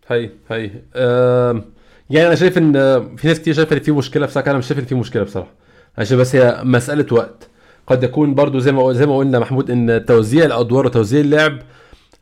هي 0.08 0.30
هي 0.52 0.72
أه 0.96 1.64
يعني 2.10 2.28
أنا 2.28 2.36
شايف 2.36 2.58
إن 2.58 2.74
في 3.18 3.28
ناس 3.28 3.40
كتير 3.40 3.54
شايفة 3.54 3.76
إن 3.76 3.82
في 3.82 3.92
مشكلة 3.92 4.28
ساكا 4.28 4.52
أنا 4.52 4.60
مش 4.60 4.68
شايف 4.68 4.80
إن 4.80 4.86
في 4.86 4.96
مشكلة 4.96 5.24
بصراحة. 5.24 5.52
عشان 5.98 6.18
بس 6.18 6.36
هي 6.36 6.62
مسألة 6.64 7.06
وقت. 7.12 7.50
قد 7.88 8.04
يكون 8.04 8.36
برضو 8.36 8.60
زي 8.60 8.72
ما 8.72 8.94
زي 8.94 9.06
ما 9.06 9.18
قلنا 9.18 9.40
محمود 9.40 9.72
إن 9.72 10.06
توزيع 10.08 10.46
الأدوار 10.46 10.86
وتوزيع 10.86 11.22
اللعب 11.22 11.60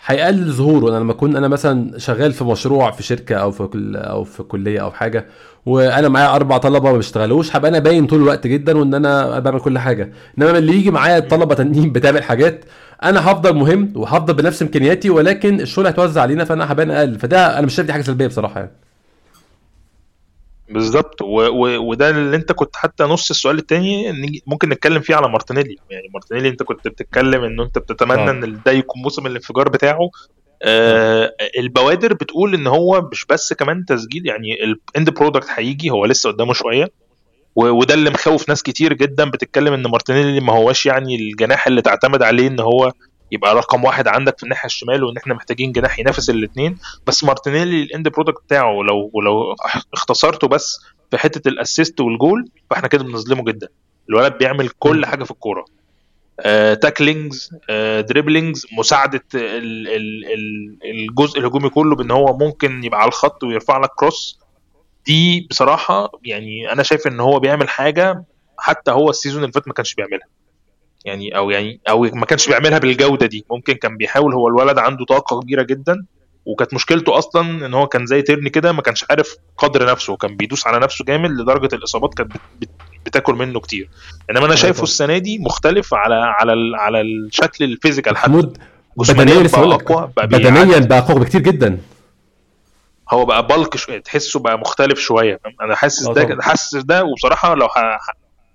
هيقلل 0.05 0.51
ظهوره. 0.51 0.89
أنا 0.89 0.97
لما 1.03 1.11
أكون 1.11 1.35
أنا 1.35 1.47
مثلا 1.47 1.97
شغال 1.99 2.33
في 2.33 2.43
مشروع 2.43 2.91
في 2.91 3.03
شركة 3.03 3.35
أو 3.35 3.51
في 3.51 3.63
كل 3.67 3.95
أو 3.95 4.23
في 4.23 4.43
كلية 4.43 4.79
أو 4.81 4.91
حاجة 4.91 5.25
وأنا 5.65 6.09
معايا 6.09 6.35
أربع 6.35 6.57
طلبة 6.57 6.91
ما 6.91 6.97
بيشتغلوش 6.97 7.55
هبقى 7.55 7.69
أنا 7.71 7.79
باين 7.79 8.07
طول 8.07 8.19
الوقت 8.21 8.47
جدا 8.47 8.77
وإن 8.77 8.93
أنا 8.93 9.39
بعمل 9.39 9.59
كل 9.59 9.79
حاجة. 9.79 10.11
إنما 10.37 10.57
اللي 10.57 10.73
يجي 10.73 10.91
معايا 10.91 11.19
طلبة 11.19 11.55
تانيين 11.55 11.91
بتعمل 11.91 12.23
حاجات 12.23 12.65
أنا 13.03 13.31
هفضل 13.31 13.55
مهم 13.55 13.93
وهفضل 13.95 14.33
بنفس 14.33 14.61
إمكانياتي 14.61 15.09
ولكن 15.09 15.61
الشغل 15.61 15.85
هيتوزع 15.87 16.21
علينا 16.21 16.45
فأنا 16.45 16.71
هبان 16.71 16.91
أقل. 16.91 17.19
فده 17.19 17.57
أنا 17.57 17.65
مش 17.65 17.75
شايف 17.75 17.87
دي 17.87 17.93
حاجة 17.93 18.01
سلبية 18.01 18.27
بصراحة 18.27 18.59
يعني. 18.59 18.71
بالظبط. 20.73 21.21
و... 21.21 21.25
و... 21.25 21.89
وده 21.89 22.09
اللي 22.09 22.35
انت 22.35 22.51
كنت 22.51 22.75
حتى 22.75 23.03
نص 23.03 23.29
السؤال 23.29 23.57
التاني 23.57 24.13
ممكن 24.47 24.69
نتكلم 24.69 24.99
فيه 24.99 25.15
على 25.15 25.29
مارتينيلي. 25.29 25.77
يعني 25.89 26.09
مارتينيلي 26.13 26.49
انت 26.49 26.63
كنت 26.63 26.87
بتتكلم 26.87 27.43
انه 27.43 27.63
انت 27.63 27.77
بتتمنى 27.77 28.29
آه. 28.29 28.31
ان 28.31 28.59
ده 28.65 28.71
يكون 28.71 29.01
موسم 29.01 29.27
الانفجار 29.27 29.69
بتاعه. 29.69 30.09
آه 30.63 31.33
البوادر 31.59 32.13
بتقول 32.13 32.53
ان 32.53 32.67
هو 32.67 33.09
مش 33.11 33.25
بس 33.25 33.53
كمان 33.53 33.85
تسجيل 33.85 34.27
يعني 34.27 34.63
ال 34.63 34.75
end 34.75 35.09
product 35.09 35.47
هيجي 35.49 35.89
هو 35.89 36.05
لسه 36.05 36.31
قدامه 36.31 36.53
شوية. 36.53 36.87
وده 37.55 37.93
اللي 37.93 38.09
مخوف 38.09 38.49
ناس 38.49 38.63
كتير 38.63 38.93
جدا 38.93 39.29
بتتكلم 39.29 39.73
إن 39.73 39.87
مارتينيلي 39.87 40.39
ما 40.39 40.53
هوش 40.53 40.85
يعني 40.85 41.15
الجناح 41.15 41.67
اللي 41.67 41.81
تعتمد 41.81 42.23
عليه 42.23 42.47
إن 42.47 42.59
هو 42.59 42.91
يبقى 43.31 43.55
رقم 43.55 43.83
واحد 43.83 44.07
عندك 44.07 44.37
في 44.37 44.43
الناحية 44.43 44.65
الشمال 44.65 45.03
وإن 45.03 45.17
إحنا 45.17 45.33
محتاجين 45.33 45.71
جناح 45.71 45.99
ينافس 45.99 46.29
الاثنين 46.29 46.77
بس 47.07 47.23
مارتينيلي 47.23 47.83
ال 47.83 47.89
end 47.89 48.07
product 48.09 48.43
بتاعه 48.43 48.71
لو 48.73 49.11
لو 49.25 49.55
اختصرته 49.93 50.47
بس 50.47 50.79
في 51.11 51.17
حتة 51.17 51.47
ال 51.47 51.55
assist 51.55 52.01
والجول 52.01 52.49
فإحنا 52.69 52.87
كده 52.87 53.03
بنظلمه 53.03 53.43
جدا. 53.43 53.67
الولد 54.09 54.37
بيعمل 54.37 54.69
كل 54.69 55.05
حاجة 55.05 55.23
في 55.23 55.31
الكورة. 55.31 55.65
آه، 56.39 56.73
tacklings 56.73 57.49
آه، 57.69 58.01
dribblings 58.01 58.65
مساعدة 58.77 59.23
ال 59.35 59.87
ال 59.87 60.25
ال 60.25 60.77
الجزء 60.91 61.39
الهجومي 61.39 61.69
كله 61.69 61.95
بإن 61.95 62.11
هو 62.11 62.37
ممكن 62.37 62.83
يبقى 62.83 62.99
على 62.99 63.07
الخط 63.07 63.43
ويرفع 63.43 63.77
لك 63.77 63.89
cross 63.95 64.39
دي 65.05 65.47
بصراحة 65.49 66.11
يعني 66.25 66.71
أنا 66.71 66.83
شايف 66.83 67.07
إن 67.07 67.19
هو 67.19 67.39
بيعمل 67.39 67.69
حاجة 67.69 68.23
حتى 68.57 68.91
هو 68.91 69.09
ال 69.09 69.14
season 69.14 69.41
اللي 69.43 69.51
فات 69.53 69.67
ما 69.67 69.73
كانش 69.73 69.93
بيعملها. 69.95 70.27
يعني 71.05 71.37
أو 71.37 71.49
يعني 71.49 71.79
أو 71.89 72.01
ما 72.13 72.25
كانش 72.25 72.47
بيعملها 72.47 72.77
بالجودة 72.77 73.25
دي. 73.25 73.45
ممكن 73.51 73.73
كان 73.73 73.97
بيحاول 73.97 74.33
هو 74.33 74.47
الولد 74.47 74.77
عنده 74.77 75.05
طاقة 75.05 75.39
كبيرة 75.41 75.63
جدا 75.63 76.05
وكانت 76.45 76.73
مشكلته 76.73 77.17
أصلا 77.17 77.65
إن 77.65 77.73
هو 77.73 77.87
كان 77.87 78.05
زي 78.05 78.21
تيرني 78.21 78.49
كده 78.49 78.71
ما 78.71 78.81
كانش 78.81 79.05
عارف 79.09 79.35
قدر 79.57 79.91
نفسه 79.91 80.13
وكان 80.13 80.35
بيدوس 80.35 80.67
على 80.67 80.79
نفسه 80.79 81.05
جامد 81.05 81.31
لدرجة 81.31 81.75
الإصابات 81.75 82.13
كانت 82.13 82.31
بتاكل 83.05 83.33
منه 83.33 83.59
كتير. 83.59 83.89
إنما 84.31 84.45
أنا 84.45 84.55
شايفه 84.55 84.83
السنة 84.83 85.17
دي 85.17 85.37
مختلف 85.39 85.93
على 85.93 86.15
على 86.15 86.53
على 86.77 87.01
الشكل 87.01 87.63
ال 87.65 87.71
physical 87.71 88.17
حتى. 88.17 88.31
بدنيا 88.97 89.47
بقى 89.47 89.61
أقوى 89.61 90.11
بقى 90.17 90.27
بدنيا 90.27 90.79
بقى 90.79 90.99
أقوى 90.99 91.19
بكتير 91.19 91.41
جدا. 91.41 91.77
هو 93.11 93.25
بقى 93.25 93.47
bulk 93.47 93.77
شوية 93.77 93.99
تحسه 93.99 94.39
بقى 94.39 94.59
مختلف 94.59 94.99
شوية 94.99 95.39
أنا 95.61 95.75
حاسس 95.75 96.09
ده 96.09 96.37
حاسس 96.41 96.75
ده 96.75 97.03
وبصراحة 97.03 97.55
لو 97.55 97.67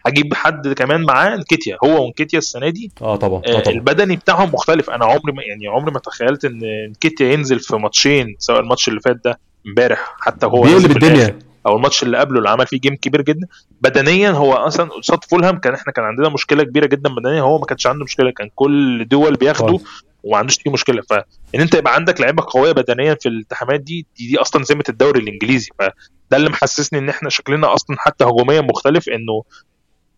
هجيب 0.07 0.35
حد 0.35 0.69
كمان 0.69 1.03
معاه 1.03 1.37
نكيتيا. 1.37 1.77
هو 1.85 2.05
ونكيتيا 2.05 2.39
السنة 2.39 2.69
دي. 2.69 2.93
آه 3.03 3.17
طبعا 3.17 3.43
آه 3.47 3.61
طبعا. 3.61 3.75
البدني 3.75 4.17
بتاعهم 4.17 4.55
مختلف. 4.55 4.91
أنا 4.91 5.05
عمري 5.05 5.33
ما 5.33 5.43
يعني 5.43 5.69
عمري 5.69 5.93
ما 5.93 5.99
تخيلت 5.99 6.45
إن 6.45 6.61
نكيتيا 6.91 7.33
ينزل 7.33 7.61
في 7.61 7.77
ماتشين 7.77 8.37
سواء 8.39 8.61
الماتش 8.61 8.89
اللي 8.89 9.01
فات 9.01 9.17
ده 9.25 9.39
امبارح 9.67 10.17
حتى 10.21 10.47
هو 10.47 10.63
بيقلب 10.63 10.91
الدنيا. 10.91 11.39
أو 11.67 11.77
الماتش 11.77 12.03
اللي 12.03 12.19
قبله 12.19 12.39
اللي 12.39 12.51
عمل 12.51 12.67
فيه 12.67 12.81
game 12.81 12.97
كبير 12.97 13.23
جدا. 13.23 13.47
بدنيا 13.81 14.31
هو 14.31 14.53
أصلا 14.53 14.91
قصاد 14.91 15.25
فولهام 15.25 15.59
كان 15.59 15.75
إحنا 15.75 15.93
كان 15.93 16.05
عندنا 16.05 16.29
مشكلة 16.29 16.63
كبيرة 16.63 16.87
جدا 16.87 17.11
بدنيا. 17.15 17.43
هو 17.43 17.59
ما 17.59 17.67
كانش 17.67 17.87
عنده 17.87 18.05
مشكلة 18.05 18.31
كان 18.31 18.51
كل 18.55 19.09
duel 19.09 19.35
بياخده 19.35 19.79
وما 20.23 20.37
عندوش 20.39 20.57
فيه 20.57 20.71
مشكلة. 20.71 21.03
فان 21.11 21.23
أنت 21.55 21.75
يبقى 21.75 21.95
عندك 21.95 22.21
لعيبة 22.21 22.45
قوية 22.47 22.73
بدنيا 22.73 23.15
في 23.15 23.29
الالتحامات 23.29 23.81
دي 23.81 24.07
دي, 24.19 24.29
دي 24.29 24.39
أصلا 24.39 24.65
سمة 24.65 24.85
الدوري 24.89 25.21
الإنجليزي. 25.21 25.69
فده 25.79 25.93
اللي 26.33 26.51
محسسني 26.51 26.99
إن 26.99 27.09
إحنا 27.09 27.31
شكلنا 27.31 27.75
أصلا 27.75 27.97
حتى 27.99 28.25
هجوميا 28.25 28.61
مختلف 28.61 29.09
إنه 29.09 29.43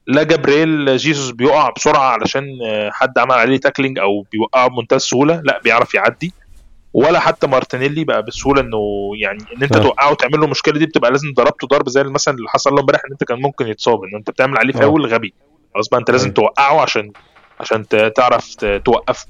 لا 0.08 0.22
جابرييل 0.22 0.96
جيسوس 0.96 1.30
بيقع 1.30 1.70
بسرعة 1.76 2.00
علشان 2.10 2.44
حد 2.92 3.18
عمل 3.18 3.32
عليه 3.32 3.56
tackling 3.56 3.98
أو 3.98 4.26
بيوقعه 4.32 4.68
بمنتهى 4.68 4.96
السهولة 4.96 5.40
لا 5.44 5.60
بيعرف 5.64 5.94
يعدي. 5.94 6.34
ولا 6.94 7.20
حتى 7.20 7.46
مارتينيلي 7.46 8.04
بقى 8.04 8.22
بسهولة 8.22 8.60
إنه 8.60 8.78
يعني 9.22 9.38
إن 9.56 9.62
أنت 9.62 9.76
توقعه 9.78 10.10
وتعمل 10.10 10.38
له 10.38 10.44
المشكلة 10.44 10.78
دي 10.78 10.86
بتبقى 10.86 11.10
لازم 11.10 11.32
ضربته 11.36 11.66
ضرب 11.66 11.88
زي 11.88 12.02
مثلا 12.02 12.34
اللي 12.34 12.48
حصل 12.48 12.70
له 12.74 12.80
امبارح 12.80 13.00
إن 13.06 13.12
أنت 13.12 13.24
كان 13.24 13.38
ممكن 13.38 13.66
يتصاب 13.68 14.04
إن 14.04 14.16
أنت 14.18 14.30
بتعمل 14.30 14.58
عليه 14.58 14.72
فاول 14.72 15.06
غبي. 15.06 15.34
خلاص 15.74 15.88
بقى 15.88 16.00
أنت 16.00 16.10
لازم 16.10 16.32
توقعه 16.32 16.80
عشان 16.80 17.12
عشان 17.60 17.86
تعرف 18.16 18.54
توقفه. 18.84 19.26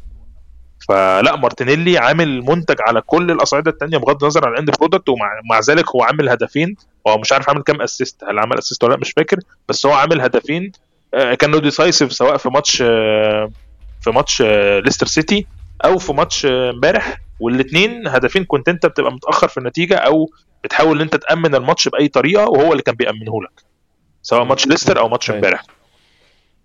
فلا 0.89 1.37
مارتينيلي 1.37 1.99
عامل 1.99 2.43
منتج 2.43 2.77
على 2.81 3.01
كل 3.01 3.31
الأصعدة 3.31 3.71
الثانية 3.71 3.99
بغض 3.99 4.23
النظر 4.25 4.47
عن 4.47 4.53
ال 4.53 4.57
end 4.57 4.71
product 4.71 5.09
ومع 5.09 5.61
ذلك 5.69 5.91
هو 5.97 6.03
عامل 6.03 6.29
هدفين. 6.29 6.77
هو 7.09 7.19
مش 7.19 7.33
عارف 7.33 7.49
عامل 7.49 7.63
كام 7.63 7.83
assist 7.83 8.25
هل 8.25 8.39
عمل 8.39 8.59
assist 8.59 8.85
ولا 8.85 8.93
لأ 8.95 9.01
مش 9.01 9.11
فاكر. 9.11 9.39
بس 9.69 9.87
هو 9.87 9.93
عامل 9.93 10.21
هدفين. 10.21 10.73
كانوا 11.39 11.61
decisive 11.61 12.13
سواء 12.13 12.37
في 12.37 12.49
ماتش 12.49 12.77
في 14.01 14.11
ماتش 14.11 14.43
ليستر 14.85 15.07
سيتي 15.07 15.47
أو 15.85 15.99
في 15.99 16.13
ماتش 16.13 16.47
امبارح. 16.47 17.21
والاثنين 17.41 18.09
هدفين 18.09 18.45
كنت 18.45 18.69
انت 18.69 18.87
بتبقى 18.87 19.13
متأخر 19.13 19.49
في 19.49 19.59
النتيجة 19.59 19.97
أو 19.97 20.31
بتحاول 20.65 20.97
إن 20.97 21.03
أنت 21.03 21.17
تأمن 21.17 21.55
الماتش 21.55 21.89
بأي 21.89 22.09
طريقة 22.09 22.45
وهو 22.45 22.73
اللي 22.73 22.83
كان 22.83 22.95
بيامنه 22.95 23.43
لك 23.43 23.65
سواء 24.23 24.45
ماتش 24.45 24.67
ليستر 24.67 24.99
أو 24.99 25.09
ماتش 25.09 25.31
امبارح. 25.31 25.63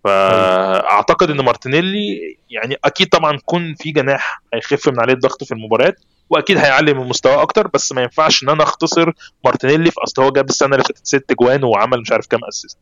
فأعتقد 0.03 1.29
إن 1.29 1.41
مارتينيلي 1.41 2.37
يعني 2.49 2.77
أكيد 2.85 3.09
طبعا 3.09 3.37
كون 3.45 3.75
في 3.75 3.91
جناح 3.91 4.41
هيخف 4.53 4.89
من 4.89 4.99
عليه 4.99 5.13
الضغط 5.13 5.43
في 5.43 5.51
المباريات 5.51 5.99
وأكيد 6.29 6.57
هيعلي 6.57 6.93
من 6.93 7.07
مستواه 7.07 7.41
أكتر 7.41 7.67
بس 7.67 7.91
ما 7.91 8.01
ينفعش 8.01 8.43
إن 8.43 8.49
أنا 8.49 8.63
أختصر 8.63 9.11
مارتينيلي 9.45 9.91
في 9.91 9.97
أصل 10.03 10.21
هو 10.23 10.31
جاب 10.31 10.49
السنة 10.49 10.75
اللي 10.75 10.83
فاتت 10.83 11.07
ست 11.07 11.33
جوان 11.41 11.63
وعمل 11.63 11.99
مش 12.01 12.11
عارف 12.11 12.27
كام 12.27 12.39
assist. 12.49 12.77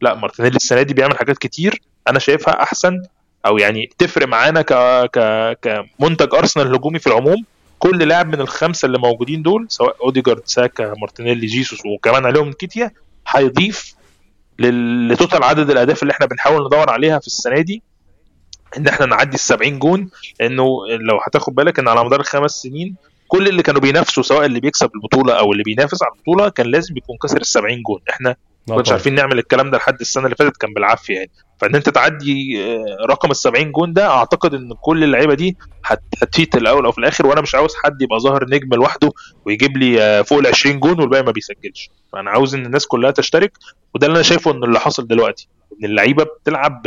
لا 0.00 0.14
مارتينيلي 0.14 0.56
السنة 0.56 0.82
دي 0.82 0.94
بيعمل 0.94 1.18
حاجات 1.18 1.38
كتير 1.38 1.82
أنا 2.08 2.18
شايفها 2.18 2.62
أحسن 2.62 3.02
أو 3.46 3.58
يعني 3.58 3.90
تفرق 3.98 4.26
معانا 4.28 4.62
ك 4.62 4.72
ك 5.10 5.18
كمنتج 5.62 6.34
أرسنال 6.34 6.66
الهجومي 6.66 6.98
في 6.98 7.06
العموم. 7.06 7.44
كل 7.78 8.08
لاعب 8.08 8.26
من 8.26 8.40
الخمسة 8.40 8.86
اللي 8.86 8.98
موجودين 8.98 9.42
دول 9.42 9.66
سواء 9.68 9.96
أوديجارد 10.04 10.42
ساكا 10.44 10.94
مارتينيلي 11.00 11.46
جيسوس 11.46 11.78
وكمان 11.86 12.26
عليهم 12.26 12.52
نكيتيا 12.52 12.90
هيضيف 13.28 13.94
ل 14.58 14.72
total 14.72 15.42
عدد 15.44 15.70
الأهداف 15.70 16.02
اللي 16.02 16.12
إحنا 16.12 16.26
بنحاول 16.26 16.66
ندور 16.66 16.90
عليها 16.90 17.18
في 17.18 17.26
السنة 17.26 17.60
دي 17.60 17.82
إن 18.76 18.88
إحنا 18.88 19.06
نعدي 19.06 19.34
ال 19.34 19.40
70 19.40 19.78
جون 19.78 20.10
لأنه 20.40 20.66
لو 21.00 21.18
هتاخد 21.26 21.54
بالك 21.54 21.78
إن 21.78 21.88
على 21.88 22.04
مدار 22.04 22.20
الخمس 22.20 22.50
سنين 22.50 22.96
كل 23.28 23.48
اللي 23.48 23.62
كانوا 23.62 23.80
بينافسوا 23.80 24.22
سواء 24.22 24.44
اللي 24.46 24.60
بيكسب 24.60 24.90
البطولة 24.94 25.34
أو 25.38 25.52
اللي 25.52 25.62
بينافس 25.62 26.02
على 26.02 26.12
البطولة 26.12 26.48
كان 26.48 26.66
لازم 26.66 26.96
يكون 26.96 27.16
كسر 27.22 27.36
ال 27.36 27.46
70 27.46 27.82
جون. 27.82 28.00
إحنا 28.10 28.36
ما 28.68 28.74
كناش 28.74 28.92
عارفين 28.92 29.14
نعمل 29.14 29.38
الكلام 29.38 29.70
ده 29.70 29.78
لحد 29.78 30.00
السنة 30.00 30.24
اللي 30.24 30.36
فاتت 30.36 30.56
كان 30.56 30.72
بالعافية 30.74 31.14
يعني. 31.14 31.30
فإن 31.58 31.74
أنت 31.74 31.88
تعدي 31.88 32.64
آه، 32.64 33.06
رقم 33.10 33.30
ال 33.30 33.36
70 33.36 33.72
جون 33.72 33.92
ده 33.92 34.06
أعتقد 34.10 34.54
إن 34.54 34.72
كل 34.80 35.04
اللعيبة 35.04 35.34
دي 35.34 35.56
هتفيد 36.22 36.46
في 36.46 36.56
الأول 36.56 36.84
أو 36.84 36.92
في 36.92 36.98
الآخر 36.98 37.26
وأنا 37.26 37.40
مش 37.40 37.54
عاوز 37.54 37.74
حد 37.84 38.02
يبقى 38.02 38.18
ظاهر 38.20 38.44
نجم 38.44 38.74
لوحده 38.74 39.12
ويجيب 39.46 39.76
لي 39.76 40.02
آه، 40.02 40.22
فوق 40.22 40.38
ال 40.38 40.46
20 40.46 40.80
جون 40.80 41.00
والباقي 41.00 41.22
ما 41.22 41.30
بيسجلش. 41.32 41.90
فأنا 42.12 42.30
عاوز 42.30 42.54
إن 42.54 42.66
الناس 42.66 42.86
كلها 42.86 43.10
تشترك 43.10 43.52
وده 43.94 44.06
اللي 44.06 44.16
أنا 44.16 44.22
شايفه 44.22 44.50
إن 44.50 44.64
اللي 44.64 44.80
حاصل 44.80 45.06
دلوقتي 45.06 45.48
إن 45.72 45.84
اللعيبة 45.84 46.24
بتلعب 46.24 46.82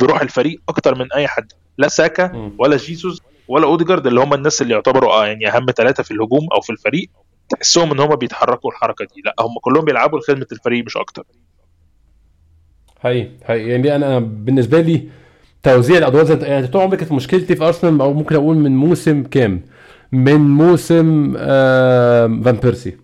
بروح 0.00 0.20
الفريق 0.20 0.60
أكتر 0.68 0.94
من 0.94 1.12
أي 1.12 1.28
حد. 1.28 1.52
لا 1.78 1.88
ساكا 1.88 2.52
ولا 2.58 2.76
جيسوس 2.76 3.22
ولا 3.48 3.64
أوديجارد 3.66 4.06
اللي 4.06 4.20
هم 4.20 4.34
الناس 4.34 4.62
اللي 4.62 4.74
يعتبروا 4.74 5.12
آه 5.12 5.26
يعني 5.26 5.48
أهم 5.48 5.66
ثلاثة 5.76 6.02
في 6.02 6.10
الهجوم 6.10 6.48
أو 6.54 6.60
في 6.60 6.70
الفريق. 6.70 7.10
تحسهم 7.48 7.92
إن 7.92 8.00
هم 8.00 8.16
بيتحركوا 8.16 8.70
الحركة 8.70 9.04
دي. 9.14 9.22
لا 9.24 9.34
هم 9.40 9.58
كلهم 9.60 9.84
بيلعبوا 9.84 10.18
لخدمة 10.18 10.46
الفريق 10.52 10.84
مش 10.84 10.96
أكتر. 10.96 11.24
هاي 13.00 13.30
هاي 13.44 13.68
يعني 13.68 13.96
أنا 13.96 14.18
بالنسبة 14.18 14.80
لي 14.80 15.08
توزيع 15.62 15.98
الأدوار 15.98 16.24
زي 16.24 16.34
يعني 16.34 16.66
طول 16.66 16.82
عمري 16.82 16.96
كانت 16.96 17.12
مشكلتي 17.12 17.56
في 17.56 17.64
أرسنال 17.64 18.00
أو 18.00 18.12
ممكن 18.12 18.34
أقول 18.34 18.56
من 18.56 18.76
موسم 18.76 19.22
كام؟ 19.22 19.62
من 20.12 20.40
موسم 20.40 21.34
آه 21.38 22.26
فان 22.26 22.56
بيرسي. 22.56 22.96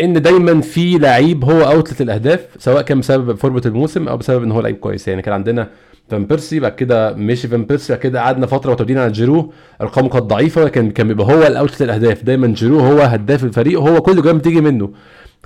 إن 0.00 0.22
دايما 0.22 0.60
في 0.60 0.98
لعيب 0.98 1.44
هو 1.44 1.60
outlet 1.60 2.00
الأهداف 2.00 2.46
سواء 2.58 2.82
كان 2.82 3.00
بسبب 3.00 3.34
فورمة 3.34 3.62
الموسم 3.66 4.08
أو 4.08 4.16
بسبب 4.16 4.42
إن 4.42 4.52
هو 4.52 4.60
لعيب 4.60 4.76
كويس. 4.76 5.08
يعني 5.08 5.22
كان 5.22 5.34
عندنا 5.34 5.70
فان 6.08 6.24
بيرسي 6.26 6.60
بعد 6.60 6.72
كده 6.72 7.14
مشي 7.14 7.48
فان 7.48 7.64
بيرسي 7.64 7.92
بعد 7.92 8.02
كده 8.02 8.20
قعدنا 8.20 8.46
فترة 8.46 8.70
معتمدين 8.70 8.98
على 8.98 9.12
جيرو. 9.12 9.52
ارقامه 9.80 10.08
كانت 10.08 10.24
ضعيفة 10.24 10.68
كان 10.68 10.90
كان 10.90 11.08
بيبقى 11.08 11.26
هو 11.26 11.46
ال 11.46 11.51
outlet 11.51 11.82
الاهداف 11.82 12.22
دايما 12.22 12.46
جيرو 12.46 12.80
هو 12.80 13.00
هداف 13.00 13.44
الفريق 13.44 13.80
هو 13.80 14.00
كل 14.00 14.22
جوان 14.22 14.38
بتيجي 14.38 14.60
منه. 14.60 14.90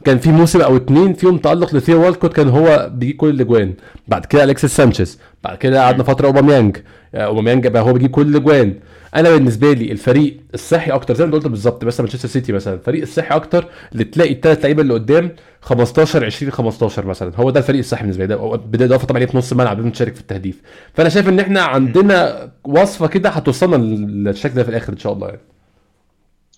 كان 0.04 0.18
في 0.18 0.30
موسم 0.30 0.60
أو 0.60 0.76
اتنين 0.76 1.12
فيهم 1.12 1.38
تألق 1.38 1.74
لثيو 1.74 2.04
والكوت 2.04 2.32
كان 2.32 2.48
هو 2.48 2.90
بيجيب 2.94 3.16
كل 3.16 3.28
الأجوان. 3.28 3.74
بعد 4.08 4.24
كده 4.26 4.44
الكسيس 4.44 4.76
سانشيز. 4.76 5.18
بعد 5.44 5.58
كده 5.58 5.82
قعدنا 5.82 6.02
فترة 6.02 6.26
أوباميانج. 6.26 6.76
أوباميانج 7.14 7.66
بقى 7.66 7.82
هو 7.82 7.92
بيجيب 7.92 8.10
كل 8.10 8.26
الأجوان. 8.26 8.74
أنا 9.16 9.30
بالنسبة 9.30 9.72
لي 9.72 9.92
الفريق 9.92 10.40
الصحي 10.54 10.90
أكتر 10.90 11.14
زي 11.14 11.26
ما 11.26 11.32
قلت 11.32 11.46
بالظبط 11.46 11.84
مثلا 11.84 12.06
مانشستر 12.06 12.28
سيتي 12.28 12.52
مثلا 12.52 12.74
الفريق 12.74 13.02
الصحي 13.02 13.36
أكتر 13.36 13.64
اللي 13.92 14.04
تلاقي 14.04 14.32
الثلاث 14.32 14.62
لعيبة 14.64 14.82
اللي 14.82 14.94
قدام 14.94 15.30
15 15.62 16.24
20 16.24 16.52
15 16.52 17.06
مثلا 17.06 17.32
هو 17.36 17.50
ده 17.50 17.60
الفريق 17.60 17.78
الصحي 17.78 18.00
بالنسبة 18.02 18.24
لي 18.24 18.28
ده 18.28 18.36
بدايه 18.56 18.88
إضافة 18.88 19.06
طبعا 19.06 19.26
في 19.26 19.36
نص 19.36 19.52
الملعب 19.52 19.76
بدون 19.76 19.92
تشارك 19.92 20.14
في 20.14 20.20
التهديف. 20.20 20.62
فأنا 20.94 21.08
شايف 21.08 21.28
إن 21.28 21.40
إحنا 21.40 21.60
عندنا 21.62 22.50
وصفة 22.64 23.06
كده 23.06 23.28
هتوصلنا 23.30 23.76
للشكل 23.76 24.54
ده 24.54 24.62
في 24.62 24.68
الآخر 24.68 24.92
إن 24.92 24.98
شاء 24.98 25.12
الله 25.12 25.28
يعني. 25.28 25.40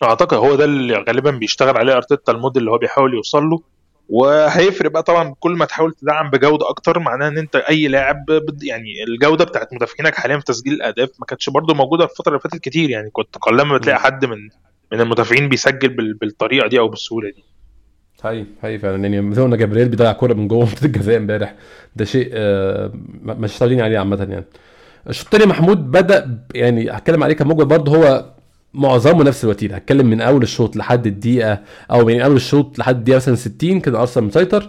أعتقد 0.02 0.36
هو 0.36 0.54
ده 0.56 0.64
اللي 0.64 0.94
غالبا 1.08 1.30
بيشتغل 1.30 1.76
عليه 1.76 1.96
أرتيتا 1.96 2.32
الموديل 2.32 2.60
اللي 2.62 2.70
هو 2.70 2.78
بيحاول 2.78 3.14
يوصل 3.14 3.44
له. 3.44 3.60
وهيفرق 4.10 4.90
بقى 4.90 5.02
طبعا 5.02 5.34
كل 5.40 5.52
ما 5.52 5.64
تحاول 5.64 5.92
تدعم 5.92 6.30
بجودة 6.30 6.68
أكتر 6.68 6.98
معناها 6.98 7.28
إن 7.28 7.38
أنت 7.38 7.56
أي 7.56 7.88
لاعب 7.88 8.24
يعني 8.62 9.04
الجودة 9.08 9.44
بتاعت 9.44 9.74
مدافعينك 9.74 10.14
حاليا 10.14 10.38
في 10.38 10.44
تسجيل 10.44 10.72
الأهداف 10.72 11.08
ما 11.20 11.26
كانتش 11.26 11.50
برده 11.50 11.74
موجودة 11.74 12.06
في 12.06 12.12
الفترة 12.12 12.30
اللي 12.30 12.40
فاتت 12.40 12.58
كتير 12.58 12.90
يعني 12.90 13.10
كنت 13.10 13.36
قلما 13.38 13.76
بتلاقي 13.78 13.98
حد 13.98 14.24
من 14.24 14.38
من 14.92 15.00
المدافعين 15.00 15.48
بيسجل 15.48 16.14
بالطريقة 16.14 16.68
دي 16.68 16.78
أو 16.78 16.88
بالسهولة 16.88 17.30
دي. 17.30 17.44
هاي 18.22 18.46
هاي 18.62 18.78
فعلا 18.78 19.02
يعني 19.02 19.20
مثلا 19.20 19.56
جابرييل 19.56 19.88
بيضيع 19.88 20.12
كوره 20.12 20.34
من 20.34 20.48
جوه 20.48 20.64
منطقة 20.66 20.86
الجزاء 20.86 21.16
امبارح. 21.16 21.54
ده 21.96 22.04
شيء 22.04 22.30
آه 22.32 22.92
مش 23.24 23.58
طالعين 23.58 23.80
عليه 23.80 23.98
عامة 23.98 24.26
يعني. 24.30 24.44
الشوط 25.08 25.24
الثاني 25.26 25.46
محمود 25.50 25.90
بدأ 25.90 26.44
يعني 26.54 26.90
هتكلم 26.90 27.24
عليه 27.24 27.34
كمجمل 27.34 27.64
برضه 27.64 27.96
هو 27.96 28.24
معظمه 28.74 29.24
نفس 29.24 29.44
الوتيره 29.44 29.74
هتكلم 29.74 30.06
من 30.06 30.20
أول 30.20 30.42
الشوط 30.42 30.76
لحد 30.76 31.06
الدقيقة 31.06 31.58
أو 31.90 32.04
من 32.04 32.20
أول 32.20 32.36
الشوط 32.36 32.78
لحد 32.78 32.96
الدقيقة 32.96 33.16
مثلا 33.16 33.34
60 33.34 33.80
كده 33.80 34.00
أرسنال 34.00 34.26
مسيطر. 34.26 34.68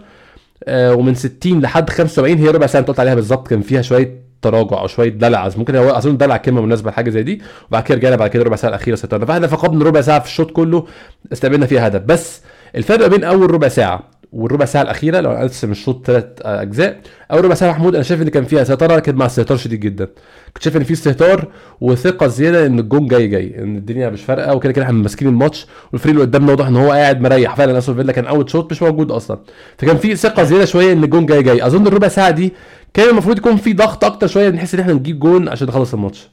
آه 0.67 0.95
ومن 0.95 1.15
60 1.15 1.61
لحد 1.61 1.89
75 1.89 2.37
هي 2.37 2.47
ربع 2.47 2.67
ساعة 2.67 2.81
انت 2.89 2.99
عليها 2.99 3.15
بالظبط 3.15 3.47
كان 3.47 3.61
فيها 3.61 3.81
شوية 3.81 4.21
تراجع 4.41 4.79
أو 4.81 4.87
شوية 4.87 5.09
دلع. 5.09 5.49
ممكن 5.57 5.75
هو 5.75 5.89
أظن 5.89 6.17
دلع 6.17 6.37
كلمة 6.37 6.61
مناسبة 6.61 6.89
لحاجة 6.91 7.09
زي 7.09 7.23
دي 7.23 7.41
وبعد 7.69 7.83
كده 7.83 7.97
رجعنا 7.97 8.15
بعد 8.15 8.29
كده 8.29 8.43
ربع 8.43 8.55
ساعة 8.55 8.69
الأخيرة 8.69 8.95
سيطرنا. 8.95 9.25
فاحنا 9.25 9.47
فقدنا 9.47 9.85
ربع 9.85 10.01
ساعة 10.01 10.19
في 10.19 10.25
الشوط 10.25 10.51
كله 10.51 10.87
استقبلنا 11.33 11.65
فيها 11.65 11.87
هدف. 11.87 12.01
بس 12.01 12.41
الفرق 12.75 13.07
بين 13.07 13.23
أول 13.23 13.51
ربع 13.51 13.67
ساعة 13.67 14.03
والربع 14.31 14.65
ساعة 14.65 14.81
الأخيرة 14.81 15.19
لو 15.19 15.31
أقسم 15.31 15.71
الشوط 15.71 16.05
ثلاث 16.07 16.25
أجزاء. 16.41 16.97
اول 17.31 17.45
ربع 17.45 17.55
ساعة 17.55 17.71
محمود 17.71 17.95
أنا 17.95 18.03
شايف 18.03 18.21
إن 18.21 18.29
كان 18.29 18.43
فيها 18.43 18.63
سيطره 18.63 18.99
كانت 18.99 19.17
مع 19.17 19.25
استهتار 19.25 19.57
شديد 19.57 19.79
جدا. 19.79 20.07
كنت 20.53 20.63
شايف 20.63 20.77
إن 20.77 20.83
في 20.83 20.93
استهتار 20.93 21.47
وثقة 21.81 22.27
زيادة 22.27 22.65
إن 22.65 22.79
الجون 22.79 23.07
جاي 23.07 23.27
جاي. 23.27 23.55
إن 23.63 23.77
الدنيا 23.77 24.09
مش 24.09 24.21
فارقة 24.21 24.55
وكده 24.55 24.73
كده 24.73 24.85
إحنا 24.85 24.93
ماسكين 24.93 25.27
الماتش 25.27 25.67
والفريق 25.91 26.13
اللي 26.13 26.25
قدامنا 26.25 26.51
واضح 26.51 26.67
إن 26.67 26.75
هو 26.75 26.91
قاعد 26.91 27.21
مريح. 27.21 27.55
فعلا 27.55 27.77
أستون 27.77 27.95
فيلا 27.95 28.11
كان 28.13 28.25
أول 28.25 28.49
شوط 28.49 28.71
مش 28.71 28.81
موجود 28.81 29.11
أصلا. 29.11 29.39
فكان 29.77 29.97
في 29.97 30.15
ثقة 30.15 30.43
زيادة 30.43 30.65
شوية 30.65 30.93
إن 30.93 31.03
الجون 31.03 31.25
جاي 31.25 31.43
جاي. 31.43 31.65
أظن 31.65 31.87
الربع 31.87 32.07
ساعة 32.07 32.31
دي 32.31 32.53
كان 32.93 33.09
المفروض 33.09 33.37
يكون 33.37 33.57
في 33.57 33.73
ضغط 33.73 34.05
أكتر 34.05 34.27
شوية 34.27 34.49
نحس 34.49 34.73
إن 34.73 34.79
إحنا 34.79 34.93
نجيب 34.93 35.19
جون 35.19 35.49
عشان 35.49 35.67
نخلص 35.67 35.93
الماتش. 35.93 36.29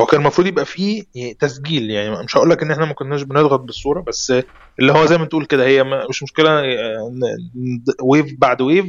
هو 0.00 0.06
كان 0.06 0.20
المفروض 0.20 0.46
يبقى 0.46 0.64
فيه 0.64 1.04
تسجيل 1.38 1.90
يعني 1.90 2.24
مش 2.24 2.36
هقول 2.36 2.50
لك 2.50 2.62
إن 2.62 2.70
إحنا 2.70 2.84
ما 2.86 2.94
كناش 2.94 3.22
بنضغط 3.22 3.60
بالصورة 3.60 4.00
بس 4.00 4.32
اللي 4.80 4.92
هو 4.92 5.06
زي 5.06 5.18
ما 5.18 5.24
تقول 5.24 5.44
كده 5.46 5.66
هي 5.66 5.84
مش 5.84 6.22
مشكلة 6.22 6.62
wave 8.02 8.26
بعد 8.38 8.60
wave 8.62 8.86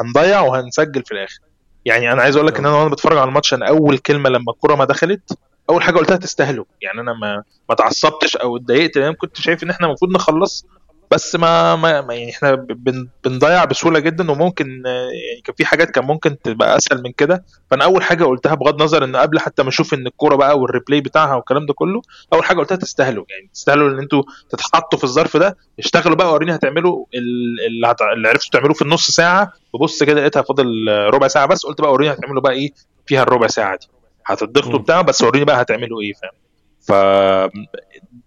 هنضيع 0.00 0.40
وهنسجل 0.40 1.02
في 1.04 1.12
الآخر. 1.12 1.38
يعني 1.84 2.12
أنا 2.12 2.22
عايز 2.22 2.36
أقول 2.36 2.48
لك 2.48 2.58
إن 2.58 2.66
أنا 2.66 2.76
وأنا 2.76 2.90
بتفرج 2.90 3.18
على 3.18 3.28
الماتش 3.28 3.54
أنا 3.54 3.68
أول 3.68 3.98
كلمة 3.98 4.28
لما 4.28 4.52
الكرة 4.52 4.74
ما 4.74 4.84
دخلت 4.84 5.38
أول 5.70 5.82
حاجة 5.82 5.96
قلتها 5.96 6.16
تستاهلوا. 6.16 6.64
يعني 6.82 7.00
أنا 7.00 7.12
ما 7.12 7.34
ما 7.68 7.74
اتعصبتش 7.74 8.36
أو 8.36 8.56
اتضايقت 8.56 8.98
لأن 8.98 9.12
كنت 9.14 9.40
شايف 9.40 9.62
إن 9.62 9.70
إحنا 9.70 9.86
المفروض 9.86 10.10
نخلص 10.12 10.66
بس 11.10 11.36
ما, 11.36 11.76
ما 11.76 11.90
يعني 12.14 12.30
إحنا 12.30 12.54
بن 12.54 13.08
بنضيع 13.24 13.64
بسهولة 13.64 13.98
جدا 13.98 14.30
وممكن 14.30 14.82
يعني 14.86 15.40
كان 15.44 15.54
في 15.58 15.64
حاجات 15.64 15.90
كان 15.90 16.04
ممكن 16.04 16.36
تبقى 16.44 16.76
أسهل 16.76 17.02
من 17.02 17.12
كده. 17.12 17.44
فأنا 17.70 17.84
أول 17.84 18.02
حاجة 18.02 18.24
قلتها 18.24 18.54
بغض 18.54 18.74
النظر 18.74 19.04
إن 19.04 19.16
قبل 19.16 19.38
حتى 19.38 19.62
ما 19.62 19.68
أشوف 19.68 19.94
إن 19.94 20.06
الكورة 20.06 20.36
بقى 20.36 20.58
وال 20.58 20.69
replay 20.69 21.00
بتاعها 21.00 21.34
والكلام 21.34 21.66
ده 21.66 21.74
كله 21.74 22.02
أول 22.32 22.44
حاجة 22.44 22.58
قلتها 22.58 22.76
تستاهلوا 22.76 23.24
يعني 23.28 23.50
تستاهلوا 23.54 23.90
إن 23.90 23.98
أنتوا 23.98 24.22
تتحطوا 24.50 24.98
في 24.98 25.04
الظرف 25.04 25.36
ده. 25.36 25.56
اشتغلوا 25.78 26.16
بقى 26.16 26.32
وريني 26.32 26.54
هتعملوا 26.54 27.04
اللي, 27.14 27.86
هت... 27.86 28.02
اللي 28.02 28.28
عرفتوا 28.28 28.50
تعملوه 28.60 28.74
في 28.74 28.82
النص 28.82 29.10
ساعة. 29.10 29.52
ببص 29.74 30.02
كده 30.02 30.20
لقيتها 30.20 30.42
فاضل 30.42 30.66
ربع 30.88 31.28
ساعة 31.28 31.46
بس 31.46 31.66
قلت 31.66 31.80
بقى 31.80 31.92
وريني 31.92 32.12
هتعملوا 32.12 32.42
بقى 32.42 32.52
إيه 32.52 32.70
فيها 33.06 33.22
الربع 33.22 33.46
ساعة 33.46 33.76
دي. 33.76 33.86
هتضغطوا 34.26 34.78
بتاع 34.78 35.00
بس 35.00 35.22
وريني 35.22 35.44
بقى 35.44 35.62
هتعملوا 35.62 36.00
إيه 36.00 36.12
فاهم؟ 36.12 36.47
ف 36.88 36.92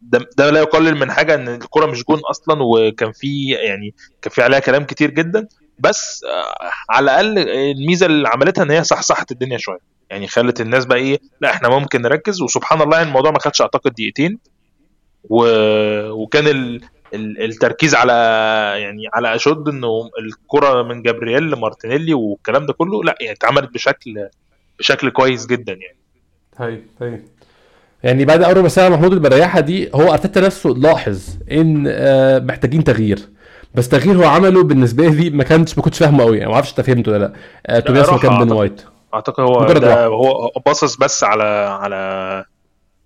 ده, 0.01 0.30
ده 0.38 0.49
لا 0.49 0.59
يقلل 0.59 0.95
من 0.95 1.12
حاجة 1.12 1.36
إن 1.36 1.47
الكره 1.47 1.86
مش 1.86 2.03
جون 2.03 2.20
أصلا 2.30 2.64
وكان 2.64 3.12
في 3.12 3.49
يعني 3.49 3.93
كان 4.22 4.32
في 4.34 4.41
عليها 4.41 4.59
كلام 4.59 4.84
كتير 4.84 5.12
جدا. 5.12 5.47
بس 5.80 6.24
آه، 6.24 6.70
على 6.89 7.03
الأقل 7.03 7.49
الميزة 7.49 8.05
اللي 8.05 8.28
عملتها 8.28 8.64
إن 8.64 8.72
هي 8.72 8.84
صحصحت 8.84 9.32
الدنيا 9.32 9.57
شوية. 9.57 9.80
يعني 10.09 10.28
خلت 10.28 10.62
الناس 10.62 10.86
بقى 10.86 10.97
إيه 10.97 11.20
لا 11.41 11.49
إحنا 11.49 11.70
ممكن 11.70 12.01
نركز. 12.01 12.41
وسبحان 12.41 12.82
الله 12.82 12.97
يعني 12.97 13.09
الموضوع 13.09 13.32
ما 13.32 13.39
خدش 13.39 13.62
أعتقد 13.62 13.91
دقيقتين. 13.93 14.39
و... 15.30 15.45
وكان 16.09 16.47
ال... 16.47 16.82
التركيز 17.14 17.95
على 17.95 18.14
يعني 18.78 19.03
على 19.14 19.36
أشد 19.36 19.68
إنه 19.68 20.09
الكره 20.20 20.84
من 20.84 21.01
جابرييل 21.01 21.51
لمارتينيلي 21.51 22.14
والكلام 22.14 22.66
ده 22.66 22.74
كله 22.74 23.03
لا 23.03 23.18
يعني 23.22 23.34
اتعملت 23.36 23.74
بشكل 23.74 24.28
بشكل 24.80 25.09
كويس 25.09 25.45
جدا 25.45 25.74
يعني. 25.74 25.97
هاي 26.57 26.84
هاي 27.01 27.24
يعني 28.04 28.26
بعد 28.26 28.43
أول 28.43 28.58
ربع 28.58 28.68
ساعه 28.68 28.89
محمود 28.89 29.14
اللي 29.14 29.20
دي 29.62 29.89
هو 29.95 30.14
أرتيتا 30.14 30.41
نفسه 30.41 30.70
لاحظ 30.70 31.22
إن 31.52 31.86
آه، 31.88 32.39
محتاجين 32.39 32.84
تغيير. 32.84 33.20
بس 33.76 33.89
تغيير 33.89 34.18
هو 34.18 34.24
عمله 34.24 34.64
بالنسبة 34.64 35.08
لي 35.08 35.30
ما 35.30 35.43
كانش 35.43 35.78
ما 35.78 35.84
كنتش 35.84 35.99
فاهمه 35.99 36.24
قوي 36.24 36.38
يعني 36.38 36.49
ما 36.49 36.56
أعرفش 36.56 36.70
أنت 36.70 36.82
فهمته 36.82 37.12
ولا 37.12 37.20
لأ. 37.20 37.34
آه 37.68 37.80
توماس 37.80 38.10
مكان 38.10 38.38
بن 38.45 38.52
وايت. 38.52 38.82
أعتقد 39.14 39.43
هو 39.43 39.66
ده 39.66 40.06
هو 40.06 40.52
باصص 40.66 40.95
بس 40.95 41.24
على 41.24 41.43
على 41.82 42.45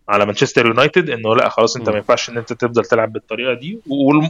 على 0.09 0.25
مانشستر 0.25 0.65
يونايتد 0.65 1.09
إنه 1.09 1.35
لأ 1.35 1.49
خلاص 1.49 1.75
أنت 1.77 1.89
ما 1.89 1.95
ينفعش 1.95 2.29
إن 2.29 2.37
أنت 2.37 2.53
تفضل 2.53 2.85
تلعب 2.85 3.13
بالطريقة 3.13 3.53
دي. 3.53 3.79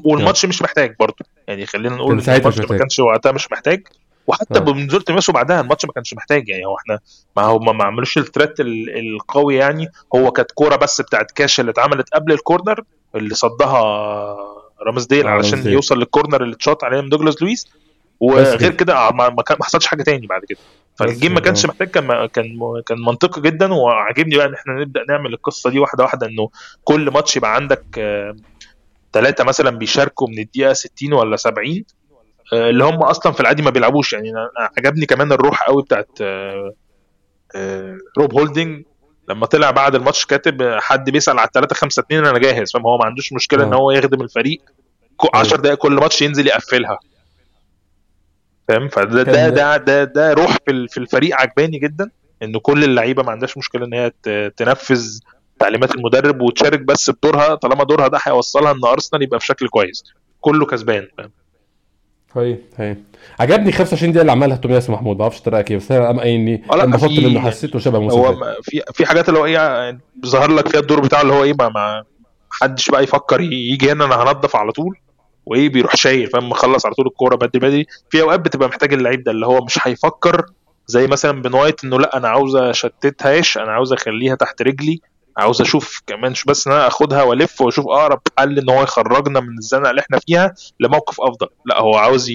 والماتش 0.06 0.46
مش 0.46 0.62
محتاج 0.62 0.96
برضه. 1.00 1.26
يعني 1.48 1.66
خلينا 1.66 1.96
نقول 1.96 2.20
الماتش 2.20 2.60
ما 2.72 2.78
كانش 2.78 3.00
وقتها 3.00 3.32
مش 3.32 3.52
محتاج. 3.52 3.88
وحتى 4.28 4.60
بمنظور 4.60 5.02
تومياسو 5.02 5.32
بعدها 5.32 5.62
الماتش 5.62 5.86
ما 5.86 5.92
كانش 5.92 6.14
محتاج 6.14 6.50
يعني 6.50 6.66
هو 6.66 6.78
إحنا 6.78 7.00
ما 7.38 7.44
هو 7.44 7.60
ما 7.60 7.84
عملوش 7.84 8.18
ال 8.18 8.23
threat 8.23 8.56
القوي 8.60 9.56
يعني. 9.56 9.88
هو 10.16 10.32
كانت 10.32 10.52
كورة 10.52 10.76
بس 10.76 11.02
بتاعت 11.02 11.32
كاش 11.32 11.60
اللي 11.60 11.72
اتعملت 11.72 12.10
قبل 12.14 12.32
ال 12.32 12.39
corner 12.39 12.84
اللي 13.16 13.36
صدها 13.36 13.82
رامزديل 14.88 15.28
علشان 15.28 15.58
يوصل 15.74 15.98
لل 16.00 16.11
corner 16.11 16.44
اللي 16.44 16.56
اتشاط 16.56 16.84
عليه 16.84 17.02
من 17.02 17.10
دوجلاس 17.10 17.42
لويس. 17.42 17.68
وغير 18.20 18.72
كده 18.72 19.12
ما, 19.12 19.30
ما 19.30 19.44
حصلش 19.64 19.86
حاجة 19.88 20.04
تاني 20.04 20.28
بعد 20.28 20.46
كده. 20.50 20.60
فال 20.96 21.09
game 21.09 21.34
ما 21.34 21.40
كانش 21.40 21.66
محتاج 21.66 21.88
كان 21.88 22.26
كان 22.26 22.60
كان 22.86 23.00
منطقي 23.02 23.42
جدا. 23.42 23.74
وعاجبني 23.74 24.38
بقى 24.38 24.46
إن 24.46 24.54
إحنا 24.54 24.74
نبدأ 24.74 25.04
نعمل 25.10 25.34
القصة 25.34 25.70
دي 25.70 25.80
واحدة 25.80 26.04
واحدة 26.04 26.28
إنه 26.28 26.50
كل 26.84 27.12
ماتش 27.12 27.38
يبقى 27.38 27.56
عندك 27.56 27.84
ثلاثة 29.14 29.44
مثلا 29.44 29.70
بيشاركوا 29.70 30.28
من 30.28 30.40
الدقيقة 30.40 30.74
60 30.74 31.14
ولا 31.14 31.36
70 31.36 31.68
آه، 31.68 31.82
اللي 32.54 32.84
هم 32.84 33.04
أصلا 33.04 33.32
في 33.32 33.40
العادي 33.40 33.62
ما 33.62 33.70
بيلعبوش. 33.70 34.14
يعني 34.14 34.32
عجبني 34.78 35.06
كمان 35.06 35.32
الروح 35.32 35.64
قوي 35.64 35.84
بتاعت 35.84 36.10
آه، 36.22 36.74
آه، 37.56 37.98
روب 38.18 38.34
هولدنج 38.34 38.86
لما 39.30 39.46
طلع 39.46 39.72
بعد 39.72 39.96
الماتش 39.96 40.26
كاتب 40.26 40.78
حد 40.80 41.10
بيسأل 41.10 41.40
على 41.40 41.50
3 41.54 41.76
5 41.76 42.00
2 42.00 42.26
أنا 42.26 42.40
جاهز. 42.40 42.72
فما 42.72 42.90
هو 42.90 42.98
ما 42.98 43.06
عندوش 43.06 43.34
مشكلة 43.34 43.64
إن 43.64 43.74
هو 43.74 43.92
يخدم 43.92 44.22
الفريق. 44.22 44.62
10 45.34 45.58
دقائق 45.58 45.78
كل 45.78 45.94
ماتش 45.94 46.22
ينزل 46.22 46.48
يقفلها. 46.48 47.00
فاهم؟ 48.68 48.88
فده 48.88 49.24
ده 49.24 49.50
ده 49.50 49.78
ده, 49.78 50.04
ده 50.04 50.34
روح 50.34 50.58
في 50.66 50.88
في 50.88 50.98
الفريق 50.98 51.36
عجباني 51.42 51.80
جدا. 51.80 52.10
إن 52.44 52.58
كل 52.58 52.84
اللعيبة 52.84 53.24
ما 53.24 53.32
عندهاش 53.32 53.58
مشكلة 53.58 53.86
إن 53.86 53.94
هي 53.94 54.12
تنفذ 54.50 55.20
تعليمات 55.60 55.96
المدرب 55.96 56.42
وتشارك 56.42 56.80
بس 56.80 57.10
بدورها. 57.10 57.56
طالما 57.56 57.84
دورها 57.84 58.08
ده 58.08 58.20
هيوصلها 58.24 58.72
إن 58.72 58.86
أرسنال 58.86 59.24
يبقى 59.24 59.40
في 59.40 59.46
شكل 59.46 59.68
كويس. 59.68 60.04
كله 60.42 60.66
كسبان. 60.66 61.08
فاهم؟ 61.18 61.32
هي 62.38 62.58
هي 62.78 62.96
عجبني 63.40 63.72
25 63.72 64.12
دقيقة 64.12 64.22
اللي 64.22 64.32
عملها 64.32 64.58
تومياس 64.58 64.90
محمود 64.90 65.18
ما 65.18 65.24
أعرفش 65.24 65.38
أنت 65.38 65.48
رأيك 65.48 65.72
إيه 65.72 65.78
بس 65.78 65.92
أنا 65.92 66.20
قايلني 66.20 66.64
انبسطت 66.74 67.20
منه 67.20 67.40
حسيته 67.40 67.80
شبه 67.80 68.00
موسى 68.00 68.16
هو 68.18 68.56
في 68.64 68.82
في 68.94 69.06
حاجات 69.06 69.30
اللي 69.30 69.40
هو 69.40 69.46
إيه 69.46 69.98
ظهر 70.26 70.52
لك 70.52 70.68
فيها 70.68 70.80
الدور 70.80 71.00
بتاعه 71.00 71.22
اللي 71.22 71.34
هو 71.34 71.44
إيه 71.44 71.54
ما, 71.60 71.70
ما 71.70 72.04
حدش 72.50 72.90
بقى 72.90 73.04
يفكر 73.04 73.42
يجي 73.42 73.92
هنا 73.92 74.06
أنا 74.06 74.16
هنضف 74.24 74.56
على 74.56 74.72
طول 74.72 74.98
وإيه 75.46 75.70
بيروح 75.70 75.96
شايل 75.96 76.28
فاهم 76.28 76.50
مخلص 76.50 76.86
على 76.86 76.96
طول 76.96 77.08
الكورة 77.08 77.36
بدري 77.36 77.60
بدري. 77.60 77.86
في 78.10 78.22
أوقات 78.22 78.40
بتبقى 78.40 78.68
محتاج 78.70 78.94
اللعيب 78.94 79.24
ده 79.24 79.32
اللي 79.32 79.46
هو 79.46 79.64
مش 79.66 79.80
هيفكر 79.88 80.46
زي 80.88 81.08
مثلا 81.08 81.42
بن 81.42 81.54
وايت 81.54 81.84
إنه 81.84 82.00
لأ 82.00 82.18
أنا 82.18 82.28
عاوز 82.28 82.56
أشتتهاش 82.56 83.58
أنا 83.58 83.72
عاوز 83.72 83.94
أخليها 83.94 84.36
تحت 84.36 84.62
رجلي 84.62 85.00
عاوز 85.38 85.62
أشوف 85.62 86.02
كمان 86.08 86.32
مش 86.32 86.44
بس 86.44 86.68
إن 86.68 86.74
أنا 86.74 86.88
آخدها 86.88 87.24
وألف 87.24 87.62
وأشوف 87.62 87.86
أقرب 87.88 88.22
حل 88.38 88.60
إن 88.60 88.70
هو 88.70 88.84
يخرجنا 88.84 89.40
من 89.40 89.58
الزنقة 89.58 89.90
اللي 89.90 90.02
إحنا 90.02 90.20
فيها 90.20 90.54
لموقف 90.80 91.22
أفضل. 91.22 91.48
لا 91.66 91.80
هو 91.82 91.96
عاوز 91.96 92.30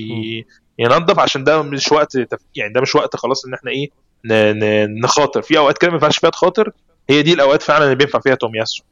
ينظف 0.78 1.18
عشان 1.18 1.44
ده 1.44 1.62
مش 1.62 1.92
وقت 1.92 2.18
تف... 2.18 2.38
يعني 2.54 2.72
ده 2.72 2.80
مش 2.80 2.94
وقت 2.94 3.16
خلاص 3.16 3.44
إن 3.44 3.54
إحنا 3.54 3.70
إيه 3.70 3.88
ن... 4.24 5.00
نخاطر. 5.00 5.42
في 5.42 5.58
أوقات 5.58 5.78
كده 5.78 5.90
ما 5.90 5.94
ينفعش 5.96 6.18
فيها 6.18 6.30
تخاطر 6.30 6.72
هي 7.10 7.22
دي 7.22 7.32
الأوقات 7.32 7.62
فعلا 7.62 7.84
اللي 7.84 7.94
بينفع 7.94 8.20
فيها 8.20 8.34
تومياسو 8.34 8.82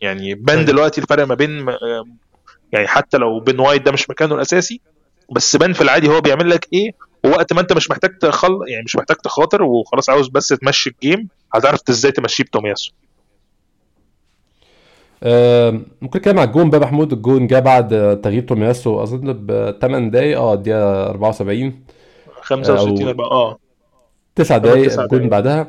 يعني 0.00 0.34
بان 0.34 0.56
طيب. 0.56 0.66
دلوقتي 0.66 1.00
الفرق 1.00 1.26
ما 1.26 1.34
بين 1.34 1.66
يعني 2.72 2.88
حتى 2.88 3.16
لو 3.16 3.40
بن 3.40 3.60
وايت 3.60 3.82
ده 3.82 3.92
مش 3.92 4.10
مكانه 4.10 4.34
الأساسي 4.34 4.80
بس 5.32 5.56
بان 5.56 5.72
في 5.72 5.80
العادي 5.80 6.08
هو 6.08 6.20
بيعمل 6.20 6.50
لك 6.50 6.68
إيه 6.72 6.90
ووقت 7.24 7.52
ما 7.52 7.60
أنت 7.60 7.72
مش 7.72 7.90
محتاج 7.90 8.18
تخل 8.18 8.58
يعني 8.68 8.84
مش 8.84 8.96
محتاج 8.96 9.16
تخاطر 9.16 9.62
وخلاص 9.62 10.10
عاوز 10.10 10.28
بس 10.28 10.48
تمشي 10.48 10.90
ال 10.90 10.98
game 10.98 11.28
هتعرف 11.54 11.80
إزاي 11.90 12.12
تمشيه 12.12 12.44
بتومياسو 12.44 12.92
ممكن 16.02 16.18
نتكلم 16.18 16.38
على 16.38 16.48
الجون 16.48 16.70
بقى 16.70 16.80
محمود 16.80 17.12
الجون 17.12 17.46
جه 17.46 17.58
بعد 17.58 18.20
تغيير 18.22 18.42
تومياسو 18.42 19.02
أظن 19.02 19.32
ب 19.32 19.74
8 19.80 20.10
دقايق 20.10 20.40
آه 20.40 20.54
الدقيقة 20.54 21.06
74 21.10 21.72
65 22.40 23.08
4 23.08 23.26
آه 23.26 23.58
9 24.34 24.58
دقايق 24.58 25.00
الجون 25.00 25.28
بعدها. 25.28 25.66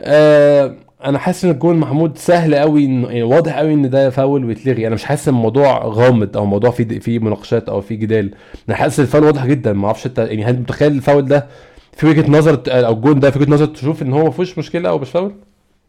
آه 0.00 0.74
أنا 1.04 1.18
حاسس 1.18 1.44
إن 1.44 1.50
الجون 1.50 1.76
محمود 1.76 2.18
سهل 2.18 2.54
قوي 2.54 2.84
يعني 2.84 3.22
واضح 3.22 3.58
قوي 3.58 3.74
إن 3.74 3.90
ده 3.90 4.10
فاول 4.10 4.44
ويتلغي. 4.44 4.86
أنا 4.86 4.94
مش 4.94 5.04
حاسس 5.04 5.28
إن 5.28 5.34
الموضوع 5.34 5.84
غامض 5.86 6.36
أو 6.36 6.42
الموضوع 6.44 6.70
فيه 6.70 6.98
فيه 6.98 7.18
مناقشات 7.18 7.68
أو 7.68 7.80
فيه 7.80 7.94
جدال. 7.94 8.30
أنا 8.68 8.76
حاسس 8.76 9.00
الفاول 9.00 9.24
واضح 9.24 9.46
جدا. 9.46 9.72
ما 9.72 9.86
أعرفش 9.86 10.06
أنت 10.06 10.18
يعني 10.18 10.44
هل 10.44 10.58
متخيل 10.60 10.92
الفاول 10.92 11.24
ده 11.24 11.46
في 11.92 12.06
وجهة 12.06 12.30
نظر 12.30 12.62
أو 12.68 12.92
الجون 12.92 13.20
ده 13.20 13.30
في 13.30 13.38
وجهة 13.38 13.50
نظر 13.50 13.66
تشوف 13.66 14.02
إن 14.02 14.12
هو 14.12 14.24
ما 14.24 14.30
فيهوش 14.30 14.58
مشكلة 14.58 14.88
أو 14.88 14.98
مش 14.98 15.10
فاول؟ 15.10 15.32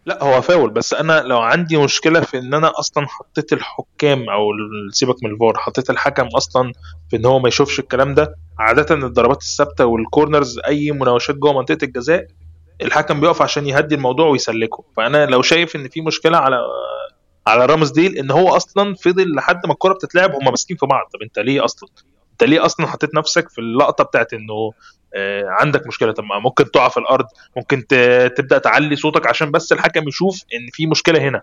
لا 0.10 0.24
هو 0.24 0.42
فاول 0.42 0.70
بس 0.70 0.94
أنا 0.94 1.22
لو 1.22 1.40
عندي 1.40 1.78
مشكلة 1.78 2.22
في 2.22 2.38
إن 2.38 2.54
أنا 2.54 2.80
أصلا 2.80 3.08
حطيت 3.08 3.54
الحكام 3.54 4.30
أو 4.30 4.44
سيبك 4.92 5.24
من 5.24 5.32
الفار 5.32 5.58
حطيت 5.58 5.90
الحكم 5.90 6.28
أصلا 6.28 6.74
في 7.10 7.16
إن 7.16 7.26
هو 7.26 7.40
ما 7.40 7.48
يشوفش 7.48 7.80
الكلام 7.80 8.14
ده 8.14 8.36
عاده 8.60 8.96
الضربات 8.96 9.42
الثابتة 9.42 9.86
وال 9.86 10.02
corners 10.02 10.60
أي 10.68 10.92
مناوشات 10.92 11.36
جوه 11.36 11.54
منطقة 11.54 11.86
الجزاء 11.86 12.28
الحكم 12.82 13.22
بيقف 13.22 13.42
عشان 13.42 13.68
يهدي 13.68 13.96
الموضوع 13.96 14.28
ويسلكه. 14.28 14.84
فأنا 14.98 15.26
لو 15.26 15.42
شايف 15.42 15.76
إن 15.76 15.88
في 15.88 16.02
مشكلة 16.02 16.38
على 16.38 16.60
على 17.48 17.66
رامزديل 17.66 18.18
إن 18.18 18.32
هو 18.32 18.56
أصلا 18.56 18.96
فضل 18.96 19.36
لحد 19.36 19.66
ما 19.66 19.74
الكرة 19.74 19.94
بتتلعب 19.94 20.36
هم 20.36 20.46
ماسكين 20.46 20.78
في 20.78 20.86
بعض. 20.86 21.10
طب 21.14 21.22
أنت 21.22 21.40
ليه 21.40 21.66
أصلا؟ 21.66 21.90
أنت 22.32 22.44
ليه 22.50 22.66
أصلا 22.66 22.88
حطيت 22.88 23.16
نفسك 23.16 23.50
في 23.50 23.62
اللقطة 23.62 24.04
بتاعت 24.04 24.34
إنه 24.34 24.72
عندك 25.60 25.88
مشكلة. 25.88 26.12
طب 26.12 26.24
ممكن 26.44 26.72
تقع 26.72 26.90
في 26.90 26.98
الأرض 26.98 27.26
ممكن 27.58 27.88
تبدأ 28.38 28.58
تعلي 28.58 28.96
صوتك 28.96 29.28
عشان 29.28 29.52
بس 29.52 29.72
الحكم 29.74 30.08
يشوف 30.08 30.44
إن 30.54 30.70
في 30.74 30.88
مشكلة 30.88 31.20
هنا. 31.20 31.42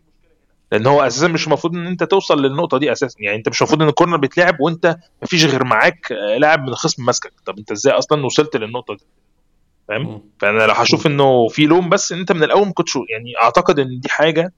لأن 0.72 0.86
هو 0.86 1.02
أساسا 1.06 1.28
مش 1.28 1.46
المفروض 1.46 1.74
إن 1.74 1.86
أنت 1.86 2.04
توصل 2.04 2.42
للنقطة 2.42 2.78
دي 2.78 2.92
أساسا. 2.92 3.16
يعني 3.20 3.36
أنت 3.36 3.48
مش 3.48 3.62
المفروض 3.62 3.82
إن 3.82 3.88
الكورنر 3.88 4.16
بيتلعب 4.16 4.60
وأنت 4.60 4.96
مفيش 5.22 5.44
غير 5.44 5.64
معاك 5.64 6.12
آه، 6.12 6.38
لاعب 6.38 6.62
من 6.62 6.68
الخصم 6.68 7.04
ماسكك 7.04 7.32
طب 7.46 7.58
أنت 7.58 7.72
إزاي 7.72 7.92
أصلا 7.92 8.26
وصلت 8.26 8.56
للنقطة 8.56 8.94
دي؟ 8.94 9.04
فاهم؟ 9.88 10.22
فأنا 10.38 10.66
لو 10.66 10.72
هشوف 10.74 11.06
إنه 11.06 11.48
في 11.48 11.66
لوم 11.66 11.88
بس 11.88 12.12
إن 12.12 12.18
أنت 12.18 12.32
من 12.32 12.42
الأول 12.42 12.66
ما 12.66 12.72
كنتش 12.72 12.98
يعني 13.10 13.32
أعتقد 13.42 13.78
إن 13.78 14.00
دي 14.00 14.08
حاجة 14.08 14.52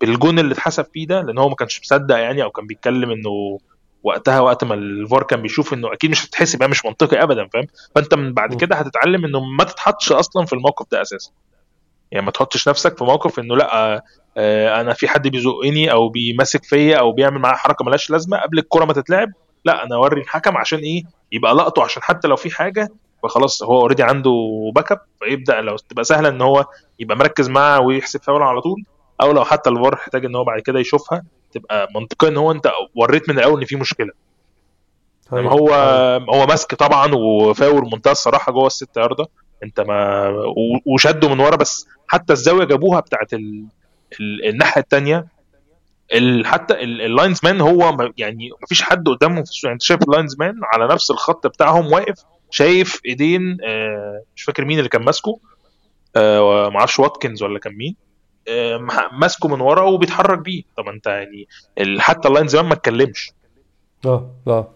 بالجون 0.00 0.38
اللي 0.38 0.52
اتحسب 0.52 0.86
فيه 0.92 1.06
ده 1.06 1.22
لأن 1.22 1.38
هو 1.38 1.48
ما 1.48 1.54
كانش 1.54 1.80
مصدق 1.80 2.16
يعني 2.16 2.42
أو 2.42 2.50
كان 2.50 2.66
بيتكلم 2.66 3.10
إنه 3.10 3.58
وقتها 4.02 4.40
وقت 4.40 4.64
ما 4.64 4.74
الفار 4.74 5.22
كان 5.22 5.42
بيشوف 5.42 5.74
إنه 5.74 5.92
أكيد 5.92 6.10
مش 6.10 6.26
هتتحسب 6.26 6.60
يعني 6.60 6.70
مش 6.70 6.84
منطقي 6.84 7.22
ابدا 7.22 7.48
فاهم؟ 7.52 7.66
فأنت 7.94 8.14
من 8.14 8.32
بعد 8.32 8.54
كده 8.54 8.76
هتتعلم 8.76 9.24
إنه 9.24 9.40
ما 9.40 9.64
تتحطش 9.64 10.12
أصلا 10.12 10.46
في 10.46 10.52
الموقف 10.52 10.86
ده 10.92 11.02
أساسا. 11.02 11.30
يعني 12.12 12.24
ما 12.26 12.30
تحطش 12.32 12.68
نفسك 12.68 12.98
في 12.98 13.04
موقف 13.04 13.38
إنه 13.38 13.56
لأ 13.56 14.02
آه 14.36 14.80
أنا 14.80 14.92
في 14.92 15.08
حد 15.08 15.28
بيزقني 15.28 15.92
أو 15.92 16.08
بيمسك 16.08 16.64
فيا 16.64 16.96
أو 16.98 17.12
بيعمل 17.12 17.38
معايا 17.38 17.56
حركة 17.56 17.84
ملهاش 17.84 18.10
لازمة 18.10 18.36
قبل 18.38 18.58
الكرة 18.58 18.84
ما 18.84 18.92
تتلعب 18.92 19.28
لأ 19.64 19.84
أنا 19.84 19.94
أوري 19.96 20.20
الحكم 20.20 20.56
عشان 20.56 20.78
إيه؟ 20.78 21.02
يبقى 21.32 21.54
لقطه 21.54 21.82
عشان 21.84 22.02
حتى 22.02 22.28
لو 22.28 22.36
في 22.36 22.50
حاجة 22.50 22.88
فخلاص 23.22 23.62
هو 23.62 23.80
already 23.80 24.02
عنده 24.02 24.30
backup 24.74 25.00
فيبدأ 25.20 25.60
لو 25.60 25.76
تبقى 25.76 26.04
سهلة 26.04 26.28
إن 26.28 26.40
هو 26.42 26.66
يبقى 26.98 27.16
مركز 27.16 27.48
معاه 27.48 27.80
ويحسب 27.80 28.22
فاول 28.22 28.42
على 28.42 28.60
طول 28.60 28.82
أو 29.22 29.32
لو 29.32 29.44
حتى 29.44 29.70
الفار 29.70 29.94
احتاج 29.94 30.24
إن 30.24 30.34
هو 30.34 30.44
بعد 30.44 30.60
كده 30.60 30.80
يشوفها 30.80 31.22
تبقى 31.52 31.88
منطقيا 31.94 32.28
إن 32.28 32.36
هو 32.36 32.52
أنت 32.52 32.70
وريت 32.94 33.28
من 33.28 33.38
الأول 33.38 33.60
إن 33.60 33.66
في 33.66 33.76
مشكلة. 33.76 34.10
طيب. 35.30 35.46
هو 35.46 35.68
هو 36.30 36.46
ماسك 36.46 36.74
طبعا 36.74 37.14
وفاول 37.14 37.90
منتهى 37.92 38.12
الصراحة 38.12 38.52
جوه 38.52 38.66
الست 38.66 38.96
يارده 38.96 39.26
أنت 39.64 39.80
ما 39.80 40.28
وشده 40.86 41.28
من 41.28 41.40
ورا 41.40 41.56
بس 41.56 41.86
حتى 42.08 42.32
الزاوية 42.32 42.64
جابوها 42.64 43.00
بتاعت 43.00 43.34
ال... 43.34 43.64
ال... 44.20 44.48
الناحية 44.48 44.80
الثانية 44.82 45.26
ال... 46.14 46.46
حتى 46.46 46.74
ال 46.82 47.40
linesman 47.44 47.60
هو 47.60 48.10
يعني 48.16 48.50
ما 48.60 48.66
فيش 48.68 48.82
حد 48.82 49.08
قدامهم 49.08 49.44
في 49.44 49.50
يعني 49.64 49.74
أنت 49.74 49.82
شايف 49.82 50.02
ال 50.02 50.36
linesman 50.38 50.60
على 50.64 50.88
نفس 50.94 51.10
الخط 51.10 51.46
بتاعهم 51.46 51.92
واقف 51.92 52.24
شايف 52.50 53.00
إيدين 53.06 53.56
آه 53.64 54.22
مش 54.36 54.42
فاكر 54.42 54.64
مين 54.64 54.78
اللي 54.78 54.88
كان 54.88 55.02
ماسكه 55.02 55.38
آه 56.16 56.68
ما 56.70 56.78
أعرفش 56.78 56.98
واتكنز 56.98 57.42
ولا 57.42 57.58
كان 57.58 57.72
مين. 57.76 57.96
ماسكه 59.12 59.48
من 59.48 59.60
ورا 59.60 59.82
وبيتحرك 59.82 60.38
بيه. 60.38 60.62
طب 60.76 60.88
انت 60.88 61.06
يعني 61.06 61.46
حتى 62.00 62.28
ال 62.28 62.56
linesman 62.56 62.64
ما 62.64 62.72
اتكلمش. 62.72 63.32
آه 64.06 64.30
آه. 64.46 64.68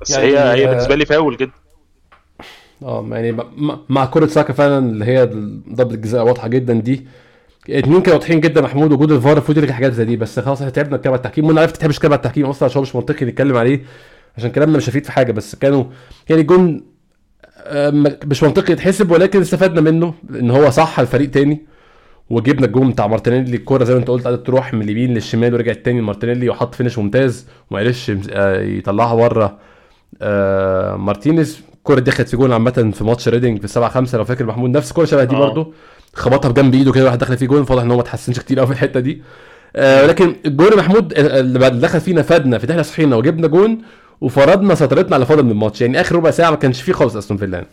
بس 0.00 0.10
يعني 0.10 0.26
هي 0.26 0.52
هي 0.52 0.66
بالنسبة 0.66 0.94
لي 0.94 1.04
فاول 1.04 1.36
جدا. 1.36 1.52
آه 2.82 3.06
يعني 3.10 3.36
مع 3.88 4.04
كرة 4.04 4.26
ساكا 4.26 4.52
فعلا 4.52 4.78
اللي 4.78 5.04
هي 5.04 5.24
ضربة 5.74 5.94
الجزاء 5.94 6.24
واضحة 6.24 6.48
جدا 6.48 6.74
دي. 6.74 7.06
اتنين 7.70 8.02
كانوا 8.02 8.18
واضحين 8.18 8.40
جدا 8.40 8.60
محمود 8.60 8.92
وجود 8.92 9.12
الفار 9.12 9.32
المفروض 9.32 9.58
يلغي 9.58 9.72
حاجات 9.72 9.92
زي 9.92 10.04
دي. 10.04 10.16
بس 10.16 10.40
خلاص 10.40 10.58
إحنا 10.58 10.70
تعبنا 10.70 10.96
كلام 10.96 11.14
التحكيم. 11.14 11.46
وأنا 11.46 11.60
عرفت 11.60 11.76
تحبش 11.76 11.98
كلام 11.98 12.12
التحكيم 12.12 12.46
أصلا 12.46 12.68
عشان 12.68 12.78
هو 12.78 12.82
مش 12.82 12.96
منطقي 12.96 13.26
نتكلم 13.26 13.56
عليه 13.56 13.84
عشان 14.36 14.50
كلامنا 14.50 14.76
مش 14.76 14.88
هيفيد 14.88 15.04
في 15.04 15.12
حاجة. 15.12 15.32
بس 15.32 15.54
كانوا 15.54 15.84
يعني 16.28 16.42
جون 16.42 16.84
مش 18.24 18.42
منطقي 18.42 18.72
يتحسب 18.72 19.10
ولكن 19.10 19.40
استفدنا 19.40 19.80
منه 19.80 20.14
إن 20.30 20.50
هو 20.50 20.70
صحى 20.70 21.00
الفريق 21.00 21.30
تاني. 21.30 21.66
وجبنا 22.30 22.66
الجون 22.66 22.90
بتاع 22.90 23.06
مارتينيلي. 23.06 23.56
الكوره 23.56 23.84
زي 23.84 23.94
ما 23.94 24.00
انت 24.00 24.08
قلت 24.08 24.24
قعدت 24.26 24.46
تروح 24.46 24.74
من 24.74 24.82
اليمين 24.82 25.14
للشمال 25.14 25.54
ورجعت 25.54 25.76
تاني 25.76 26.00
لمارتينيلي 26.00 26.48
وحط 26.48 26.74
finish 26.74 26.98
ممتاز 26.98 27.48
وما 27.70 27.80
قدرش 27.80 28.12
آه، 28.30 28.60
يطلعها 28.62 29.14
بره. 29.14 29.58
آه 30.22 30.96
مارتينيز 30.96 31.60
الكوره 31.74 32.00
دخلت 32.00 32.28
في 32.28 32.36
جون 32.36 32.52
عامة 32.52 32.90
في 32.94 33.04
ماتش 33.04 33.28
ريدنج 33.28 33.60
في 33.60 33.68
7 33.68 33.90
5 33.90 34.18
لو 34.18 34.24
فاكر 34.24 34.46
محمود 34.46 34.70
نفس 34.70 34.90
الكوره 34.90 35.04
شبه 35.06 35.24
دي 35.24 35.36
آه. 35.36 35.38
برده 35.38 35.66
خبطها 36.14 36.48
بجنب 36.48 36.74
ايده 36.74 36.92
كده 36.92 37.04
واحد 37.04 37.18
دخل 37.18 37.36
فيه 37.36 37.46
جون 37.46 37.64
فواضح 37.64 37.82
إن 37.82 37.90
هو 37.90 37.96
ما 37.96 38.02
اتحسنش 38.02 38.38
كتير 38.40 38.58
قوي 38.58 38.66
في 38.66 38.72
الحتة 38.72 39.00
دي. 39.00 39.22
آه 39.76 40.02
ولكن 40.02 40.36
الجون 40.46 40.76
محمود 40.76 41.12
اللي 41.18 41.70
دخل 41.70 42.00
فينا 42.00 42.22
فادنا 42.22 42.58
فتحنا 42.58 42.82
صحينا 42.82 43.16
وجبنا 43.16 43.46
جون 43.46 43.78
وفرضنا 44.20 44.74
سيطرتنا 44.74 45.14
على 45.16 45.26
فاضل 45.26 45.42
من 45.42 45.50
الماتش. 45.50 45.80
يعني 45.80 46.00
آخر 46.00 46.16
ربع 46.16 46.30
ساعة 46.30 46.50
ما 46.50 46.56
كانش 46.56 46.82
فيه 46.82 46.92
خالص 46.92 47.16
أستون 47.16 47.36
فيلا. 47.36 47.64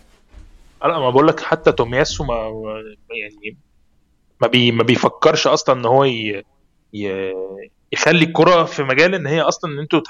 لا 0.83 0.99
ما 0.99 1.09
بقول 1.09 1.27
لك 1.27 1.39
حتى 1.39 1.71
تومياسو 1.71 2.23
ما 2.23 2.33
يعني 3.09 3.57
ما 4.41 4.47
بي 4.47 4.71
ما 4.71 4.83
بيفكرش 4.83 5.47
أصلا 5.47 5.79
إن 5.79 5.85
هو 5.85 6.03
ي... 6.03 6.43
ي... 6.93 7.33
يخلي 7.91 8.25
الكرة 8.25 8.63
في 8.63 8.83
مجال 8.83 9.15
إن 9.15 9.27
هي 9.27 9.41
أصلا 9.41 9.73
إن 9.73 9.79
أنتوا 9.79 10.01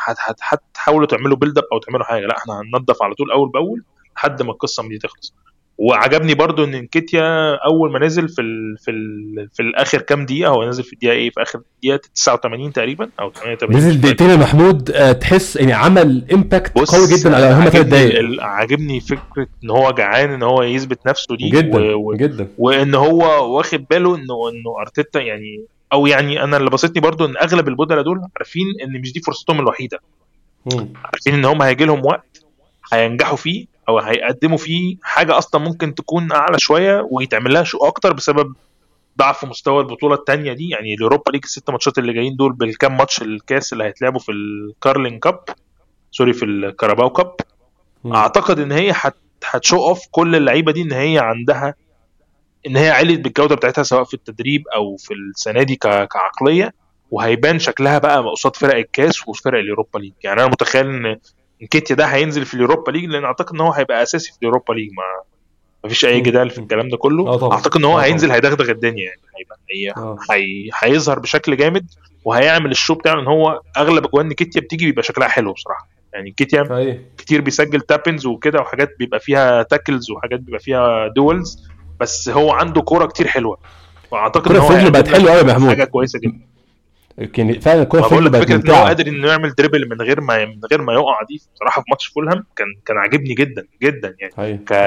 هتحاولوا 0.42 1.08
تعملوا 1.08 1.38
build 1.38 1.58
up 1.58 1.64
أو 1.74 1.80
تعملوا 1.80 2.06
حاجة. 2.06 2.26
لا 2.26 2.38
إحنا 2.38 2.62
هننضف 2.62 3.04
على 3.04 3.16
طول 3.16 3.32
أول 3.32 3.50
بأول 3.50 3.84
لحد 4.16 4.42
ما 4.42 4.52
القصة 4.52 4.88
دي 4.88 4.98
تخلص. 4.98 5.34
وعجبني 5.78 6.34
برضو 6.34 6.64
إن 6.64 6.74
إنكيتيا 6.74 7.56
أول 7.56 7.92
ما 7.92 8.00
نزل 8.00 8.30
في 8.30 8.42
ال 8.42 8.78
في 8.78 8.92
ال 8.92 9.50
في 9.54 9.62
الآخر 9.62 10.02
كام 10.02 10.26
دقيقة 10.26 10.50
هو 10.50 10.70
نزل 10.70 10.84
في 10.84 10.94
الدقيقة 10.94 11.14
إيه 11.14 11.30
في 11.30 11.42
آخر 11.42 11.62
دقيقة 11.80 12.00
89 12.16 12.74
تقريبا 12.74 13.10
أو 13.20 13.32
88 13.32 13.78
نزل 13.78 14.02
دقيقتين 14.02 14.30
يا 14.30 14.36
محمود. 14.36 14.92
آه، 14.92 15.12
تحس 15.12 15.56
يعني 15.56 15.74
عمل 15.74 16.26
impact 16.34 16.78
قوي 16.78 17.08
جدا 17.08 17.36
على 17.36 17.46
هم 17.46 17.70
ثلاث 17.70 17.86
دقايق. 17.86 18.44
عاجبني 18.44 19.00
فكرة 19.00 19.48
إن 19.64 19.70
هو 19.70 19.92
جعان 19.92 20.30
إن 20.30 20.44
هو 20.44 20.64
يثبت 20.64 21.00
نفسه 21.08 21.36
دي 21.36 21.50
جدا 21.50 21.96
و... 21.96 22.10
و... 22.10 22.14
جدا. 22.14 22.48
وإن 22.58 22.96
هو 22.96 23.56
واخد 23.58 23.86
باله 23.90 24.16
انه 24.16 24.50
إنه 24.50 24.80
أرتيتا 24.82 25.20
يعني 25.20 25.64
أو 25.94 26.08
يعني 26.08 26.44
أنا 26.44 26.58
اللي 26.58 26.70
بسطني 26.70 27.02
برضو 27.02 27.26
إن 27.26 27.38
أغلب 27.38 27.68
البدلا 27.68 28.02
دول 28.02 28.22
عارفين 28.38 28.66
إن 28.84 29.02
مش 29.02 29.14
دي 29.14 29.20
فرصتهم 29.20 29.60
الوحيدة. 29.60 30.00
عارفين 31.06 31.34
إن 31.34 31.46
هم 31.46 31.62
هيجي 31.62 31.86
لهم 31.86 32.06
وقت 32.06 32.44
هينجحوا 32.94 33.38
فيه 33.38 33.66
أو 33.90 34.00
هيقدموا 34.00 34.58
فيه 34.58 34.98
حاجة 35.02 35.38
أصلا 35.38 35.62
ممكن 35.62 35.96
تكون 35.96 36.32
أعلى 36.32 36.60
شوية 36.60 37.08
ويتعمل 37.12 37.54
لها 37.54 37.64
show 37.64 37.78
أكتر 37.78 38.14
بسبب 38.14 38.54
ضعف 39.18 39.46
مستوى 39.46 39.80
البطولة 39.82 40.16
الثانية 40.16 40.54
دي. 40.54 40.70
يعني 40.70 40.94
اليوروبا 40.94 41.32
ليج 41.32 41.42
الست 41.44 41.70
ماتشات 41.70 41.98
اللي 41.98 42.14
جايين 42.14 42.36
دول 42.36 42.54
بالكام 42.54 42.98
ماتش 42.98 43.22
الكاس 43.22 43.74
اللي 43.74 43.84
هيتلعبوا 43.84 44.20
في 44.20 44.32
الكارلين 44.32 45.20
كاب 45.20 45.40
sorry 46.12 46.34
في 46.34 46.46
الكاراباو 46.46 47.10
كاب. 47.10 47.36
أعتقد 48.06 48.60
إن 48.60 48.72
هي 48.72 48.94
هت 49.46 49.60
show 49.60 49.88
off 49.88 50.02
كل 50.12 50.36
اللعيبة 50.36 50.72
دي 50.72 50.82
إن 50.82 50.92
هي 50.92 51.20
عندها 51.20 51.76
إن 52.68 52.78
هي 52.78 52.90
علت 52.90 53.20
بالجودة 53.20 53.56
بتاعتها 53.56 53.84
سواء 53.84 54.04
في 54.04 54.14
التدريب 54.14 54.64
أو 54.76 54.96
في 54.98 55.14
السنة 55.14 55.64
دي 55.64 55.76
كعقلية. 55.76 56.74
وهيبان 57.12 57.60
شكلها 57.60 57.98
بقى 57.98 58.22
قصاد 58.22 58.56
فرق 58.56 58.76
الكاس 58.76 59.28
وفرق 59.28 59.60
اليوروبا 59.60 60.00
ليج. 60.00 60.14
يعني 60.24 60.42
أنا 60.42 60.50
متخيل 60.50 60.88
إن 60.88 61.18
انكيتيا 61.62 61.96
ده 61.96 62.06
هينزل 62.06 62.46
في 62.46 62.54
اليوروبا 62.54 62.92
ليج 62.92 63.06
لأن 63.06 63.24
أعتقد 63.24 63.56
إن 63.56 63.62
هو 63.62 63.72
هيبقى 63.72 64.04
أساسي 64.04 64.32
في 64.32 64.38
اليوروبا 64.42 64.74
ليج. 64.74 64.90
ما 65.84 65.90
فيش 65.90 66.06
أي 66.06 66.20
جدال 66.22 66.50
في 66.50 66.58
الكلام 66.58 66.90
ده 66.90 66.98
كله. 66.98 67.28
آه 67.28 67.54
أعتقد 67.54 67.78
إن 67.78 67.86
هو 67.86 67.98
هينزل 67.98 68.32
هيدغدغ 68.32 68.70
الدنيا 68.72 69.04
يعني. 69.04 69.22
هيبقى 69.40 69.58
هي 69.72 69.92
آه. 69.98 70.18
هي 70.32 70.70
هيظهر 70.80 71.20
بشكل 71.20 71.58
جامد 71.58 71.88
وهيعمل 72.26 72.72
ال 72.72 72.76
show 72.76 72.94
بتاعه 72.96 73.20
إن 73.20 73.28
هو 73.28 73.62
أغلب 73.78 74.06
أجوان 74.06 74.28
إنكيتيا 74.28 74.62
بتيجي 74.62 74.86
بيبقى 74.86 75.04
شكلها 75.04 75.28
حلو 75.28 75.54
بصراحة. 75.54 75.88
يعني 76.14 76.32
إنكيتيا 76.32 77.00
كتير 77.18 77.42
بيسجل 77.42 77.82
tap-ins 77.82 78.26
وكده 78.26 78.60
وحاجات 78.62 78.96
بيبقى 79.00 79.20
فيها 79.20 79.64
tackles 79.64 80.12
وحاجات 80.12 80.40
بيبقى 80.40 80.60
فيها 80.60 81.08
duels 81.08 81.70
بس 82.00 82.30
هو 82.30 82.52
عنده 82.52 82.82
كورة 82.82 83.06
كتير 83.06 83.28
حلوة. 83.28 83.58
وأعتقد 84.12 84.52
إن 84.52 84.58
هو 84.58 84.90
بقت 84.90 85.08
حلوة 85.08 85.32
قوي 85.32 85.40
يا 85.40 85.44
محمود. 85.44 85.70
حاجة 85.70 85.84
كويسة 85.84 86.20
جدا. 86.20 86.40
يعني 87.18 87.62
فعلا 87.62 87.82
الكوره 87.82 88.02
بقول 88.02 88.34
فكرة 88.34 88.56
إن 88.56 88.70
هو 88.70 88.84
قادر 88.86 89.08
إنه 89.08 89.28
يعمل 89.28 89.54
dribble 89.56 89.90
من 89.90 90.02
غير 90.02 90.22
ما 90.22 90.46
من 90.46 90.60
غير 90.72 90.82
ما 90.82 90.94
يقع 90.94 91.24
دي 91.30 91.42
بصراحة 91.56 91.82
في 91.82 91.88
ماتش 91.90 92.06
فولهام 92.08 92.46
كان 92.56 92.68
كان 92.86 92.98
عاجبني 92.98 93.34
جدا 93.34 93.68
جدا 93.84 94.16
يعني. 94.20 94.34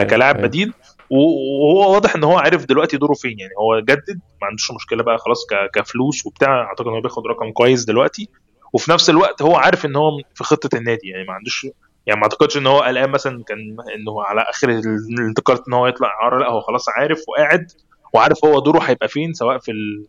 كلاعب 0.04 0.42
بديل 0.42 0.72
وهو 1.10 1.94
واضح 1.94 2.16
إن 2.16 2.24
هو 2.24 2.38
عارف 2.38 2.64
دلوقتي 2.64 2.96
دوره 2.96 3.14
فين 3.14 3.38
يعني. 3.38 3.52
هو 3.58 3.80
جدد 3.80 4.20
ما 4.42 4.46
عندوش 4.46 4.70
مشكلة 4.72 5.02
بقى 5.02 5.18
خلاص 5.18 5.46
كفلوس 5.74 6.26
وبتاع 6.26 6.62
أعتقد 6.62 6.86
إن 6.86 6.92
هو 6.92 7.00
بياخد 7.00 7.26
رقم 7.26 7.50
كويس 7.52 7.84
دلوقتي. 7.84 8.28
وفي 8.72 8.90
نفس 8.90 9.10
الوقت 9.10 9.42
هو 9.42 9.56
عارف 9.56 9.86
إن 9.86 9.96
هو 9.96 10.10
في 10.34 10.44
خطة 10.44 10.78
النادي 10.78 11.08
يعني 11.08 11.24
ما 11.24 11.32
عندوش 11.32 11.66
يعني 12.06 12.20
ما 12.20 12.24
أعتقدش 12.26 12.56
إن 12.56 12.66
هو 12.66 12.80
قلقان 12.80 13.10
مثلا 13.10 13.44
كان 13.44 13.58
انه 13.96 14.22
على 14.22 14.40
آخر 14.40 14.68
الانتقال 14.68 15.58
إن 15.68 15.72
هو 15.72 15.86
يطلع. 15.86 16.08
اعاره 16.08 16.38
لا 16.38 16.48
هو 16.50 16.60
خلاص 16.60 16.88
عارف 16.88 17.22
وقاعد 17.28 17.72
وعارف 18.12 18.44
هو 18.44 18.58
دوره 18.58 18.78
هيبقى 18.78 19.08
فين 19.08 19.32
سواء 19.32 19.58
في 19.58 19.70
ال... 19.72 20.06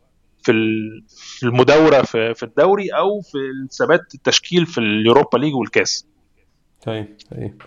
في 1.09 1.43
المداورة 1.43 2.01
في, 2.01 2.43
الدوري 2.43 2.89
أو 2.89 3.21
في 3.21 3.37
ثبات 3.71 4.15
التشكيل 4.15 4.65
في 4.65 4.77
اليوروبا 4.77 5.37
ليج 5.37 5.55
والكاس. 5.55 6.05
طيب 6.85 7.07
طيب 7.31 7.61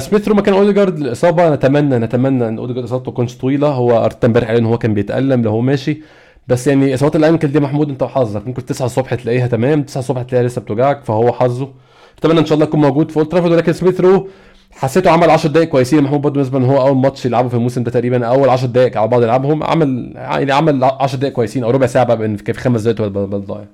سميث 0.00 0.28
رو 0.28 0.34
مكان 0.34 0.54
أوديجارد 0.54 0.98
الاصابه 0.98 1.54
نتمنى 1.54 1.98
نتمنى 1.98 2.48
إن 2.48 2.58
أوديجارد 2.58 2.84
إصابته 2.84 3.12
تكونش 3.12 3.36
طويلة. 3.36 3.68
هو 3.68 4.04
أرتيتا 4.04 4.26
امبارح 4.26 4.50
إن 4.50 4.66
هو 4.66 4.78
كان 4.78 4.94
بيتألم 4.94 5.42
لو 5.42 5.50
هو 5.50 5.60
ماشي. 5.60 6.02
بس 6.48 6.66
يعني 6.66 6.94
إصابات 6.94 7.16
ال 7.16 7.21
ankle 7.21 7.48
دي 7.48 7.60
محمود 7.60 7.88
أنت 7.88 8.02
وحظك. 8.02 8.46
ممكن 8.46 8.64
9 8.64 8.86
الصبح 8.86 9.14
تلاقيها 9.14 9.46
تمام 9.46 9.82
9 9.82 10.00
الصبح 10.00 10.22
تلاقيها 10.22 10.46
لسه 10.48 10.60
بتوجعك 10.60 11.04
فهو 11.04 11.32
حظه. 11.32 11.72
اتمنى 12.18 12.40
إن 12.40 12.46
شاء 12.46 12.54
الله 12.54 12.66
يكون 12.66 12.80
موجود 12.80 13.10
في 13.10 13.16
أولد 13.16 13.28
ترافورد 13.28 13.52
ولكن 13.52 13.72
سميث 13.72 14.00
رو 14.00 14.28
حسيته 14.72 15.10
عمل 15.10 15.30
10 15.30 15.50
دقائق 15.50 15.68
كويسين. 15.68 16.02
محمود 16.02 16.20
برضه 16.20 16.34
بالنسبة 16.34 16.58
إن 16.58 16.64
هو 16.64 16.80
أول 16.88 16.96
ماتش 16.96 17.26
يلعبه 17.26 17.48
في 17.48 17.54
الموسم 17.54 17.82
ده 17.82 17.90
تقريبا 17.90 18.26
أول 18.26 18.48
10 18.48 18.66
دقائق 18.68 18.96
على 18.98 19.08
بعض 19.08 19.22
يلعبهم 19.22 19.62
عمل 19.62 20.12
يعني 20.16 20.52
عمل 20.52 20.84
10 20.84 21.18
دقائق 21.18 21.34
كويسين 21.34 21.64
أو 21.64 21.70
ربع 21.70 21.86
ساعة 21.86 22.04
بقى 22.04 22.36
في 22.36 22.52
خمس 22.52 22.82
دقائق 22.82 23.10
بالضايع 23.12 23.64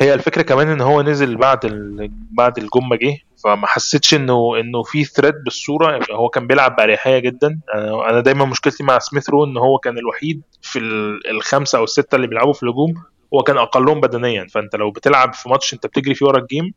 هي 0.00 0.14
الفكرة 0.14 0.42
كمان 0.42 0.68
إن 0.68 0.80
هو 0.80 1.02
نزل 1.02 1.36
بعد 1.36 1.64
ال... 1.64 2.10
بعد 2.30 2.58
الجون 2.58 2.88
ما 2.88 2.96
جه 2.96 3.16
فما 3.44 3.66
حسيتش 3.66 4.14
انه 4.14 4.60
إنه 4.60 4.82
في 4.82 5.04
threat 5.04 5.34
بالصورة. 5.44 6.00
هو 6.12 6.28
كان 6.28 6.46
بيلعب 6.46 6.76
بأريحية 6.76 7.18
جدا. 7.18 7.58
أنا 8.10 8.20
دايما 8.20 8.44
مشكلتي 8.44 8.84
مع 8.84 8.98
سميث 8.98 9.30
رو 9.30 9.44
إن 9.44 9.56
هو 9.56 9.78
كان 9.78 9.98
الوحيد 9.98 10.42
في 10.62 10.78
الخمسة 11.30 11.78
أو 11.78 11.84
الستة 11.84 12.16
اللي 12.16 12.26
بيلعبوا 12.26 12.52
في 12.52 12.62
الهجوم. 12.62 12.94
هو 13.34 13.42
كان 13.42 13.56
أقلهم 13.58 14.00
بدنيا. 14.00 14.46
فأنت 14.50 14.76
لو 14.76 14.90
بتلعب 14.90 15.34
في 15.34 15.48
ماتش 15.48 15.74
أنت 15.74 15.86
بتجري 15.86 16.14
فيه 16.14 16.26
ورا 16.26 16.38
ال 16.38 16.45
game 16.45 16.72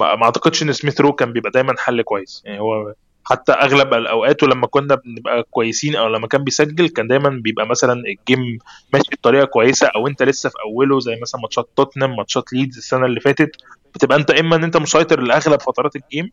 ما 0.00 0.24
اعتقدش 0.24 0.62
إن 0.62 0.72
سميث 0.72 1.00
رو 1.00 1.12
كان 1.12 1.32
بيبقى 1.32 1.50
دايما 1.50 1.74
حل 1.78 2.02
كويس. 2.02 2.42
يعني 2.44 2.60
هو 2.60 2.94
حتى 3.24 3.52
أغلب 3.52 3.94
الأوقات 3.94 4.42
لما 4.42 4.66
كنا 4.66 4.94
بنبقى 4.94 5.42
كويسين 5.50 5.96
أو 5.96 6.08
لما 6.08 6.26
كان 6.26 6.44
بيسجل 6.44 6.88
كان 6.88 7.06
دايما 7.08 7.28
بيبقى 7.28 7.66
مثلا 7.66 7.92
ال 7.92 8.05
game 8.05 8.58
ماشي 8.92 9.08
بطريقة 9.12 9.44
كويسة 9.44 9.86
أو 9.86 10.06
أنت 10.06 10.22
لسه 10.22 10.48
في 10.48 10.54
أوله 10.66 11.00
زي 11.00 11.18
مثلا 11.22 11.40
ماتشات 11.40 11.68
توتنهام 11.76 12.16
ماتشات 12.16 12.52
ليدز 12.52 12.76
السنة 12.76 13.06
اللي 13.06 13.20
فاتت. 13.20 13.50
بتبقى 13.94 14.18
أنت 14.18 14.30
إما 14.30 14.56
إن 14.56 14.64
أنت 14.64 14.76
مسيطر 14.76 15.20
لأغلب 15.20 15.60
فترات 15.60 15.96
ال 15.96 16.03
game 16.03 16.30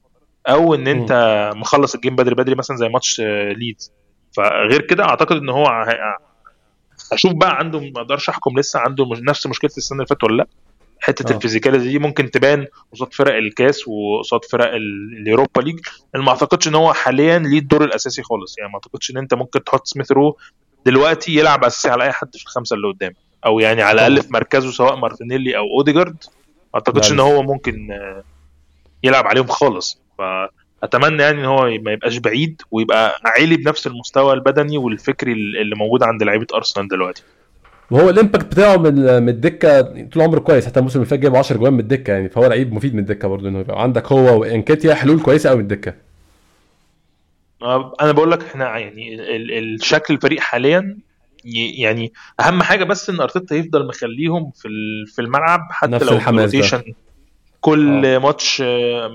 أو 0.47 0.75
إن 0.75 0.87
أنت 0.87 1.11
مخلص 1.55 1.95
ال 1.95 1.99
game 1.99 2.15
بدري 2.15 2.35
بدري 2.35 2.55
مثلا 2.55 2.77
زي 2.77 2.89
ماتش 2.89 3.21
ليدز. 3.57 3.91
فغير 4.37 4.81
كده 4.81 5.03
أعتقد 5.03 5.35
إن 5.35 5.49
هو 5.49 5.85
أشوف 7.11 7.33
بقى 7.33 7.57
عنده 7.57 7.79
ما 7.79 8.01
أقدرش 8.01 8.29
أحكم 8.29 8.59
لسه 8.59 8.79
عنده 8.79 9.05
نفس 9.29 9.47
مشكلة 9.47 9.71
السنة 9.77 9.97
اللي 9.97 10.07
فاتت 10.07 10.23
ولا 10.23 10.35
لأ. 10.37 10.47
حتة 10.99 11.31
آه. 11.31 11.35
ال 11.35 11.39
physicality 11.39 11.87
دي 11.87 11.99
ممكن 11.99 12.31
تبان 12.31 12.67
قصاد 12.93 13.13
فرق 13.13 13.35
الكاس 13.35 13.87
وقصاد 13.87 14.45
فرق 14.45 14.71
اليوروبا 14.73 15.61
ليج. 15.61 15.79
ما 16.15 16.29
أعتقدش 16.29 16.67
إن 16.67 16.75
هو 16.75 16.93
حاليا 16.93 17.39
ليه 17.39 17.59
الدور 17.59 17.83
الأساسي 17.83 18.23
خالص. 18.23 18.57
يعني 18.57 18.69
ما 18.69 18.75
أعتقدش 18.75 19.11
إن 19.11 19.17
أنت 19.17 19.33
ممكن 19.33 19.63
تحط 19.63 19.87
سميث 19.87 20.11
رو 20.11 20.37
دلوقتي 20.85 21.35
يلعب 21.35 21.63
أساسي 21.63 21.89
على 21.89 22.03
أي 22.03 22.11
حد 22.11 22.35
في 22.35 22.43
الخمسة 22.43 22.75
اللي 22.75 22.87
قدام. 22.87 23.13
أو 23.45 23.59
يعني 23.59 23.81
على 23.81 24.07
الأقل 24.07 24.23
في 24.23 24.33
مركزه 24.33 24.71
سواء 24.71 24.95
مارتينيلي 24.95 25.57
أو 25.57 25.63
أوديجارد. 25.77 26.23
ما 26.73 26.75
أعتقدش 26.75 27.11
إن 27.11 27.19
هو 27.19 27.43
ممكن 27.43 27.91
آه، 27.91 28.23
يلعب 29.03 29.27
عليهم 29.27 29.47
خالص. 29.47 30.01
فأتمنى 30.17 31.23
يعني 31.23 31.39
إن 31.39 31.45
هو 31.45 31.63
ما 31.81 31.91
يبقاش 31.91 32.17
بعيد 32.17 32.61
ويبقى 32.71 33.21
عالي 33.25 33.57
بنفس 33.57 33.87
المستوى 33.87 34.33
البدني 34.33 34.77
والفكري 34.77 35.31
اللي 35.33 35.75
موجود 35.75 36.03
عند 36.03 36.23
لعيبة 36.23 36.47
أرسنال 36.55 36.87
دلوقتي. 36.87 37.23
وهو 37.91 38.09
الإمباكت 38.09 38.45
بتاعه 38.45 38.77
من 38.77 39.23
من 39.23 39.29
الدكة 39.29 39.81
طول 39.81 40.23
عمره 40.23 40.39
كويس 40.39 40.65
حتى 40.65 40.79
الموسم 40.79 40.99
اللي 40.99 41.09
فات 41.09 41.19
جايب 41.19 41.35
10 41.35 41.57
جوان 41.57 41.73
من 41.73 41.79
الدكة 41.79 42.13
يعني 42.13 42.29
فهو 42.29 42.45
لعيب 42.47 42.73
مفيد 42.73 42.93
من 42.93 42.99
الدكة 42.99 43.27
برضه 43.27 43.49
إنه 43.49 43.59
يبقى 43.59 43.81
عندك 43.81 44.11
هو 44.11 44.39
وإنكيتيا 44.41 44.95
حلول 44.95 45.21
كويسة 45.21 45.49
قوي 45.49 45.57
من 45.57 45.63
الدكة 45.63 45.93
أنا 48.01 48.11
بقول 48.11 48.31
لك 48.31 48.43
إحنا 48.43 48.77
يعني 48.77 49.15
الشكل 49.59 50.13
الفريق 50.13 50.39
حاليا 50.39 50.97
يعني 51.77 52.13
أهم 52.39 52.63
حاجة 52.63 52.83
بس 52.83 53.09
إن 53.09 53.19
أرتيتا 53.19 53.55
يفضل 53.55 53.87
مخليهم 53.87 54.51
في 54.51 54.69
في 55.07 55.21
الملعب 55.21 55.59
حتى 55.71 55.91
نفس 55.91 56.05
لو 56.05 56.17
ال 56.17 56.24
rotation 56.24 56.83
كل 57.61 58.05
أوه. 58.05 58.19
ماتش 58.19 58.61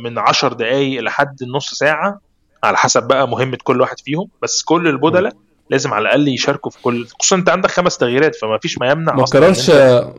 من 0.04 0.18
10 0.18 0.54
دقائق 0.54 1.00
لحد 1.00 1.36
نص 1.44 1.74
ساعة 1.74 2.20
على 2.64 2.76
حسب 2.76 3.08
بقى 3.08 3.28
مهمة 3.28 3.58
كل 3.64 3.80
واحد 3.80 4.00
فيهم 4.00 4.28
بس 4.42 4.62
كل 4.62 4.88
البدلاء 4.88 5.32
لازم 5.70 5.94
على 5.94 6.02
الأقل 6.02 6.28
يشاركوا 6.28 6.70
في 6.70 6.82
كل 6.82 7.06
خصوصا 7.20 7.36
أنت 7.36 7.48
عندك 7.48 7.70
خمس 7.70 7.98
تغييرات 7.98 8.34
فما 8.36 8.58
فيش 8.58 8.78
ما 8.78 8.90
يمنع 8.90 9.14
ما 9.14 9.24
كررش 9.24 9.66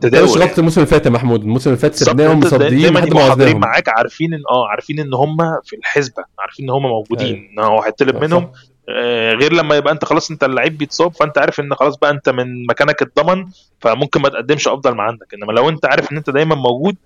تداول 0.00 0.28
غلط 0.28 0.58
الموسم 0.58 0.80
اللي 0.80 0.90
فات 0.90 1.06
يا 1.06 1.10
محمود. 1.10 1.42
الموسم 1.42 1.70
اللي 1.70 1.80
فات 1.80 1.94
سبناهم 1.94 2.40
مصديين 2.40 2.94
لحد 2.94 3.14
ما 3.14 3.20
حاضرين 3.28 3.56
معاك 3.60 3.88
عارفين 3.88 4.34
ان 4.34 4.42
آه 4.50 4.68
عارفين 4.68 5.00
إن 5.00 5.14
هم 5.14 5.36
في 5.64 5.76
الحسبة 5.76 6.24
عارفين 6.38 6.64
إن 6.64 6.70
هم 6.70 6.82
موجودين. 6.82 7.26
أيوة. 7.34 7.50
إن 7.52 7.58
هو 7.58 7.82
هيطلب 7.82 8.16
منهم. 8.24 8.52
آه 8.88 9.32
غير 9.32 9.52
لما 9.52 9.76
يبقى 9.76 9.92
أنت 9.92 10.04
خلاص 10.04 10.30
أنت 10.30 10.44
اللعيب 10.44 10.78
بيتصاب 10.78 11.14
فأنت 11.14 11.38
عارف 11.38 11.60
إن 11.60 11.74
خلاص 11.74 11.96
بقى 11.96 12.10
أنت 12.10 12.28
من 12.28 12.66
مكانك 12.66 13.02
اتضمن 13.02 13.46
فممكن 13.80 14.20
ما 14.20 14.28
تقدمش 14.28 14.68
أفضل 14.68 14.94
ما 14.94 15.02
عندك. 15.02 15.34
إنما 15.34 15.52
لو 15.52 15.68
أنت 15.68 15.86
عارف 15.86 16.12
إن 16.12 16.16
أنت 16.16 16.30
دايما 16.30 16.54
موجود 16.54 16.96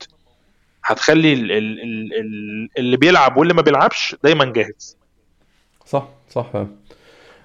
هتخلي 0.84 1.32
ال 1.32 1.52
ال 1.52 1.80
ال 2.20 2.68
اللي 2.78 2.96
بيلعب 2.96 3.36
واللي 3.36 3.54
ما 3.54 3.62
بيلعبش 3.62 4.16
دايما 4.24 4.44
جاهز. 4.44 4.96
صح 5.86 6.08
صح 6.30 6.46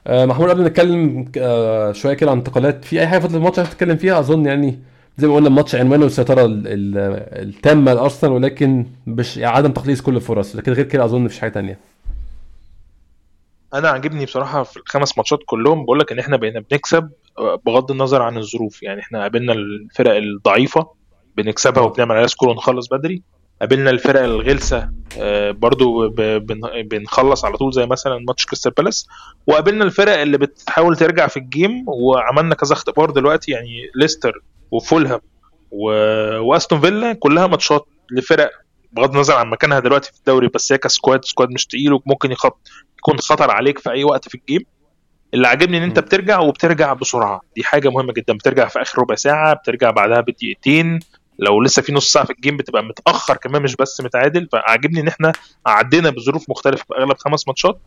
محمود 0.07 0.49
قبل 0.49 0.61
ما 0.61 0.67
نتكلم 0.67 1.31
آه، 1.37 1.91
شوية 1.91 2.13
كده 2.13 2.31
عن 2.31 2.37
انتقالات 2.37 2.85
في 2.85 2.99
أي 2.99 3.07
حاجة 3.07 3.19
فضلت 3.19 3.35
الماتش 3.35 3.59
عايز 3.59 3.69
تتكلم 3.69 3.97
فيها؟ 3.97 4.19
أظن 4.19 4.45
يعني 4.45 4.79
زي 5.17 5.27
ما 5.27 5.35
قلنا 5.35 5.47
الماتش 5.47 5.75
عنوانه 5.75 6.05
السيطره 6.05 6.45
التامة 6.45 7.93
لأرسنال 7.93 8.31
ولكن 8.33 8.85
مش 9.07 9.37
يعني 9.37 9.57
عدم 9.57 9.71
تخليص 9.71 10.01
كل 10.01 10.15
الفرص 10.15 10.55
لكن 10.55 10.71
غير 10.71 10.85
كده 10.85 11.05
أظن 11.05 11.21
مفيش 11.21 11.39
حاجة 11.39 11.51
ثانية 11.51 11.79
أنا 13.73 13.89
عاجبني 13.89 14.25
بصراحة 14.25 14.63
في 14.63 14.77
الخمس 14.77 15.17
ماتشات 15.17 15.39
كلهم 15.45 15.83
بقول 15.83 15.99
لك 15.99 16.11
إن 16.11 16.19
إحنا 16.19 16.37
بقينا 16.37 16.59
بنكسب 16.71 17.09
آه، 17.37 17.61
بغض 17.65 17.91
النظر 17.91 18.21
عن 18.21 18.37
الظروف. 18.37 18.83
يعني 18.83 19.01
إحنا 19.01 19.21
قابلنا 19.21 19.53
الفرق 19.53 20.15
الضعيفة 20.15 20.87
بنكسبها 21.37 21.83
وبنعمل 21.83 22.11
عليها 22.11 22.27
score 22.27 22.49
ونخلص 22.49 22.87
بدري. 22.87 23.21
قابلنا 23.61 23.89
الفرق 23.89 24.21
الغلسة 24.21 24.89
آه، 25.19 25.51
برضو 25.51 26.09
بنخلص 26.83 27.45
على 27.45 27.57
طول 27.57 27.73
زي 27.73 27.85
مثلا 27.85 28.19
ماتش 28.27 28.45
كريستال 28.45 28.71
بالاس. 28.71 29.07
وقابلنا 29.47 29.83
الفرق 29.83 30.19
اللي 30.19 30.37
بتحاول 30.37 30.95
ترجع 30.95 31.27
في 31.27 31.37
ال 31.37 31.47
game 31.47 31.85
وعملنا 31.87 32.55
كذا 32.55 32.73
اختبار 32.73 33.09
دلوقتي 33.09 33.51
يعني 33.51 33.89
ليستر 33.95 34.33
وفولهام 34.71 35.19
وأستون 35.71 36.81
فيلا 36.81 37.13
كلها 37.13 37.47
ماتشات 37.47 37.85
لفرق 38.11 38.51
بغض 38.91 39.13
النظر 39.13 39.35
عن 39.35 39.49
مكانها 39.49 39.79
دلوقتي 39.79 40.11
في 40.11 40.17
الدوري 40.19 40.47
بس 40.47 40.71
هي 40.71 40.77
ك 40.77 40.85
squad 40.85 41.25
squad 41.25 41.49
مش 41.49 41.65
تقيل 41.65 41.93
وممكن 41.93 42.31
يخط 42.31 42.67
يكون 42.97 43.19
خطر 43.19 43.51
عليك 43.51 43.79
في 43.79 43.91
أي 43.91 44.03
وقت 44.03 44.29
في 44.29 44.35
ال 44.35 44.40
game. 44.40 44.65
اللي 45.33 45.47
عاجبني 45.47 45.77
إن 45.77 45.83
أنت 45.83 45.99
بترجع 45.99 46.39
وبترجع 46.39 46.93
بسرعة. 46.93 47.41
دي 47.55 47.63
حاجة 47.63 47.89
مهمة 47.89 48.13
جدا. 48.13 48.33
بترجع 48.33 48.67
في 48.67 48.81
آخر 48.81 48.99
ربع 48.99 49.15
ساعة 49.15 49.53
بترجع 49.53 49.91
بعدها 49.91 50.21
بدقيقتين. 50.21 50.99
لو 51.41 51.61
لسه 51.61 51.81
في 51.81 51.93
نص 51.93 52.11
ساعة 52.13 52.25
في 52.25 52.33
ال 52.33 52.38
game 52.38 52.57
بتبقى 52.57 52.83
متأخر 52.83 53.37
كمان 53.37 53.61
مش 53.61 53.75
بس 53.75 54.01
متعادل. 54.01 54.47
فعاجبني 54.51 54.99
إن 54.99 55.07
إحنا 55.07 55.31
عدينا 55.65 56.09
بظروف 56.09 56.49
مختلفة 56.49 56.83
في 56.87 56.93
أغلب 56.97 57.17
خمس 57.17 57.47
ماتشات. 57.47 57.79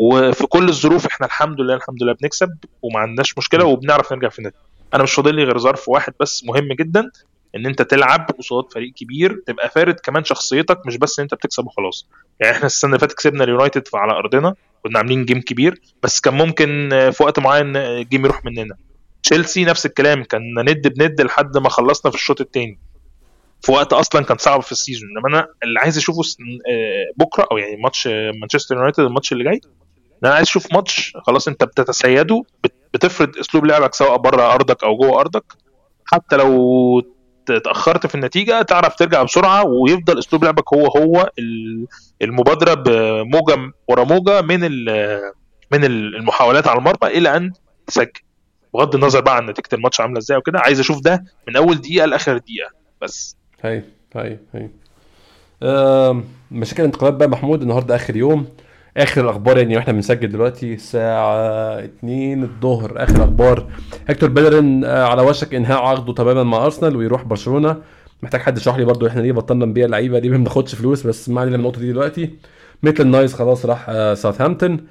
وفي 0.00 0.46
كل 0.46 0.68
الظروف 0.68 1.06
إحنا 1.06 1.26
الحمد 1.26 1.60
لله 1.60 1.74
الحمد 1.74 2.02
لله 2.02 2.12
بنكسب 2.12 2.56
وما 2.82 3.00
عندناش 3.00 3.38
مشكلة 3.38 3.64
وبنعرف 3.64 4.12
نرجع 4.12 4.28
في 4.28 4.38
النادي 4.38 4.56
أنا 4.94 5.02
مش 5.02 5.12
فاضل 5.14 5.34
لي 5.34 5.44
غير 5.44 5.58
ظرف 5.58 5.88
واحد 5.88 6.12
بس 6.20 6.44
مهم 6.44 6.68
جدا 6.72 7.10
إن 7.56 7.66
أنت 7.66 7.82
تلعب 7.82 8.30
قصاد 8.38 8.64
فريق 8.72 8.92
كبير 8.92 9.42
تبقى 9.46 9.70
فارد 9.70 9.94
كمان 10.00 10.24
شخصيتك 10.24 10.86
مش 10.86 10.96
بس 10.96 11.18
إن 11.18 11.22
أنت 11.22 11.34
بتكسب 11.34 11.66
وخلاص. 11.66 12.06
يعني 12.40 12.56
إحنا 12.56 12.66
السنة 12.66 12.88
اللي 12.88 12.98
فاتت 13.00 13.14
كسبنا 13.14 13.44
اليونايتد 13.44 13.88
على 13.94 14.12
أرضنا 14.12 14.54
كنا 14.82 14.98
عاملين 14.98 15.24
game 15.24 15.40
كبير 15.40 15.80
بس 16.02 16.20
كان 16.20 16.34
ممكن 16.34 16.88
في 17.12 17.22
وقت 17.22 17.38
معين 17.38 17.76
ال 17.76 17.86
game 17.86 18.24
يروح 18.24 18.44
مننا. 18.44 18.76
تشيلسي 19.22 19.64
نفس 19.64 19.86
الكلام 19.86 20.24
كان 20.24 20.42
ند 20.58 20.88
بند 20.88 21.20
لحد 21.20 21.56
ما 21.56 21.68
خلصنا 21.68 22.10
في 22.10 22.16
الشوط 22.16 22.40
الثاني 22.40 22.78
في 23.62 23.72
وقت 23.72 23.92
أصلا 23.92 24.24
كان 24.24 24.36
صعب 24.38 24.62
في 24.62 24.72
ال 24.72 24.77
season. 24.77 25.08
إنما 25.10 25.28
أنا 25.38 25.48
اللي 25.62 25.80
عايز 25.80 25.98
أشوفه 25.98 26.22
آه، 26.70 27.04
بكرة 27.16 27.48
أو 27.52 27.58
يعني 27.58 27.76
ماتش 27.76 28.06
مانشستر 28.40 28.76
يونايتد 28.76 29.00
الماتش 29.00 29.32
اللي 29.32 29.44
جاي 29.44 29.60
أنا 30.24 30.34
عايز 30.34 30.46
أشوف 30.46 30.72
ماتش 30.72 31.16
خلاص 31.26 31.48
أنت 31.48 31.64
بتتسيده 31.64 32.42
بتفرض 32.94 33.38
أسلوب 33.38 33.64
لعبك 33.66 33.94
سواء 33.94 34.16
بره 34.16 34.54
أرضك 34.54 34.84
أو 34.84 34.96
جوه 34.96 35.20
أرضك. 35.20 35.44
حتى 36.12 36.36
لو 36.36 37.02
اتاخرت 37.50 38.06
في 38.06 38.14
النتيجة 38.14 38.62
تعرف 38.62 38.94
ترجع 38.94 39.22
بسرعة 39.22 39.64
ويفضل 39.66 40.18
أسلوب 40.18 40.44
لعبك 40.44 40.74
هو 40.74 40.86
هو 40.86 41.30
المبادرة 42.22 42.74
بموجة 42.74 43.72
ورا 43.88 44.04
موجة 44.04 44.40
من 44.42 44.60
من 45.72 45.84
المحاولات 45.84 46.66
على 46.68 46.78
المرمى 46.78 47.18
إلى 47.18 47.36
أن 47.36 47.52
تسجل. 47.86 48.27
بغض 48.74 48.94
النظر 48.94 49.20
بقى 49.20 49.36
عن 49.36 49.46
نتيجة 49.46 49.68
الماتش 49.72 50.00
عاملة 50.00 50.18
إزاي 50.18 50.36
وكده 50.38 50.60
عايز 50.60 50.80
أشوف 50.80 51.00
ده 51.00 51.24
من 51.48 51.56
أول 51.56 51.74
دقيقة 51.80 52.06
لآخر 52.06 52.38
دقيقة 52.38 52.70
بس. 53.02 53.36
هاي 53.62 53.84
هاي 54.16 54.38
هاي. 54.54 54.70
مشاكل 56.50 56.82
الانتقالات 56.82 57.14
بقى 57.14 57.28
محمود 57.28 57.62
النهارده 57.62 57.94
آخر 57.96 58.16
يوم. 58.16 58.46
آخر 58.96 59.20
الأخبار 59.24 59.58
يعني 59.58 59.76
وإحنا 59.76 59.92
بنسجل 59.92 60.28
دلوقتي 60.28 60.74
الساعة 60.74 61.78
2 61.84 62.42
الظهر. 62.42 62.92
آخر 63.02 63.22
أخبار. 63.24 63.66
هيكتور 64.08 64.28
بيلرين 64.28 64.84
آه، 64.84 65.04
على 65.04 65.22
وشك 65.22 65.54
إنهاء 65.54 65.78
عقده 65.82 66.12
تماما 66.12 66.42
مع 66.42 66.64
أرسنال 66.64 66.96
ويروح 66.96 67.22
برشلونة. 67.22 67.76
محتاج 68.22 68.40
حد 68.40 68.56
يشرح 68.58 68.76
لي 68.76 68.84
برضو 68.84 69.06
إحنا 69.06 69.20
ليه 69.20 69.32
بطلنا 69.32 69.66
نبيع 69.66 69.84
اللعيبة 69.86 70.18
دي؟ 70.18 70.28
ما 70.28 70.36
بناخدش 70.36 70.74
فلوس 70.74 71.06
بس 71.06 71.28
ما 71.28 71.40
علينا 71.40 71.56
من 71.56 71.62
النقطة 71.62 71.80
دي 71.80 71.92
دلوقتي. 71.92 72.30
ميتلاند 72.82 73.06
نايلز 73.06 73.34
خلاص 73.34 73.66
راح 73.66 73.86
آه، 73.88 74.14
ساوثهامبتون. 74.14 74.86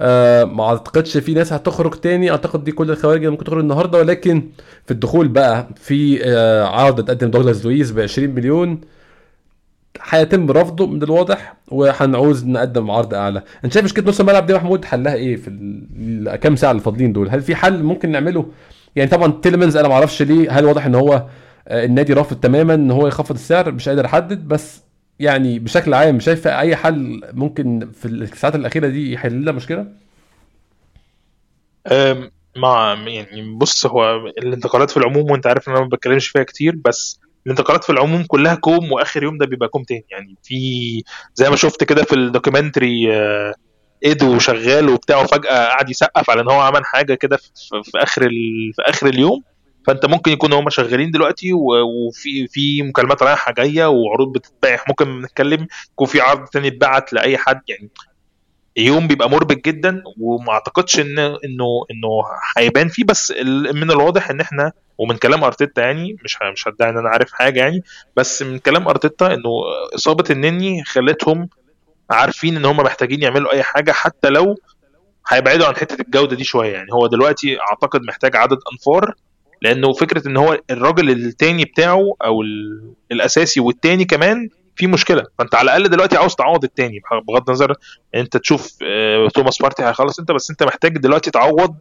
آه 0.00 0.44
ما 0.44 0.64
اعتقدش 0.64 1.16
في 1.18 1.34
ناس 1.34 1.52
هتخرج 1.52 1.94
تاني. 1.94 2.30
اعتقد 2.30 2.64
دي 2.64 2.72
كل 2.72 2.90
الخوارج 2.90 3.18
اللي 3.18 3.30
ممكن 3.30 3.44
تخرج 3.44 3.58
النهارده 3.60 3.98
ولكن 3.98 4.42
في 4.84 4.90
الدخول 4.90 5.28
بقى 5.28 5.68
في 5.76 6.20
آه 6.24 6.64
عرض 6.64 7.04
تقدم 7.04 7.30
دوغلاس 7.30 7.64
لويس 7.64 7.90
ب 7.90 8.00
20 8.00 8.30
مليون. 8.30 8.80
هيتم 10.02 10.50
رفضه 10.50 10.86
من 10.86 11.02
الواضح 11.02 11.54
وهنعوز 11.68 12.46
نقدم 12.46 12.90
عرض 12.90 13.14
اعلى. 13.14 13.42
انت 13.64 13.72
شايف 13.72 13.84
مشكلة 13.84 14.08
نص 14.08 14.20
الملعب 14.20 14.46
دي 14.46 14.54
محمود؟ 14.54 14.84
حلها 14.84 15.14
إيه 15.14 15.36
في 15.36 15.48
الكام 15.98 16.56
ساعة 16.56 16.70
اللي 16.70 16.82
فاضلين 16.82 17.12
دول؟ 17.12 17.28
هل 17.30 17.42
في 17.42 17.54
حل 17.54 17.82
ممكن 17.82 18.10
نعمله؟ 18.10 18.46
يعني 18.96 19.10
طبعا 19.10 19.32
تيلمنز 19.42 19.76
أنا 19.76 19.88
ما 19.88 19.94
أعرفش 19.94 20.22
ليه 20.22 20.50
هل 20.58 20.64
واضح 20.64 20.86
ان 20.86 20.94
هو 20.94 21.24
آه، 21.68 21.84
النادي 21.84 22.12
رافض 22.12 22.36
تماما 22.36 22.74
ان 22.74 22.90
هو 22.90 23.06
يخفض 23.06 23.34
السعر؟ 23.34 23.72
مش 23.72 23.88
قادر 23.88 24.04
احدد 24.06 24.48
بس 24.48 24.80
يعني 25.20 25.58
بشكل 25.58 25.94
عام 25.94 26.20
شايف 26.20 26.46
أي 26.46 26.76
حل 26.76 27.20
ممكن 27.32 27.90
في 27.92 28.04
الساعات 28.08 28.54
الأخيرة 28.54 28.88
دي 28.88 29.12
يحل 29.12 29.32
لنا 29.32 29.52
مشكلة؟ 29.52 29.86
مع 32.56 33.04
يعني 33.06 33.56
بص 33.56 33.86
هو 33.86 34.16
الانتقالات 34.26 34.90
في 34.90 34.96
العموم 34.96 35.30
وأنت 35.30 35.46
عارف 35.46 35.68
إن 35.68 35.72
أنا 35.74 35.82
ما 35.82 35.88
بتكلمش 35.88 36.28
فيها 36.28 36.42
كتير 36.42 36.76
بس 36.84 37.20
الانتقالات 37.46 37.84
في 37.84 37.90
العموم 37.90 38.24
كلها 38.24 38.54
كوم 38.54 38.92
وآخر 38.92 39.22
يوم 39.22 39.38
ده 39.38 39.46
بيبقى 39.46 39.68
كوم 39.68 39.82
تاني. 39.82 40.04
يعني 40.10 40.36
في 40.42 41.02
زي 41.34 41.50
ما 41.50 41.56
شفت 41.56 41.84
كده 41.84 42.04
في 42.04 42.14
ال 42.14 42.22
documentary 42.22 43.16
آه، 43.16 43.54
إيدو 44.04 44.38
شغال 44.38 44.88
وبتاع 44.88 45.20
وفجأة 45.20 45.68
قعد 45.68 45.90
يسقف 45.90 46.30
على 46.30 46.40
إن 46.40 46.50
هو 46.50 46.60
عمل 46.60 46.84
حاجة 46.84 47.14
كده 47.14 47.36
في, 47.36 47.50
في 47.84 47.98
آخر 47.98 48.28
في 48.74 48.82
آخر 48.82 49.06
اليوم. 49.06 49.42
فانت 49.86 50.06
ممكن 50.06 50.32
يكون 50.32 50.52
هم 50.52 50.70
شغالين 50.70 51.10
دلوقتي 51.10 51.52
وفي 51.52 52.46
في 52.46 52.82
مكالمات 52.82 53.22
رايحة 53.22 53.52
جاية 53.52 53.86
وعروض 53.86 54.32
بتتباع. 54.32 54.84
ممكن 54.88 55.22
نتكلم 55.22 55.66
يكون 55.92 56.06
في 56.06 56.20
عرض 56.20 56.48
تاني 56.48 56.68
اتبعت 56.68 57.12
لأي 57.12 57.38
حد. 57.38 57.60
يعني 57.68 57.88
يوم 58.76 59.06
بيبقى 59.08 59.30
مربك 59.30 59.64
جدا 59.64 60.02
وما 60.20 60.52
أعتقدش 60.52 61.00
ان 61.00 61.18
انه 61.18 61.84
إنه 61.90 62.24
هيبان 62.56 62.88
فيه. 62.88 63.04
بس 63.04 63.30
من 63.74 63.90
الواضح 63.90 64.30
إن 64.30 64.40
إحنا 64.40 64.72
ومن 64.98 65.16
كلام 65.16 65.44
أرتيتا 65.44 65.82
يعني 65.82 66.16
مش 66.24 66.38
مش 66.52 66.68
هدعي 66.68 66.90
إن 66.90 66.98
أنا 66.98 67.08
عارف 67.08 67.32
حاجة 67.32 67.60
يعني. 67.60 67.82
بس 68.16 68.42
من 68.42 68.58
كلام 68.58 68.88
أرتيتا 68.88 69.26
إنه 69.26 69.50
إصابة 69.94 70.24
النني 70.30 70.84
خلتهم 70.84 71.48
عارفين 72.10 72.56
إن 72.56 72.64
هم 72.64 72.76
محتاجين 72.76 73.22
يعملوا 73.22 73.52
أي 73.52 73.62
حاجة. 73.62 73.92
حتى 73.92 74.28
لو 74.28 74.54
هيبعدوا 75.28 75.66
عن 75.66 75.76
حتة 75.76 76.02
الجودة 76.02 76.36
دي 76.36 76.44
شوية. 76.44 76.72
يعني 76.72 76.92
هو 76.92 77.06
دلوقتي 77.06 77.60
أعتقد 77.60 78.00
محتاج 78.02 78.36
عدد 78.36 78.58
أنفار. 78.72 79.14
لأنه 79.62 79.92
فكرة 79.92 80.28
إن 80.28 80.36
هو 80.36 80.60
الراجل 80.70 81.10
التاني 81.10 81.64
بتاعه 81.64 82.14
أو 82.24 82.42
الأساسي 83.12 83.60
والتاني 83.60 84.04
كمان 84.04 84.48
في 84.76 84.86
مشكلة. 84.86 85.24
فأنت 85.38 85.54
على 85.54 85.64
الأقل 85.64 85.88
دلوقتي 85.88 86.16
عاوز 86.16 86.34
تعوض 86.34 86.64
التاني 86.64 87.00
بغض 87.28 87.50
النظر 87.50 87.74
أنت 88.14 88.36
تشوف 88.36 88.72
آه، 88.82 89.28
توماس 89.28 89.62
بارتي 89.62 89.84
هيخلص. 89.84 90.18
أنت 90.18 90.32
بس 90.32 90.50
أنت 90.50 90.62
محتاج 90.62 90.98
دلوقتي 90.98 91.30
تعوض 91.30 91.74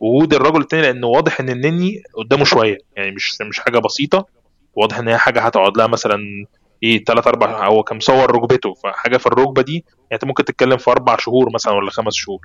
وجود 0.00 0.34
الرجل 0.34 0.60
التاني 0.60 0.82
لأنه 0.82 1.06
واضح 1.06 1.40
إن 1.40 1.48
النني 1.48 2.02
قدامه 2.16 2.44
شوية. 2.44 2.78
يعني 2.96 3.10
مش 3.10 3.36
مش 3.40 3.60
حاجة 3.60 3.78
بسيطة. 3.78 4.26
واضح 4.74 4.98
إن 4.98 5.08
هي 5.08 5.18
حاجة 5.18 5.40
هتقعد 5.40 5.76
لها 5.76 5.86
مثلا 5.86 6.46
إيه 6.82 7.04
ثلاث 7.04 7.26
أربع 7.26 7.66
هو 7.66 7.82
كان 7.82 7.96
مصور 7.96 8.36
ركبته 8.36 8.74
فحاجة 8.74 9.16
في 9.16 9.26
الركبة 9.26 9.62
دي 9.62 9.72
يعني 9.72 10.12
أنت 10.12 10.24
ممكن 10.24 10.44
تتكلم 10.44 10.76
في 10.76 10.90
أربع 10.90 11.16
شهور 11.16 11.50
مثلا 11.54 11.72
ولا 11.72 11.90
خمس 11.90 12.14
شهور. 12.14 12.40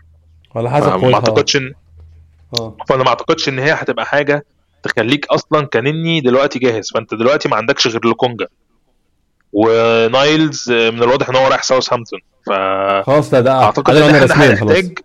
ولا 0.55 0.69
حسب 0.69 1.03
ما 1.03 1.15
أعتقدش 1.15 1.55
إن 1.55 1.73
آه. 2.59 2.77
فانا 2.89 3.03
ما 3.03 3.09
أعتقدش 3.09 3.49
إن 3.49 3.59
هي 3.59 3.71
هتبقى 3.71 4.05
حاجة 4.05 4.45
تخليك 4.87 5.25
أصلا 5.25 5.65
كنني 5.65 6.21
دلوقتي 6.21 6.59
جاهز. 6.59 6.91
فأنت 6.93 7.13
دلوقتي 7.13 7.49
ما 7.49 7.55
عندكش 7.55 7.87
غير 7.87 8.05
لوكونجا 8.05 8.47
ونايلز 9.53 10.71
من 10.71 11.03
الواضح 11.03 11.29
إن 11.29 11.35
هو 11.35 11.47
رايح 11.47 11.63
ساوثهامبتون. 11.63 12.19
ف 12.45 12.49
خلاص 13.05 13.29
ده 13.29 13.41
ده 13.41 13.63
أعتقد 13.63 13.95
إن 13.95 14.15
إحنا 14.15 14.45
هنحتاج 14.45 14.99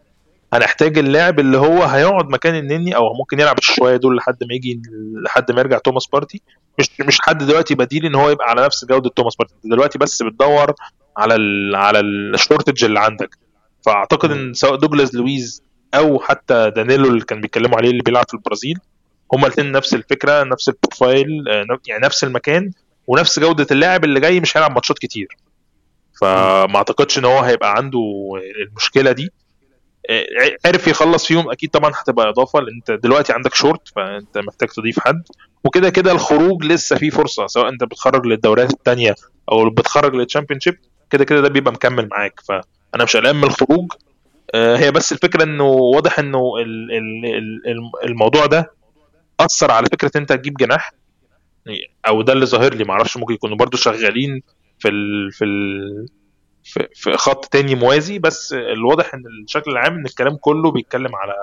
هنحتاج 0.53 0.99
اللاعب 0.99 1.41
اللي 1.41 1.59
هو 1.59 1.83
هيقعد 1.83 2.29
مكان 2.29 2.55
النني 2.55 2.97
أو 2.97 3.15
ممكن 3.15 3.41
يلعب 3.41 3.61
شوية 3.61 3.97
دول 3.97 4.17
لحد 4.17 4.45
ما 4.45 4.55
يجي 4.55 4.83
لحد 5.25 5.53
ما 5.53 5.61
يرجع 5.61 5.79
توماس 5.79 6.07
بارتي. 6.07 6.43
مش 6.79 6.91
مش 7.01 7.21
حد 7.21 7.39
دلوقتي 7.45 7.75
بديل 7.75 8.07
إن 8.07 8.15
هو 8.15 8.31
يبقى 8.31 8.51
على 8.51 8.65
نفس 8.65 8.85
جودة 8.85 9.11
توماس 9.17 9.37
بارتي. 9.37 9.55
دلوقتي 9.65 9.99
بس 9.99 10.23
بتدور 10.23 10.75
على 11.17 11.35
ال 11.35 11.77
على 11.77 12.01
ال 12.01 12.10
shortage 12.10 12.85
اللي 12.85 13.01
عندك. 13.01 13.39
فأعتقد 13.87 14.31
إن 14.31 14.55
سواء 14.55 14.77
دوجلاس 14.77 15.15
لويز 15.15 15.63
أو 15.95 16.19
حتى 16.19 16.73
دانيلو 16.77 17.09
اللي 17.09 17.25
كان 17.25 17.41
بيتكلموا 17.41 17.77
عليه 17.77 17.91
اللي 17.91 18.03
بيلعب 18.03 18.25
في 18.29 18.35
البرازيل 18.35 18.79
هما 19.33 19.47
الاثنين 19.47 19.73
نفس 19.73 19.95
الفكرة 19.95 20.43
نفس 20.45 20.69
ال 20.69 20.79
profile 20.79 21.49
آه، 21.49 21.79
يعني 21.89 22.05
نفس 22.07 22.25
المكان 22.25 22.71
ونفس 23.07 23.39
جودة 23.39 23.67
اللاعب 23.71 24.05
اللي 24.05 24.21
جاي 24.21 24.41
مش 24.41 24.57
هيلعب 24.57 24.73
ماتشات 24.73 24.99
كتير. 24.99 25.29
فما 26.21 26.77
أعتقدش 26.77 27.19
إن 27.19 27.25
هو 27.25 27.39
هيبقى 27.39 27.75
عنده 27.77 28.01
المشكلة 28.69 29.13
دي. 29.13 29.33
آه، 30.11 30.27
عرف 30.65 30.89
يخلص 30.89 31.27
فيهم 31.27 31.51
أكيد 31.51 31.71
طبعا 31.71 31.93
هتبقى 31.95 32.29
إضافة 32.29 32.61
لأن 32.61 32.75
أنت 32.75 32.91
دلوقتي 33.03 33.33
عندك 33.33 33.55
شورت 33.55 33.89
فأنت 33.97 34.39
محتاج 34.39 34.69
تضيف 34.69 35.01
حد. 35.01 35.23
وكده 35.65 35.91
كده 35.91 36.13
الخروج 36.13 36.65
لسه 36.65 36.97
فيه 36.97 37.11
فرصة 37.11 37.47
سواء 37.47 37.69
أنت 37.69 37.85
بتخرج 37.85 38.27
للدوريات 38.27 38.73
الثانية 38.73 39.15
أو 39.53 39.71
بتخرج 39.71 40.15
للتشامبيون 40.15 40.61
كده 41.11 41.25
كده 41.25 41.41
ده 41.41 41.49
بيبقى 41.49 41.73
مكمل 41.73 42.09
معاك. 42.09 42.41
فأنا 42.49 43.05
مش 43.05 43.17
قلقان 43.17 43.37
من 43.37 43.45
الخروج. 43.45 43.93
آه، 44.55 44.77
هي 44.77 44.91
بس 44.91 45.13
الفكرة 45.13 45.43
إنه 45.45 45.65
واضح 45.65 46.19
إنه 46.19 46.53
الموضوع 48.05 48.47
ده 48.47 48.82
اثر 49.45 49.71
على 49.71 49.87
فكرة 49.87 50.11
أنت 50.17 50.33
تجيب 50.33 50.55
جناح 50.55 50.93
أو 52.07 52.23
ده 52.23 52.33
اللي 52.33 52.47
ظاهر 52.47 52.75
لي 52.75 52.85
معرفش 52.85 53.17
ممكن 53.17 53.35
يكونوا 53.35 53.57
برضو 53.57 53.77
شغالين 53.77 54.43
في 54.79 54.89
ال 54.89 55.33
في 55.33 55.45
ال 55.45 56.07
في, 56.65 56.89
في 56.95 57.17
خط 57.17 57.45
تاني 57.45 57.75
موازي 57.75 58.19
بس 58.19 58.53
الواضح 58.53 59.15
إن 59.15 59.23
الشكل 59.45 59.71
العام 59.71 59.95
إن 59.95 60.07
الكلام 60.07 60.37
كله 60.37 60.71
بيتكلم 60.71 61.17
على 61.17 61.35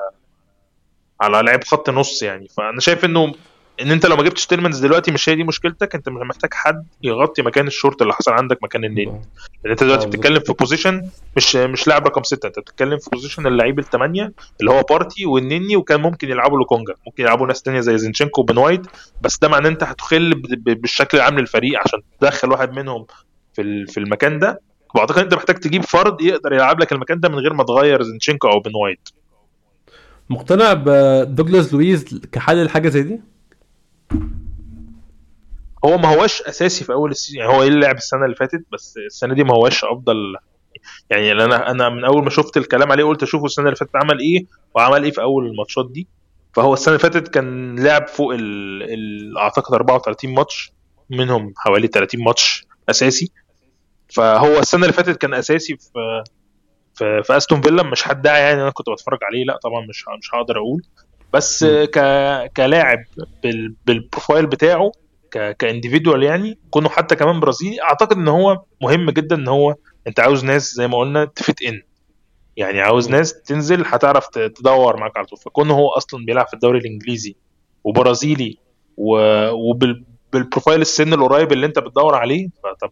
على 1.22 1.42
لعب 1.42 1.64
خط 1.64 1.90
نص 1.90 2.24
يعني. 2.24 2.48
فأنا 2.48 2.80
شايف 2.80 3.06
إنه 3.06 3.34
إن 3.82 3.92
أنت 3.92 4.06
لو 4.06 4.16
ما 4.16 4.24
جبتش 4.24 4.46
تيلمنز 4.46 4.80
دلوقتي 4.80 5.12
مش 5.12 5.30
هي 5.30 5.36
دي 5.36 5.44
مشكلتك. 5.44 5.96
أنت 5.96 6.10
محتاج 6.10 6.54
حد 6.54 6.86
يغطي 7.04 7.42
مكان 7.42 7.68
الشورت 7.68 8.02
اللي 8.02 8.14
حصل 8.14 8.32
عندك 8.32 8.64
مكان 8.64 8.86
النني 8.86 9.06
لأن 9.06 9.72
أنت 9.72 9.84
دلوقتي 9.84 10.06
آه، 10.06 10.10
بتتكلم 10.10 10.40
في 10.40 10.54
position 10.54 11.10
مش 11.38 11.56
مش 11.56 11.88
لاعب 11.88 12.08
رقم 12.08 12.24
ستة. 12.24 12.48
أنت 12.48 12.60
بتتكلم 12.60 12.98
في 12.98 13.10
position 13.10 13.48
اللعيب 13.48 13.80
الثمانيه 13.80 14.32
اللي 14.60 14.72
هو 14.72 14.82
بارتي 14.90 15.26
والنني 15.26 15.76
وكان 15.76 16.02
ممكن 16.02 16.30
يلعبوا 16.30 16.58
لوكونجا 16.58 16.94
ممكن 17.08 17.24
يلعبوا 17.24 17.48
ناس 17.48 17.62
تانية 17.62 17.80
زي 17.80 17.98
زينشينكو 17.98 18.42
وبن 18.42 18.58
وايت 18.58 18.82
بس 19.22 19.38
ده 19.38 19.48
معناه 19.48 19.68
إن 19.68 19.74
أنت 19.74 19.84
هتخل 19.84 20.42
بالشكل 20.66 21.18
العام 21.18 21.40
للفريق 21.40 21.80
عشان 21.80 22.00
تدخل 22.22 22.52
واحد 22.52 22.72
منهم 22.74 23.06
في 23.54 23.86
في 23.86 24.00
المكان 24.00 24.40
ده. 24.40 24.62
وأعتقد 24.96 25.20
أنت 25.20 25.34
محتاج 25.34 25.56
تجيب 25.56 25.84
فرد 25.84 26.22
يقدر 26.22 26.54
يلعب 26.54 26.80
لك 26.80 26.92
المكان 26.92 27.20
ده 27.20 27.30
من 27.30 27.36
غير 27.36 27.54
ما 27.54 27.64
تغير 27.64 28.04
زينشينكو 28.04 28.48
أو 28.48 28.60
بن 28.60 28.72
وايت 28.76 29.10
مقتنع 30.30 30.74
بدوجلاس 30.74 31.74
لويز 31.74 32.22
كحل 32.32 32.66
لحاجة 32.66 32.90
زي 32.90 33.04
دي؟ 33.04 33.22
هو 35.86 35.98
ما 35.98 36.14
هواش 36.16 36.42
أساسي 36.42 36.84
في 36.86 36.94
أول 36.94 37.12
ال 37.12 37.16
season 37.16 37.42
يعني 37.42 37.54
هو 37.54 37.64
اللي 37.64 37.80
لعب 37.80 37.96
السنة 37.96 38.26
اللي 38.26 38.36
فاتت؟ 38.36 38.66
بس 38.74 38.98
السنة 39.06 39.34
دي 39.34 39.44
ما 39.44 39.54
هواش 39.54 39.84
أفضل 39.86 40.16
يعني 41.10 41.32
أنا 41.32 41.72
أنا 41.72 41.90
من 41.90 42.06
أول 42.06 42.24
ما 42.24 42.30
شفت 42.30 42.58
الكلام 42.58 42.92
عليه 42.92 43.04
قلت 43.04 43.24
أشوفه 43.24 43.46
السنة 43.46 43.66
اللي 43.66 43.76
فاتت 43.76 43.96
عمل 43.96 44.20
إيه 44.20 44.46
وعمل 44.76 45.04
إيه 45.04 45.12
في 45.12 45.22
أول 45.22 45.46
الماتشات 45.48 45.92
دي. 45.92 46.08
فهو 46.54 46.74
السنة 46.74 46.96
اللي 46.96 47.04
فاتت 47.04 47.28
كان 47.28 47.80
لعب 47.80 48.08
فوق 48.08 48.34
ال... 48.34 48.84
ال... 48.84 49.38
أعتقد 49.38 49.74
34 49.74 50.34
ماتش 50.34 50.72
منهم 51.10 51.54
حوالي 51.58 51.88
30 51.88 52.24
ماتش 52.24 52.66
أساسي. 52.90 53.32
فهو 54.10 54.60
السنة 54.60 54.82
اللي 54.82 54.94
فاتت 54.94 55.18
كان 55.18 55.34
أساسي 55.34 55.78
في 55.78 56.24
في, 56.96 57.24
في 57.24 57.38
أستون 57.38 57.62
فيلا 57.62 57.84
مش 57.84 58.08
هدعي 58.08 58.42
يعني 58.42 58.62
أنا 58.62 58.70
كنت 58.70 58.90
بتفرج 58.90 59.20
عليه 59.24 59.44
لأ 59.46 59.58
طبعا 59.64 59.86
مش 59.86 60.06
مش 60.22 60.34
هقدر 60.34 60.58
أقول. 60.58 60.82
بس. 61.34 61.64
ك 61.66 62.00
كلاعب 62.58 63.00
بال... 63.44 63.76
بال 63.86 63.99
profile 63.99 64.46
بتاعه 64.46 64.92
ك 65.32 65.58
ك 65.58 65.64
individual 65.64 66.24
يعني 66.24 66.58
كونه 66.70 66.90
حتى 66.90 67.16
كمان 67.16 67.40
برازيلي 67.40 67.82
أعتقد 67.82 68.18
إن 68.18 68.28
هو 68.28 68.64
مهم 68.82 69.10
جدا 69.10 69.36
إن 69.36 69.48
هو 69.48 69.76
أنت 70.08 70.20
عاوز 70.20 70.46
ناس 70.46 70.74
زي 70.74 70.88
ما 70.88 70.98
قلنا 70.98 71.26
ت 71.26 71.35
fit 71.35 71.62
in 71.64 71.82
يعني 72.58 72.82
عاوز. 72.82 73.10
ناس 73.10 73.42
تنزل 73.42 73.84
هتعرف 73.86 74.28
تدور 74.28 74.98
معاك 74.98 75.18
على 75.18 75.26
طول 75.26 75.40
فكونه 75.40 75.74
هو 75.74 75.90
أصلا 75.90 76.26
بيلعب 76.26 76.48
في 76.48 76.54
الدوري 76.54 76.80
الإنجليزي 76.80 77.36
وبرازيلي 77.84 78.58
و... 78.98 79.18
وبال 79.50 80.04
بال 80.34 80.44
profile 80.44 80.82
السن 80.82 81.14
القريب 81.14 81.52
اللي 81.52 81.66
أنت 81.66 81.80
بتدور 81.80 82.16
عليه 82.16 82.48
فطب 82.64 82.92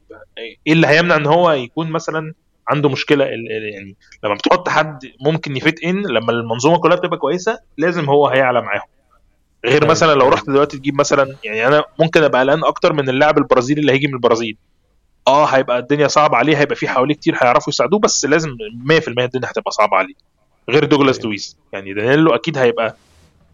إيه 0.67 0.73
اللي 0.73 0.87
هيمنع 0.87 1.15
إن 1.15 1.25
هو 1.25 1.51
يكون 1.51 1.89
مثلا 1.91 2.33
عنده 2.69 2.89
مشكلة 2.89 3.25
يعني 3.25 3.95
لما 4.23 4.33
بتحط 4.33 4.69
حد 4.69 4.99
ممكن 5.21 5.57
ي 5.57 5.64
fit 5.64 5.83
in 5.83 6.05
لما 6.05 6.31
المنظومة 6.31 6.77
كلها 6.77 6.95
بتبقى 6.97 7.17
كويسة 7.17 7.59
لازم 7.77 8.05
هو 8.05 8.27
هيعلى 8.27 8.61
معاهم. 8.61 8.87
غير 9.65 9.81
طيب. 9.81 9.89
مثلا 9.89 10.13
لو 10.13 10.29
رحت 10.29 10.47
دلوقتي 10.49 10.77
تجيب 10.77 10.95
مثلا 10.95 11.35
يعني 11.43 11.67
أنا 11.67 11.83
ممكن 11.99 12.23
أبقى 12.23 12.41
قلقان 12.41 12.63
أكتر 12.63 12.93
من 12.93 13.09
اللاعب 13.09 13.37
البرازيلي 13.37 13.81
اللي 13.81 13.91
هيجي 13.91 14.07
من 14.07 14.13
البرازيل. 14.13 14.57
آه 15.27 15.45
هيبقى 15.45 15.79
الدنيا 15.79 16.07
صعبة 16.07 16.37
عليه 16.37 16.57
هيبقى 16.57 16.75
في 16.75 16.87
حواليه 16.87 17.15
كتير 17.15 17.35
هيعرفوا 17.41 17.69
يساعدوه 17.73 17.99
بس 17.99 18.25
لازم 18.25 18.49
100% 18.49 19.07
الدنيا 19.07 19.51
هتبقى 19.51 19.71
صعبة 19.71 19.97
عليه. 19.97 20.13
غير 20.69 20.85
دوجلاس 20.85 21.17
طيب. 21.17 21.25
لويس. 21.25 21.57
يعني 21.73 21.93
دانييلو 21.93 22.35
أكيد 22.35 22.57
هيبقى 22.57 22.95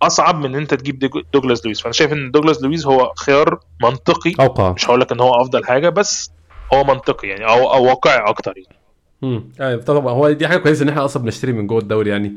أصعب 0.02 0.40
من 0.40 0.46
إن 0.46 0.56
أنت 0.56 0.74
تجيب 0.74 1.00
دوجلاس 1.34 1.66
لويس. 1.66 1.82
فأنا 1.82 1.94
شايف 1.94 2.14
إن 2.14 2.32
دوجلاس 2.32 2.62
لويس 2.64 2.86
هو 2.86 3.14
خيار 3.18 3.60
منطقي. 3.84 4.34
اوقع 4.40 4.72
مش 4.72 4.86
هقول 4.86 5.02
لك 5.02 5.12
إن 5.12 5.20
هو 5.20 5.42
أفضل 5.42 5.66
حاجة 5.66 5.90
بس 5.90 6.32
هو 6.74 6.84
منطقي 6.84 7.28
يعني 7.28 7.46
أو 7.46 7.74
أو 7.74 7.84
واقعي 7.86 8.18
أكتر 8.18 8.54
يعني. 8.58 8.83
امم 9.24 9.44
طبعا. 9.86 10.14
هو 10.14 10.32
دي 10.32 10.48
حاجة 10.48 10.58
كويسة 10.58 10.84
إن 10.84 10.90
إحنا 10.90 11.06
أصلا 11.06 11.24
بنشتري 11.24 11.52
من 11.54 11.68
جوه 11.68 11.80
الدوري 11.80 12.10
يعني. 12.10 12.34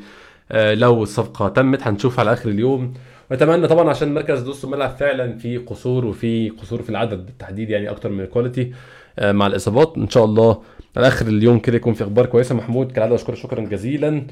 آه 0.52 0.74
لو 0.74 1.02
الصفقه 1.02 1.48
تمت 1.48 1.82
هنشوف 1.82 2.20
على 2.20 2.32
آخر 2.32 2.48
اليوم. 2.48 2.94
وأتمنى 3.30 3.66
طبعا 3.68 3.90
عشان 3.90 4.14
مركز 4.14 4.48
نص 4.48 4.64
الملعب 4.64 4.90
فعلا 4.90 5.38
في 5.38 5.56
قصور 5.56 6.04
وفي 6.04 6.50
قصور 6.50 6.82
في 6.82 6.90
العدد 6.90 7.26
بالتحديد 7.26 7.70
يعني 7.70 7.90
أكتر 7.90 8.08
من 8.08 8.20
ال 8.20 8.27
quality 8.27 8.72
آه 9.18 9.32
مع 9.32 9.46
الإصابات. 9.46 9.92
إن 9.96 10.08
شاء 10.08 10.24
الله 10.24 10.62
على 10.96 11.08
آخر 11.08 11.26
اليوم 11.26 11.58
كده 11.58 11.76
يكون 11.76 11.94
في 11.94 12.04
أخبار 12.04 12.26
كويسة. 12.26 12.54
محمود 12.54 12.92
كالعادة 12.92 13.14
اشكرك 13.14 13.36
شكرا 13.36 13.60
جزيلا. 13.60 14.26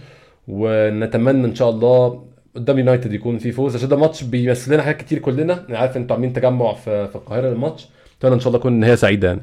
ونتمنى 0.48 1.46
إن 1.46 1.54
شاء 1.54 1.70
الله 1.70 2.24
قدام 2.56 2.78
يونايتد 2.78 3.12
يكون 3.12 3.38
في 3.38 3.52
فوز. 3.52 3.76
عشان 3.76 3.88
ده 3.88 3.96
ماتش 3.96 4.22
بيمثل 4.22 4.74
لنا 4.74 4.82
حاجات 4.82 4.96
كتير 4.96 5.18
كلنا. 5.18 5.68
أنا 5.68 5.78
عارف 5.78 5.96
أنتوا 5.96 6.16
عاملين 6.16 6.32
تجمع 6.32 6.72
في 6.74 7.08
القاهرة 7.14 7.48
للماتش. 7.48 7.88
أتمنى 8.18 8.34
إن 8.34 8.40
شاء 8.40 8.48
الله 8.48 8.58
تكون 8.58 8.72
نهايه 8.72 8.94
سعيدة 8.94 9.28
يعني. 9.28 9.40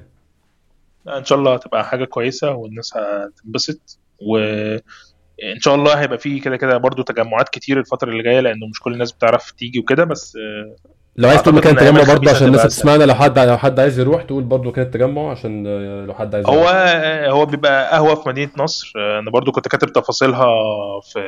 لا، 1.06 1.18
إن 1.18 1.26
شاء 1.26 1.38
الله 1.38 1.54
هتبقى 1.54 1.86
حاجة 1.86 2.06
كويسة 2.06 2.52
والناس 2.52 2.94
هتنبسط 2.98 4.00
وان 4.22 5.60
شاء 5.60 5.76
الله 5.76 5.94
هيبقى 5.94 6.18
في 6.18 6.40
كده 6.40 6.58
كده 6.58 6.78
برضو 6.78 7.02
تجمعات 7.04 7.50
كتير 7.50 7.80
الفترة 7.80 8.10
اللي 8.10 8.24
جاية 8.24 8.40
لأنه 8.40 8.68
مش 8.68 8.80
كل 8.80 8.94
الناس 8.94 9.12
بتعرف 9.12 9.52
تيجي 9.52 9.80
وكده 9.80 10.04
بس 10.04 10.38
لو 11.16 11.30
عايز 11.30 11.42
تقول 11.42 11.56
مكان 11.56 11.74
التجمع 11.78 12.04
برضه 12.14 12.32
عشان 12.32 12.48
الناس 12.48 12.64
تسمعنا 12.64 13.04
لو 13.04 13.14
حد 13.14 13.40
لو 13.40 13.58
حد 13.58 13.80
عايز 13.80 14.00
يروح 14.00 14.24
تقول 14.24 14.44
برضه 14.44 14.70
مكان 14.70 14.86
التجمع 14.86 15.32
عشان 15.32 15.64
لو 16.06 16.14
حد 16.14 16.36
عايز 16.36 16.46
هو 16.46 16.54
يروح. 16.56 17.34
هو 17.34 17.46
بيبقى 17.46 17.92
قهوة 17.92 18.16
في 18.16 18.30
مدينة 18.30 18.52
نصر 18.58 18.94
أنا 18.96 19.32
برضو 19.32 19.52
كنت 19.52 19.68
كاتب 19.68 19.94
تفاصيلها 19.94 20.46
في 21.02 21.20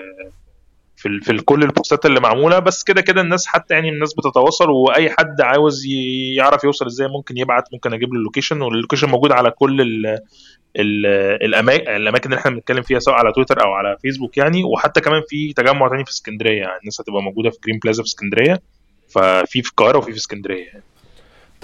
في 1.04 1.20
في 1.22 1.38
كل 1.38 1.64
البوستات 1.64 2.06
اللي 2.06 2.20
معمولة 2.20 2.60
بس 2.60 2.84
كده 2.84 3.02
كده 3.02 3.22
الناس 3.22 3.48
حتى 3.48 3.74
يعني 3.74 3.90
الناس 3.90 4.14
بتتواصل 4.14 4.70
وأي 4.70 5.10
حد 5.10 5.42
عاوز 5.42 5.86
يعرف 6.36 6.64
يوصل 6.64 6.86
إزاي 6.86 7.08
ممكن 7.08 7.38
يبعت 7.38 7.64
ممكن 7.74 7.94
أجيب 7.94 8.14
له 8.14 8.20
ال 8.20 8.24
location 8.24 8.62
وال 8.62 8.71
location 8.71 9.10
موجود 9.10 9.32
على 9.32 9.52
كل 9.52 9.82
ال 9.82 10.06
ال 10.80 11.06
الاماكن 11.46 11.88
الأماكن 11.88 12.30
اللي 12.30 12.40
إحنا 12.40 12.52
بنتكلم 12.52 12.82
فيها 12.82 13.00
سواء 13.00 13.16
على 13.16 13.32
تويتر 13.32 13.64
أو 13.64 13.72
على 13.74 13.98
فيسبوك 14.02 14.38
يعني. 14.38 14.64
وحتى 14.64 15.02
كمان 15.02 15.22
في 15.30 15.54
تجمع 15.54 15.90
تاني 15.90 16.06
في 16.06 16.12
اسكندرية 16.12 16.62
يعني 16.62 16.80
الناس 16.80 17.02
هتبقى 17.02 17.22
موجودة 17.22 17.50
في 17.50 17.58
جرين 17.66 17.80
بلازا 17.84 18.04
في 18.04 18.10
اسكندرية 18.10 18.62
ففي 19.10 19.62
في 19.62 19.70
القاهرة 19.70 19.98
وفي 19.98 20.12
في 20.12 20.18
اسكندرية 20.18 20.66
يعني. 20.66 20.84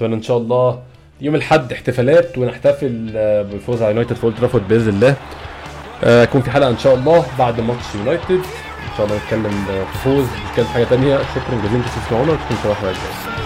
إن 0.01 0.21
شاء 0.21 0.37
الله 0.37 0.83
يوم 1.21 1.35
الأحد 1.35 1.71
احتفالات 1.71 2.37
ونحتفل 2.37 3.11
آه، 3.15 3.41
بالفوز 3.41 3.81
على 3.81 3.91
يونايتد 3.91 4.15
في 4.15 4.23
اولد 4.23 4.67
بإذن 4.69 4.89
الله. 4.89 5.15
آه، 6.03 6.23
يكون 6.23 6.41
في 6.41 6.51
حلقة 6.51 6.69
إن 6.69 6.77
شاء 6.77 6.95
الله 6.95 7.25
بعد 7.39 7.61
ماتش 7.61 7.95
يونايتد 7.95 8.41
شاء 8.99 9.07
الله 9.07 9.17
نتكلم 9.17 9.65
في 9.93 9.97
فوز 10.03 10.25
نتكلم 10.49 10.65
في 10.65 10.73
حاجة 10.73 10.83
تانية. 10.83 11.17
شكرا 11.17 11.55
جزيلا 11.63 11.75
أنتوا 11.77 11.91
تسمعونا 12.05 12.31
وتكون 12.31 12.57
صباح 12.63 12.81
الخير 12.81 12.95
Simply 12.95 13.38